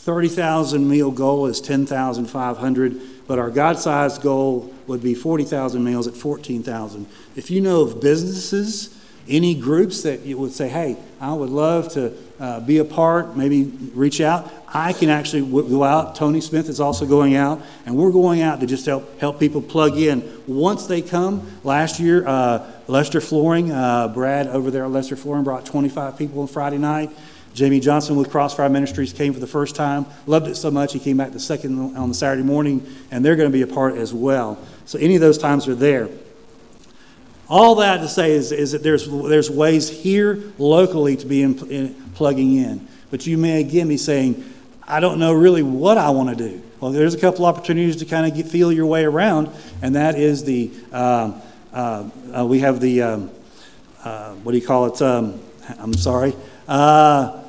thirty 0.00 0.28
thousand 0.28 0.88
meal 0.88 1.10
goal 1.10 1.46
is 1.46 1.60
ten 1.60 1.86
thousand 1.86 2.26
five 2.26 2.58
hundred, 2.58 3.00
but 3.26 3.38
our 3.38 3.50
God-sized 3.50 4.22
goal 4.22 4.72
would 4.86 5.02
be 5.02 5.14
forty 5.14 5.44
thousand 5.44 5.84
meals 5.84 6.06
at 6.06 6.14
fourteen 6.14 6.62
thousand. 6.62 7.06
If 7.36 7.50
you 7.50 7.60
know 7.60 7.82
of 7.82 8.00
businesses 8.00 8.96
any 9.30 9.54
groups 9.54 10.02
that 10.02 10.20
you 10.20 10.36
would 10.38 10.52
say, 10.52 10.68
hey, 10.68 10.96
I 11.20 11.32
would 11.32 11.50
love 11.50 11.92
to 11.92 12.12
uh, 12.38 12.60
be 12.60 12.78
a 12.78 12.84
part, 12.84 13.36
maybe 13.36 13.64
reach 13.94 14.20
out, 14.20 14.50
I 14.72 14.92
can 14.92 15.08
actually 15.08 15.48
go 15.48 15.84
out. 15.84 16.16
Tony 16.16 16.40
Smith 16.40 16.68
is 16.68 16.80
also 16.80 17.06
going 17.06 17.36
out, 17.36 17.60
and 17.86 17.96
we're 17.96 18.10
going 18.10 18.42
out 18.42 18.60
to 18.60 18.66
just 18.66 18.86
help 18.86 19.18
help 19.20 19.38
people 19.38 19.62
plug 19.62 19.96
in 19.96 20.42
once 20.46 20.86
they 20.86 21.02
come. 21.02 21.48
Last 21.64 22.00
year, 22.00 22.26
uh, 22.26 22.70
Lester 22.86 23.20
Flooring, 23.20 23.70
uh, 23.70 24.08
Brad 24.08 24.48
over 24.48 24.70
there 24.70 24.84
at 24.84 24.90
Lester 24.90 25.16
Flooring 25.16 25.44
brought 25.44 25.64
25 25.64 26.18
people 26.18 26.40
on 26.42 26.48
Friday 26.48 26.78
night. 26.78 27.10
Jamie 27.54 27.80
Johnson 27.80 28.16
with 28.16 28.30
Crossfire 28.30 28.68
Ministries 28.68 29.12
came 29.12 29.32
for 29.32 29.40
the 29.40 29.46
first 29.46 29.74
time, 29.74 30.06
loved 30.26 30.46
it 30.46 30.54
so 30.54 30.70
much 30.70 30.92
he 30.92 30.98
came 30.98 31.16
back 31.16 31.32
the 31.32 31.40
second 31.40 31.96
on 31.96 32.08
the 32.08 32.14
Saturday 32.14 32.44
morning, 32.44 32.86
and 33.10 33.24
they're 33.24 33.36
going 33.36 33.50
to 33.50 33.52
be 33.52 33.62
a 33.62 33.66
part 33.66 33.96
as 33.96 34.14
well. 34.14 34.58
So 34.86 34.98
any 34.98 35.16
of 35.16 35.20
those 35.20 35.38
times 35.38 35.66
are 35.68 35.74
there. 35.74 36.08
All 37.48 37.74
that 37.76 37.98
to 37.98 38.08
say 38.08 38.30
is, 38.30 38.52
is 38.52 38.72
that 38.72 38.84
there's, 38.84 39.08
there's 39.08 39.50
ways 39.50 39.88
here 39.88 40.40
locally 40.56 41.16
to 41.16 41.26
be 41.26 41.42
in, 41.42 41.58
in, 41.68 41.94
plugging 42.14 42.56
in. 42.56 42.86
But 43.10 43.26
you 43.26 43.36
may 43.36 43.60
again 43.60 43.88
be 43.88 43.96
saying, 43.96 44.44
I 44.86 45.00
don't 45.00 45.18
know 45.18 45.32
really 45.32 45.64
what 45.64 45.98
I 45.98 46.10
want 46.10 46.28
to 46.30 46.36
do. 46.36 46.62
Well, 46.78 46.92
there's 46.92 47.14
a 47.14 47.18
couple 47.18 47.44
opportunities 47.44 47.96
to 47.96 48.04
kind 48.04 48.24
of 48.24 48.36
get, 48.36 48.46
feel 48.46 48.72
your 48.72 48.86
way 48.86 49.04
around, 49.04 49.50
and 49.82 49.96
that 49.96 50.16
is 50.16 50.44
the, 50.44 50.70
um, 50.92 51.42
uh, 51.72 52.08
uh, 52.36 52.46
we 52.46 52.60
have 52.60 52.80
the, 52.80 53.02
um, 53.02 53.30
uh, 54.04 54.32
what 54.34 54.52
do 54.52 54.58
you 54.58 54.66
call 54.66 54.86
it? 54.86 55.02
Um, 55.02 55.40
I'm 55.78 55.92
sorry. 55.92 56.34
Uh, 56.68 57.39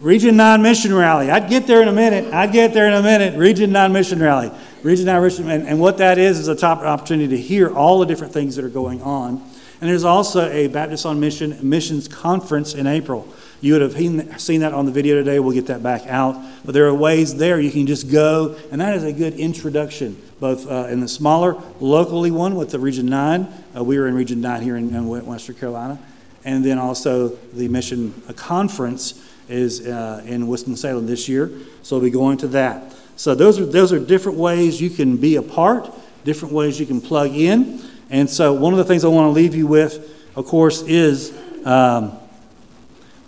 Region 0.00 0.36
9 0.36 0.60
Mission 0.60 0.92
Rally. 0.92 1.30
I'd 1.30 1.48
get 1.48 1.66
there 1.66 1.80
in 1.80 1.88
a 1.88 1.92
minute. 1.92 2.32
I'd 2.32 2.52
get 2.52 2.74
there 2.74 2.86
in 2.86 2.94
a 2.94 3.02
minute. 3.02 3.38
Region 3.38 3.72
9 3.72 3.92
Mission 3.92 4.20
Rally. 4.20 4.50
Region 4.82 5.06
9 5.06 5.22
Mission, 5.22 5.50
and, 5.50 5.66
and 5.66 5.80
what 5.80 5.98
that 5.98 6.18
is 6.18 6.38
is 6.38 6.48
a 6.48 6.54
top 6.54 6.80
opportunity 6.80 7.34
to 7.34 7.40
hear 7.40 7.74
all 7.74 7.98
the 8.00 8.06
different 8.06 8.32
things 8.32 8.56
that 8.56 8.64
are 8.64 8.70
going 8.70 9.00
on. 9.00 9.42
And 9.80 9.90
there's 9.90 10.04
also 10.04 10.50
a 10.50 10.68
Baptist 10.68 11.06
on 11.06 11.18
Mission 11.18 11.58
missions 11.62 12.08
conference 12.08 12.74
in 12.74 12.86
April. 12.86 13.26
You 13.62 13.72
would 13.72 13.82
have 13.82 14.40
seen 14.40 14.60
that 14.60 14.74
on 14.74 14.84
the 14.84 14.92
video 14.92 15.14
today. 15.14 15.38
We'll 15.38 15.54
get 15.54 15.66
that 15.66 15.82
back 15.82 16.06
out. 16.06 16.36
But 16.64 16.72
there 16.72 16.86
are 16.86 16.94
ways 16.94 17.36
there 17.36 17.58
you 17.58 17.70
can 17.70 17.86
just 17.86 18.10
go, 18.10 18.56
and 18.70 18.80
that 18.82 18.94
is 18.96 19.02
a 19.02 19.12
good 19.12 19.34
introduction, 19.34 20.20
both 20.40 20.70
uh, 20.70 20.88
in 20.90 21.00
the 21.00 21.08
smaller, 21.08 21.60
locally 21.80 22.30
one 22.30 22.54
with 22.54 22.70
the 22.70 22.78
Region 22.78 23.06
9. 23.06 23.48
Uh, 23.74 23.82
we 23.82 23.98
were 23.98 24.08
in 24.08 24.14
Region 24.14 24.42
9 24.42 24.60
here 24.60 24.76
in, 24.76 24.94
in 24.94 25.06
Western 25.06 25.56
Carolina. 25.56 25.98
And 26.44 26.64
then 26.64 26.78
also 26.78 27.30
the 27.52 27.68
mission 27.68 28.12
conference 28.36 29.25
is 29.48 29.86
uh, 29.86 30.22
in 30.26 30.46
Winston-Salem 30.46 31.06
this 31.06 31.28
year. 31.28 31.50
So 31.82 31.96
we'll 31.96 32.04
be 32.04 32.10
going 32.10 32.38
to 32.38 32.48
that. 32.48 32.94
So 33.16 33.34
those 33.34 33.58
are, 33.58 33.64
those 33.64 33.92
are 33.92 33.98
different 33.98 34.38
ways 34.38 34.80
you 34.80 34.90
can 34.90 35.16
be 35.16 35.36
a 35.36 35.42
part, 35.42 35.90
different 36.24 36.54
ways 36.54 36.78
you 36.78 36.86
can 36.86 37.00
plug 37.00 37.30
in. 37.32 37.80
And 38.10 38.28
so 38.28 38.52
one 38.52 38.72
of 38.72 38.78
the 38.78 38.84
things 38.84 39.04
I 39.04 39.08
want 39.08 39.26
to 39.26 39.30
leave 39.30 39.54
you 39.54 39.66
with, 39.66 40.36
of 40.36 40.46
course, 40.46 40.82
is 40.82 41.36
um, 41.64 42.18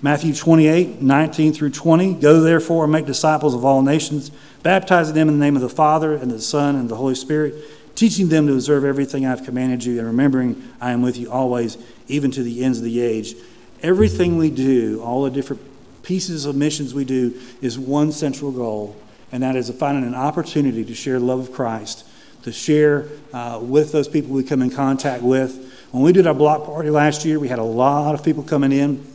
Matthew 0.03 0.35
28, 0.35 1.01
19 1.01 1.53
through 1.53 1.71
20. 1.71 2.15
Go 2.15 2.41
therefore 2.41 2.85
and 2.85 2.93
make 2.93 3.07
disciples 3.07 3.55
of 3.55 3.65
all 3.65 3.83
nations, 3.83 4.31
baptizing 4.63 5.15
them 5.15 5.29
in 5.29 5.39
the 5.39 5.45
name 5.45 5.57
of 5.57 5.63
the 5.63 5.69
Father 5.69 6.15
and 6.15 6.31
the 6.31 6.41
Son 6.41 6.77
and 6.77 6.89
the 6.89 6.97
Holy 6.97 7.15
Spirit, 7.15 7.55
teaching 7.97 8.29
them 8.29 8.47
to 8.47 8.53
observe 8.53 8.85
everything 8.85 9.27
I've 9.27 9.45
commanded 9.45 9.85
you, 9.85 9.99
and 9.99 10.07
remembering 10.07 10.63
I 10.81 10.93
am 10.93 11.03
with 11.03 11.17
you 11.17 11.33
always, 11.33 11.79
even 12.07 12.31
to 12.33 12.43
the 12.43 12.63
ends 12.63 12.79
of 12.79 12.85
the 12.85 13.01
age. 13.01 13.35
Everything 13.83 14.37
we 14.37 14.51
do, 14.51 15.03
all 15.03 15.25
the 15.25 15.31
different 15.31 15.63
pieces 16.09 16.47
of 16.47 16.57
missions 16.57 16.95
we 16.95 17.05
do, 17.05 17.39
is 17.61 17.79
one 17.79 18.11
central 18.11 18.51
goal, 18.51 18.97
and 19.31 19.43
that 19.43 19.55
is 19.55 19.71
finding 19.73 20.05
an 20.05 20.15
opportunity 20.15 20.83
to 20.83 20.95
share 20.95 21.21
love 21.21 21.39
of 21.39 21.53
Christ, 21.53 22.07
to 22.45 22.51
share 22.51 23.11
uh, 23.35 23.61
with 23.63 23.93
those 23.93 24.09
people 24.09 24.31
we 24.31 24.43
come 24.43 24.63
in 24.63 24.71
contact 24.71 25.23
with. 25.23 25.71
When 25.91 26.03
we 26.03 26.13
did 26.13 26.27
our 26.27 26.33
block 26.33 26.65
party 26.65 26.89
last 26.89 27.27
year, 27.27 27.39
we 27.39 27.49
had 27.49 27.59
a 27.59 27.63
lot 27.63 28.15
of 28.15 28.25
people 28.25 28.43
coming 28.43 28.73
in. 28.73 29.07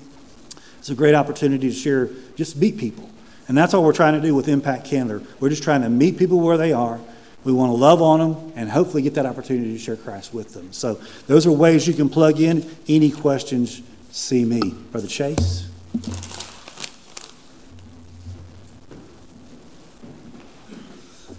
It's 0.78 0.92
a 0.92 0.96
great 0.96 1.16
opportunity 1.16 1.68
to 1.68 1.74
share, 1.74 2.12
just 2.36 2.58
meet 2.58 2.78
people. 2.78 3.10
And 3.48 3.58
that's 3.58 3.74
all 3.74 3.84
we're 3.84 3.92
trying 3.92 4.14
to 4.14 4.22
do 4.22 4.36
with 4.36 4.48
Impact 4.48 4.86
Candler. 4.86 5.24
We're 5.40 5.50
just 5.50 5.64
trying 5.64 5.82
to 5.82 5.90
meet 5.90 6.20
people 6.20 6.42
where 6.42 6.58
they 6.58 6.74
are. 6.74 7.00
We 7.44 7.54
want 7.54 7.72
to 7.72 7.76
love 7.76 8.04
on 8.04 8.20
them 8.20 8.54
and 8.56 8.70
hopefully 8.70 9.02
get 9.02 9.16
that 9.16 9.26
opportunity 9.26 9.74
to 9.74 9.80
share 9.80 9.96
Christ 9.96 10.32
with 10.32 10.54
them. 10.54 10.72
So 10.72 11.02
those 11.26 11.48
are 11.48 11.52
ways 11.52 11.88
you 11.88 11.96
can 11.96 12.08
plug 12.08 12.40
in. 12.40 12.70
Any 12.88 13.10
questions, 13.10 13.82
see 14.12 14.46
me. 14.46 14.76
Brother 14.92 15.08
Chase. 15.08 15.68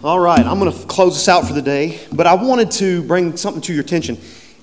All 0.04 0.20
right, 0.20 0.44
I'm 0.44 0.58
going 0.58 0.70
to 0.70 0.86
close 0.86 1.14
this 1.14 1.28
out 1.30 1.46
for 1.46 1.54
the 1.54 1.62
day, 1.62 1.98
but 2.12 2.26
I 2.26 2.34
wanted 2.34 2.70
to 2.72 3.02
bring 3.04 3.38
something 3.38 3.62
to 3.62 3.72
your 3.72 3.82
attention. 3.82 4.18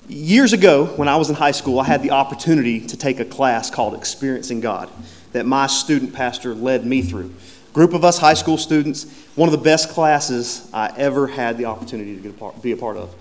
Years 0.06 0.52
ago, 0.52 0.86
when 0.94 1.08
I 1.08 1.16
was 1.16 1.30
in 1.30 1.34
high 1.34 1.50
school, 1.50 1.80
I 1.80 1.84
had 1.84 2.00
the 2.00 2.12
opportunity 2.12 2.78
to 2.86 2.96
take 2.96 3.18
a 3.18 3.24
class 3.24 3.68
called 3.68 3.94
Experiencing 3.94 4.60
God 4.60 4.88
that 5.32 5.44
my 5.44 5.66
student 5.66 6.14
pastor 6.14 6.54
led 6.54 6.86
me 6.86 7.02
through. 7.02 7.34
Group 7.72 7.92
of 7.92 8.04
us 8.04 8.18
high 8.18 8.34
school 8.34 8.56
students, 8.56 9.12
one 9.34 9.48
of 9.48 9.52
the 9.52 9.64
best 9.64 9.88
classes 9.88 10.70
I 10.72 10.94
ever 10.96 11.26
had 11.26 11.58
the 11.58 11.64
opportunity 11.64 12.22
to 12.22 12.28
a 12.28 12.32
part, 12.32 12.62
be 12.62 12.70
a 12.70 12.76
part 12.76 12.96
of. 12.96 13.12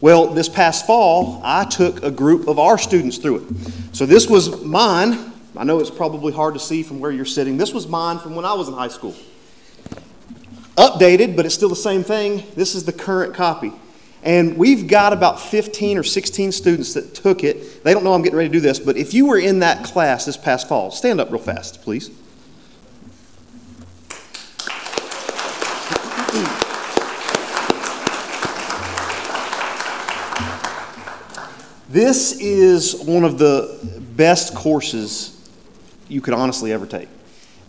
Well, 0.00 0.34
this 0.34 0.48
past 0.48 0.84
fall, 0.84 1.40
I 1.44 1.64
took 1.64 2.02
a 2.02 2.10
group 2.10 2.48
of 2.48 2.58
our 2.58 2.76
students 2.76 3.18
through 3.18 3.36
it. 3.36 3.94
So 3.94 4.04
this 4.04 4.26
was 4.28 4.64
mine. 4.64 5.32
I 5.56 5.62
know 5.62 5.78
it's 5.78 5.92
probably 5.92 6.32
hard 6.32 6.54
to 6.54 6.60
see 6.60 6.82
from 6.82 6.98
where 6.98 7.12
you're 7.12 7.24
sitting. 7.24 7.56
This 7.56 7.72
was 7.72 7.86
mine 7.86 8.18
from 8.18 8.34
when 8.34 8.44
I 8.44 8.54
was 8.54 8.66
in 8.66 8.74
high 8.74 8.88
school 8.88 9.14
updated, 10.78 11.36
but 11.36 11.44
it's 11.44 11.54
still 11.54 11.68
the 11.68 11.76
same 11.76 12.04
thing. 12.04 12.44
This 12.54 12.74
is 12.74 12.84
the 12.84 12.92
current 12.92 13.34
copy. 13.34 13.72
And 14.22 14.56
we've 14.56 14.88
got 14.88 15.12
about 15.12 15.40
15 15.40 15.98
or 15.98 16.02
16 16.02 16.52
students 16.52 16.94
that 16.94 17.14
took 17.14 17.44
it. 17.44 17.84
They 17.84 17.92
don't 17.92 18.04
know 18.04 18.14
I'm 18.14 18.22
getting 18.22 18.38
ready 18.38 18.48
to 18.48 18.52
do 18.52 18.60
this, 18.60 18.78
but 18.78 18.96
if 18.96 19.12
you 19.12 19.26
were 19.26 19.38
in 19.38 19.58
that 19.60 19.84
class 19.84 20.24
this 20.24 20.36
past 20.36 20.68
fall, 20.68 20.90
stand 20.90 21.20
up 21.20 21.30
real 21.30 21.40
fast, 21.40 21.82
please. 21.82 22.10
This 31.88 32.38
is 32.38 32.94
one 32.96 33.24
of 33.24 33.38
the 33.38 34.00
best 34.14 34.54
courses 34.54 35.48
you 36.06 36.20
could 36.20 36.34
honestly 36.34 36.72
ever 36.72 36.86
take. 36.86 37.08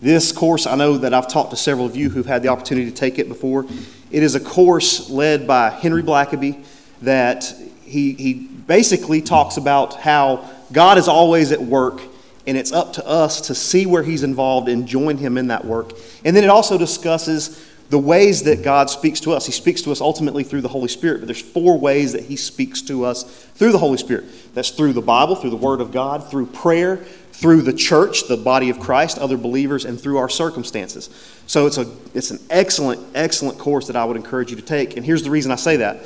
This 0.00 0.32
course, 0.32 0.66
I 0.66 0.76
know 0.76 0.96
that 0.96 1.12
I've 1.12 1.28
talked 1.28 1.50
to 1.50 1.56
several 1.56 1.84
of 1.84 1.94
you 1.94 2.08
who've 2.08 2.24
had 2.24 2.42
the 2.42 2.48
opportunity 2.48 2.90
to 2.90 2.96
take 2.96 3.18
it 3.18 3.28
before. 3.28 3.66
It 4.10 4.22
is 4.22 4.34
a 4.34 4.40
course 4.40 5.10
led 5.10 5.46
by 5.46 5.70
Henry 5.70 6.02
Blackaby. 6.02 6.64
that 7.02 7.54
he, 7.84 8.14
he 8.14 8.34
basically 8.34 9.20
talks 9.20 9.56
about 9.56 10.00
how 10.00 10.48
God 10.72 10.96
is 10.96 11.08
always 11.08 11.52
at 11.52 11.60
work 11.60 12.00
and 12.46 12.56
it's 12.56 12.72
up 12.72 12.94
to 12.94 13.06
us 13.06 13.42
to 13.42 13.54
see 13.54 13.84
where 13.84 14.02
he's 14.02 14.22
involved 14.22 14.68
and 14.68 14.86
join 14.86 15.18
him 15.18 15.36
in 15.36 15.48
that 15.48 15.64
work. 15.64 15.92
And 16.24 16.34
then 16.34 16.44
it 16.44 16.50
also 16.50 16.78
discusses 16.78 17.66
the 17.90 17.98
ways 17.98 18.44
that 18.44 18.62
God 18.62 18.88
speaks 18.88 19.20
to 19.20 19.32
us. 19.32 19.46
He 19.46 19.52
speaks 19.52 19.82
to 19.82 19.92
us 19.92 20.00
ultimately 20.00 20.44
through 20.44 20.60
the 20.60 20.68
Holy 20.68 20.88
Spirit, 20.88 21.20
but 21.20 21.26
there's 21.26 21.40
four 21.42 21.78
ways 21.78 22.12
that 22.12 22.24
he 22.24 22.36
speaks 22.36 22.80
to 22.82 23.04
us 23.04 23.24
through 23.54 23.72
the 23.72 23.78
Holy 23.78 23.98
Spirit. 23.98 24.24
That's 24.54 24.70
through 24.70 24.94
the 24.94 25.02
Bible, 25.02 25.36
through 25.36 25.50
the 25.50 25.56
Word 25.56 25.80
of 25.80 25.92
God, 25.92 26.30
through 26.30 26.46
prayer, 26.46 27.04
through 27.40 27.62
the 27.62 27.72
church, 27.72 28.28
the 28.28 28.36
body 28.36 28.68
of 28.68 28.78
Christ, 28.78 29.16
other 29.16 29.38
believers, 29.38 29.86
and 29.86 29.98
through 29.98 30.18
our 30.18 30.28
circumstances. 30.28 31.08
So 31.46 31.66
it's, 31.66 31.78
a, 31.78 31.90
it's 32.12 32.30
an 32.30 32.38
excellent, 32.50 33.00
excellent 33.14 33.58
course 33.58 33.86
that 33.86 33.96
I 33.96 34.04
would 34.04 34.18
encourage 34.18 34.50
you 34.50 34.56
to 34.56 34.62
take. 34.62 34.98
And 34.98 35.06
here's 35.06 35.22
the 35.22 35.30
reason 35.30 35.50
I 35.50 35.56
say 35.56 35.78
that. 35.78 36.04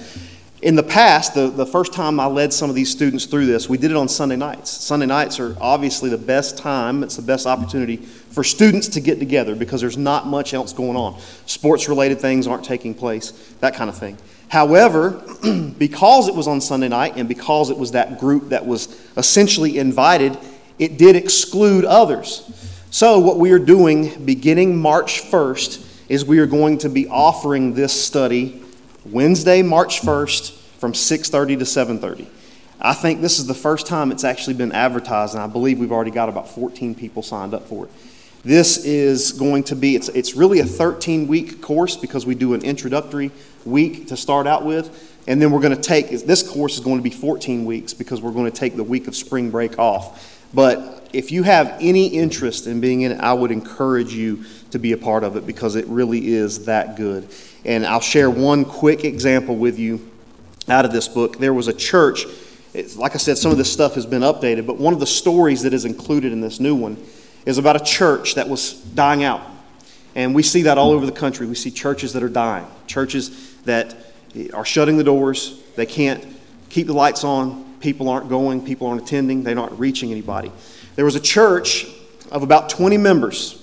In 0.63 0.77
the 0.77 0.85
past, 0.85 1.35
the, 1.35 1.49
the 1.49 1.67
first 1.67 1.93
time 1.93 2.21
I 2.21 2.27
led 2.27 2.53
some 2.53 2.71
of 2.71 2.77
these 2.77 2.89
students 2.89 3.27
through 3.27 3.47
this, 3.47 3.69
we 3.69 3.77
did 3.77 3.91
it 3.91 3.97
on 3.97 4.09
Sunday 4.09 4.37
nights. 4.37 4.71
Sunday 4.71 5.07
nights 5.07 5.41
are 5.41 5.57
obviously 5.61 6.09
the 6.09 6.17
best 6.17 6.57
time, 6.57 7.03
it's 7.03 7.17
the 7.17 7.23
best 7.23 7.49
opportunity 7.49 7.97
for 7.97 8.45
students 8.45 8.87
to 8.91 9.01
get 9.01 9.19
together 9.19 9.57
because 9.57 9.81
there's 9.81 9.99
not 9.99 10.29
much 10.29 10.55
else 10.55 10.73
going 10.73 10.97
on. 10.97 11.19
Sports 11.47 11.89
related 11.89 12.21
things 12.21 12.47
aren't 12.47 12.65
taking 12.65 12.95
place, 12.95 13.33
that 13.59 13.75
kind 13.75 13.91
of 13.91 13.99
thing. 13.99 14.17
However, 14.49 15.21
because 15.79 16.29
it 16.29 16.35
was 16.37 16.47
on 16.47 16.61
Sunday 16.61 16.89
night 16.89 17.15
and 17.17 17.29
because 17.29 17.71
it 17.71 17.77
was 17.77 17.91
that 17.91 18.21
group 18.21 18.51
that 18.51 18.65
was 18.65 19.05
essentially 19.17 19.79
invited, 19.79 20.39
it 20.79 20.99
did 20.99 21.17
exclude 21.17 21.85
others. 21.85 22.43
So, 22.91 23.19
what 23.19 23.39
we 23.39 23.51
are 23.53 23.59
doing 23.59 24.25
beginning 24.25 24.77
March 24.77 25.23
1st 25.23 26.09
is 26.09 26.25
we 26.25 26.39
are 26.39 26.47
going 26.47 26.79
to 26.79 26.89
be 26.89 27.09
offering 27.09 27.75
this 27.75 27.93
study 27.93 28.63
Wednesday, 29.05 29.63
March 29.63 30.01
1st 30.01 30.53
from 30.79 30.93
6:30 30.93 31.59
to 31.59 31.65
7:30. 31.65 32.27
I 32.81 32.93
think 32.93 33.21
this 33.23 33.39
is 33.39 33.47
the 33.47 33.55
first 33.55 33.87
time 33.87 34.13
it's 34.13 34.25
actually 34.25 34.55
been 34.55 34.73
advertised 34.73 35.35
and 35.35 35.43
I 35.43 35.47
believe 35.47 35.79
we've 35.79 35.93
already 35.93 36.11
got 36.11 36.29
about 36.29 36.51
14 36.51 36.95
people 36.95 37.23
signed 37.23 37.55
up 37.55 37.67
for 37.67 37.87
it. 37.87 37.91
This 38.45 38.85
is 38.85 39.33
going 39.33 39.63
to 39.65 39.77
be 39.77 39.97
it's 39.97 40.09
it's 40.11 40.35
really 40.35 40.61
a 40.61 40.67
13 40.67 41.27
week 41.27 41.63
course 41.63 41.97
because 41.97 42.27
we 42.27 42.35
do 42.35 42.53
an 42.53 42.63
introductory 42.63 43.31
week 43.65 44.09
to 44.09 44.17
start 44.17 44.47
out 44.47 44.65
with 44.65 45.15
and 45.27 45.41
then 45.41 45.51
we're 45.51 45.61
going 45.61 45.75
to 45.75 45.81
take 45.81 46.11
this 46.11 46.43
course 46.43 46.75
is 46.75 46.81
going 46.81 46.99
to 46.99 47.03
be 47.03 47.11
14 47.11 47.65
weeks 47.65 47.95
because 47.95 48.21
we're 48.21 48.33
going 48.33 48.51
to 48.51 48.57
take 48.57 48.77
the 48.77 48.85
week 48.85 49.09
of 49.09 49.17
spring 49.17 49.51
break 49.51 49.79
off. 49.79 50.34
But 50.55 51.09
if 51.13 51.31
you 51.31 51.43
have 51.43 51.77
any 51.81 52.07
interest 52.07 52.67
in 52.67 52.81
being 52.81 53.03
in 53.03 53.13
it, 53.13 53.21
I 53.21 53.33
would 53.33 53.51
encourage 53.51 54.15
you 54.15 54.45
to 54.71 54.79
be 54.79 54.93
a 54.93 54.97
part 54.97 55.25
of 55.25 55.37
it 55.37 55.47
because 55.47 55.77
it 55.77 55.87
really 55.87 56.29
is 56.35 56.65
that 56.67 56.97
good. 56.97 57.29
And 57.65 57.87
I'll 57.87 58.01
share 58.01 58.31
one 58.31 58.65
quick 58.65 59.05
example 59.05 59.57
with 59.57 59.79
you 59.79 60.11
out 60.69 60.85
of 60.85 60.93
this 60.93 61.09
book. 61.09 61.39
There 61.39 61.55
was 61.55 61.69
a 61.69 61.73
church, 61.73 62.27
it's, 62.73 62.97
like 62.97 63.15
I 63.15 63.19
said, 63.19 63.39
some 63.39 63.53
of 63.53 63.59
this 63.59 63.73
stuff 63.73 63.95
has 63.95 64.07
been 64.07 64.23
updated, 64.23 64.67
but 64.67 64.79
one 64.79 64.93
of 64.93 65.01
the 65.01 65.07
stories 65.07 65.63
that 65.63 65.75
is 65.75 65.85
included 65.85 66.33
in 66.33 66.41
this 66.41 66.61
new 66.61 66.75
one 66.75 66.97
is 67.47 67.59
about 67.59 67.77
a 67.77 67.85
church 67.85 68.35
that 68.35 68.49
was 68.49 68.73
dying 68.73 69.23
out. 69.23 69.43
And 70.15 70.35
we 70.35 70.43
see 70.43 70.63
that 70.63 70.79
all 70.79 70.91
over 70.91 71.07
the 71.07 71.13
country. 71.13 71.47
We 71.47 71.55
see 71.55 71.71
churches 71.71 72.13
that 72.13 72.23
are 72.23 72.29
dying, 72.29 72.67
churches 72.87 73.55
that 73.63 73.95
are 74.53 74.65
shutting 74.65 74.97
the 74.97 75.05
doors, 75.05 75.61
they 75.77 75.87
can't 75.87 76.25
keep 76.69 76.87
the 76.87 76.93
lights 76.93 77.25
on, 77.25 77.74
people 77.85 78.09
aren't 78.09 78.31
going, 78.31 78.65
people 78.65 78.87
aren't 78.87 79.03
attending, 79.03 79.43
they're 79.43 79.55
not 79.55 79.79
reaching 79.79 80.11
anybody. 80.11 80.51
There 80.97 81.05
was 81.05 81.17
a 81.17 81.21
church 81.21 81.87
of 82.31 82.43
about 82.43 82.71
20 82.71 82.97
members, 82.97 83.63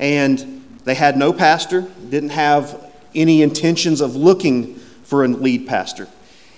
and 0.00 0.64
they 0.84 0.94
had 0.94 1.16
no 1.16 1.32
pastor, 1.32 1.82
didn't 2.10 2.30
have 2.30 2.92
any 3.14 3.40
intentions 3.40 4.00
of 4.00 4.16
looking 4.16 4.74
for 5.04 5.24
a 5.24 5.28
lead 5.28 5.68
pastor. 5.68 6.08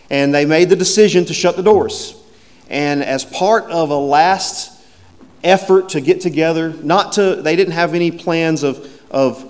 And 0.09 0.35
they 0.35 0.47
made 0.47 0.71
the 0.71 0.77
decision 0.77 1.27
to 1.27 1.35
shut 1.35 1.57
the 1.57 1.63
doors. 1.63 2.17
And 2.71 3.03
as 3.03 3.23
part 3.23 3.65
of 3.65 3.91
a 3.91 3.99
last 3.99 4.83
effort 5.43 5.91
to 5.91 6.01
get 6.01 6.23
together, 6.23 6.71
not 6.73 7.13
to, 7.13 7.37
they 7.37 7.55
didn't 7.55 7.75
have 7.75 7.93
any 7.93 8.13
plans 8.13 8.63
of, 8.63 8.91
of 9.11 9.45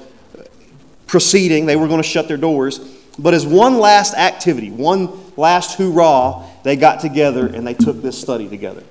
proceeding, 1.06 1.66
they 1.66 1.76
were 1.76 1.86
going 1.86 2.02
to 2.02 2.08
shut 2.08 2.26
their 2.26 2.36
doors. 2.36 2.80
But 3.18 3.34
as 3.34 3.46
one 3.46 3.78
last 3.78 4.14
activity, 4.14 4.70
one 4.70 5.10
last 5.36 5.76
hoorah, 5.78 6.44
they 6.62 6.76
got 6.76 7.00
together 7.00 7.46
and 7.46 7.66
they 7.66 7.74
took 7.74 8.02
this 8.02 8.20
study 8.20 8.48
together. 8.48 8.82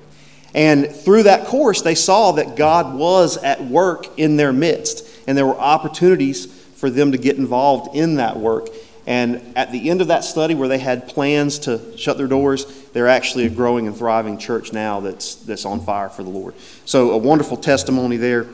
And 0.55 0.89
through 0.89 1.23
that 1.23 1.47
course, 1.47 1.81
they 1.81 1.95
saw 1.95 2.33
that 2.33 2.55
God 2.55 2.95
was 2.95 3.37
at 3.37 3.63
work 3.63 4.19
in 4.19 4.37
their 4.37 4.53
midst, 4.53 5.07
and 5.27 5.37
there 5.37 5.47
were 5.47 5.57
opportunities 5.57 6.45
for 6.45 6.89
them 6.89 7.11
to 7.11 7.17
get 7.17 7.37
involved 7.37 7.95
in 7.95 8.15
that 8.15 8.37
work. 8.37 8.69
And 9.05 9.41
at 9.57 9.71
the 9.71 9.89
end 9.89 10.01
of 10.01 10.07
that 10.07 10.23
study, 10.23 10.55
where 10.55 10.67
they 10.67 10.77
had 10.77 11.07
plans 11.07 11.59
to 11.59 11.97
shut 11.97 12.17
their 12.17 12.27
doors, 12.27 12.65
they're 12.93 13.07
actually 13.07 13.45
a 13.45 13.49
growing 13.49 13.87
and 13.87 13.97
thriving 13.97 14.37
church 14.37 14.71
now 14.71 14.99
that's, 14.99 15.35
that's 15.35 15.65
on 15.65 15.81
fire 15.81 16.09
for 16.09 16.23
the 16.23 16.29
Lord. 16.29 16.53
So, 16.85 17.11
a 17.11 17.17
wonderful 17.17 17.57
testimony 17.57 18.17
there, 18.17 18.47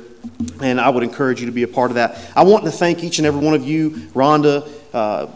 and 0.62 0.80
I 0.80 0.90
would 0.90 1.04
encourage 1.04 1.40
you 1.40 1.46
to 1.46 1.52
be 1.52 1.64
a 1.64 1.68
part 1.68 1.92
of 1.92 1.96
that. 1.96 2.18
I 2.36 2.44
want 2.44 2.66
to 2.66 2.72
thank 2.72 3.04
each 3.04 3.20
and 3.20 3.28
every 3.28 3.42
one 3.42 3.54
of 3.54 3.66
you, 3.66 3.92
Rhonda, 4.14 4.68
uh, 4.94 5.28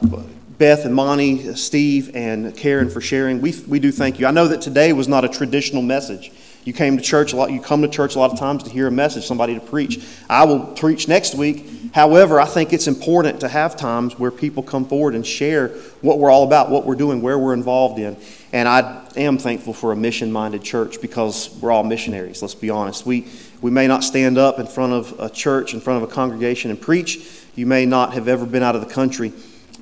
Beth 0.57 0.86
and 0.86 0.93
Monty, 0.93 1.55
Steve, 1.55 2.15
and 2.15 2.55
Karen 2.55 2.89
for 2.89 3.01
sharing. 3.01 3.41
We, 3.41 3.53
we 3.67 3.79
do 3.79 3.91
thank 3.91 4.19
you. 4.19 4.27
I 4.27 4.31
know 4.31 4.47
that 4.47 4.61
today 4.61 4.93
was 4.93 5.07
not 5.07 5.25
a 5.25 5.29
traditional 5.29 5.81
message. 5.81 6.31
You 6.63 6.71
came 6.71 6.95
to 6.95 7.03
church 7.03 7.34
a 7.34 7.36
lot. 7.36 7.51
You 7.51 7.59
come 7.59 7.81
to 7.81 7.89
church 7.89 8.15
a 8.15 8.19
lot 8.19 8.31
of 8.31 8.39
times 8.39 8.63
to 8.63 8.69
hear 8.69 8.88
a 8.88 8.91
message, 8.91 9.25
somebody 9.25 9.53
to 9.55 9.59
preach. 9.59 10.05
I 10.29 10.45
will 10.45 10.67
preach 10.67 11.07
next 11.07 11.36
week. 11.36 11.65
However, 11.93 12.39
I 12.39 12.45
think 12.45 12.71
it's 12.71 12.88
important 12.88 13.41
to 13.41 13.49
have 13.49 13.75
times 13.75 14.17
where 14.17 14.31
people 14.31 14.63
come 14.63 14.86
forward 14.86 15.13
and 15.13 15.27
share 15.27 15.69
what 16.01 16.19
we're 16.19 16.31
all 16.31 16.43
about, 16.43 16.69
what 16.69 16.86
we're 16.86 16.95
doing, 16.95 17.21
where 17.21 17.38
we're 17.38 17.53
involved 17.53 17.99
in. 17.99 18.15
And 18.53 18.69
I 18.69 19.03
am 19.17 19.38
thankful 19.38 19.73
for 19.73 19.91
a 19.91 19.95
mission-minded 19.95 20.63
church 20.63 21.01
because 21.01 21.49
we're 21.61 21.71
all 21.71 21.84
missionaries. 21.84 22.41
Let's 22.41 22.55
be 22.55 22.69
honest. 22.69 23.05
We 23.05 23.27
we 23.64 23.72
may 23.72 23.88
not 23.88 24.03
stand 24.03 24.38
up 24.38 24.59
in 24.59 24.68
front 24.68 24.93
of 24.93 25.20
a 25.20 25.30
church, 25.30 25.74
in 25.74 25.82
front 25.82 26.03
of 26.03 26.07
a 26.07 26.14
congregation, 26.14 26.70
and 26.70 26.80
preach. 26.80 27.28
You 27.55 27.66
may 27.66 27.88
not 27.88 28.14
have 28.14 28.28
ever 28.28 28.45
been 28.45 28.61
out 28.61 28.76
of 28.76 28.88
the 28.88 28.93
country, 28.93 29.34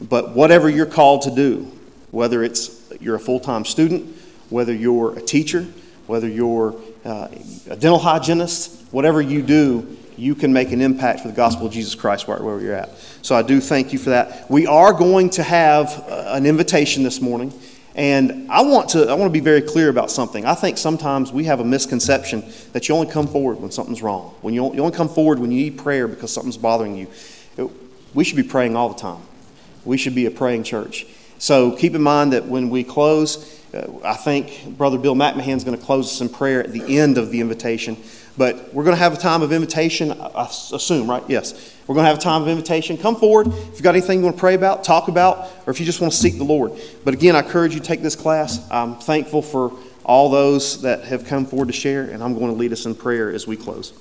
but 0.02 0.30
whatever 0.30 0.70
you're 0.70 0.86
called 0.86 1.24
to 1.24 1.36
do, 1.36 1.70
whether 2.12 2.44
it's 2.44 2.90
you're 3.02 3.16
a 3.16 3.20
full-time 3.20 3.66
student, 3.66 4.16
whether 4.50 4.74
you're 4.74 5.18
a 5.18 5.22
teacher 5.22 5.68
whether 6.12 6.28
you're 6.28 6.76
uh, 7.06 7.30
a 7.70 7.78
dental 7.78 7.98
hygienist, 7.98 8.84
whatever 8.92 9.22
you 9.22 9.42
do, 9.42 9.98
you 10.18 10.36
can 10.36 10.52
make 10.52 10.74
an 10.74 10.82
impact 10.82 11.22
for 11.22 11.30
the 11.30 11.34
gospel 11.34 11.68
of 11.68 11.72
Jesus 11.72 11.96
Christ 11.96 12.28
right 12.28 12.42
where 12.42 12.60
you're 12.60 12.76
at. 12.76 12.90
So 13.22 13.34
I 13.34 13.42
do 13.44 13.62
thank 13.62 13.94
you 13.94 13.98
for 13.98 14.10
that. 14.10 14.52
We 14.52 14.68
are 14.68 14.92
going 14.92 15.30
to 15.32 15.44
have 15.44 16.04
uh, 16.10 16.34
an 16.36 16.46
invitation 16.46 17.04
this 17.04 17.22
morning. 17.22 17.54
And 17.94 18.50
I 18.50 18.62
want 18.62 18.90
to 18.92 19.10
I 19.10 19.14
want 19.16 19.30
to 19.30 19.34
be 19.34 19.44
very 19.44 19.62
clear 19.62 19.90
about 19.90 20.10
something. 20.10 20.46
I 20.46 20.56
think 20.56 20.78
sometimes 20.78 21.32
we 21.34 21.44
have 21.46 21.60
a 21.60 21.66
misconception 21.66 22.44
that 22.72 22.88
you 22.88 22.96
only 22.96 23.12
come 23.12 23.28
forward 23.28 23.60
when 23.60 23.72
something's 23.72 24.02
wrong. 24.02 24.34
When 24.42 24.54
you, 24.54 24.74
you 24.74 24.80
only 24.80 24.96
come 24.96 25.10
forward 25.10 25.40
when 25.40 25.52
you 25.52 25.64
need 25.64 25.78
prayer 25.78 26.08
because 26.08 26.32
something's 26.32 26.58
bothering 26.58 26.96
you. 26.96 27.08
It, 27.58 27.70
we 28.14 28.24
should 28.24 28.38
be 28.38 28.44
praying 28.44 28.76
all 28.76 28.90
the 28.90 29.00
time. 29.00 29.22
We 29.84 29.98
should 29.98 30.16
be 30.16 30.26
a 30.26 30.32
praying 30.32 30.64
church. 30.64 31.06
So 31.38 31.76
keep 31.76 31.96
in 31.96 32.02
mind 32.02 32.34
that 32.34 32.46
when 32.46 32.70
we 32.70 32.84
close, 32.84 33.62
uh, 33.74 33.92
I 34.06 34.14
think 34.14 34.78
Brother 34.78 34.98
Bill 34.98 35.16
McMahon 35.16 35.58
is 35.58 35.64
going 35.64 35.78
to 35.78 35.84
close 35.84 36.12
us 36.12 36.22
in 36.22 36.30
prayer 36.30 36.64
at 36.64 36.72
the 36.72 37.00
end 37.00 37.18
of 37.18 37.32
the 37.32 37.42
invitation. 37.42 37.98
But 38.42 38.74
we're 38.74 38.84
going 38.84 38.96
to 38.96 39.00
have 39.00 39.14
a 39.14 39.18
time 39.18 39.44
of 39.44 39.52
invitation, 39.52 40.14
I 40.20 40.48
assume, 40.48 41.08
right? 41.08 41.24
Yes. 41.28 41.76
We're 41.86 41.94
going 41.94 42.06
to 42.06 42.10
have 42.10 42.18
a 42.18 42.22
time 42.22 42.42
of 42.42 42.48
invitation. 42.48 42.98
Come 42.98 43.16
forward. 43.16 43.46
If 43.46 43.74
you've 43.74 43.84
got 43.84 43.94
anything 43.94 44.18
you 44.18 44.26
want 44.26 44.36
to 44.36 44.40
pray 44.40 44.56
about, 44.56 44.84
talk 44.84 45.10
about, 45.10 45.48
or 45.68 45.70
if 45.70 45.80
you 45.80 45.86
just 45.86 46.02
want 46.02 46.12
to 46.12 46.18
seek 46.18 46.40
the 46.40 46.44
Lord. 46.44 46.72
But 47.06 47.14
again, 47.14 47.36
I 47.36 47.42
encourage 47.42 47.76
you 47.76 47.80
to 47.80 47.86
take 47.86 48.02
this 48.02 48.16
class. 48.16 48.68
I'm 48.72 48.96
thankful 48.96 49.44
for 49.44 49.78
all 50.04 50.32
those 50.32 50.82
that 50.82 51.04
have 51.04 51.28
come 51.28 51.46
forward 51.46 51.68
to 51.68 51.74
share, 51.74 52.06
and 52.06 52.24
I'm 52.24 52.34
going 52.34 52.52
to 52.52 52.58
lead 52.58 52.74
us 52.74 52.88
in 52.88 52.96
prayer 52.96 53.32
as 53.32 53.46
we 53.46 53.56
close. 53.56 53.94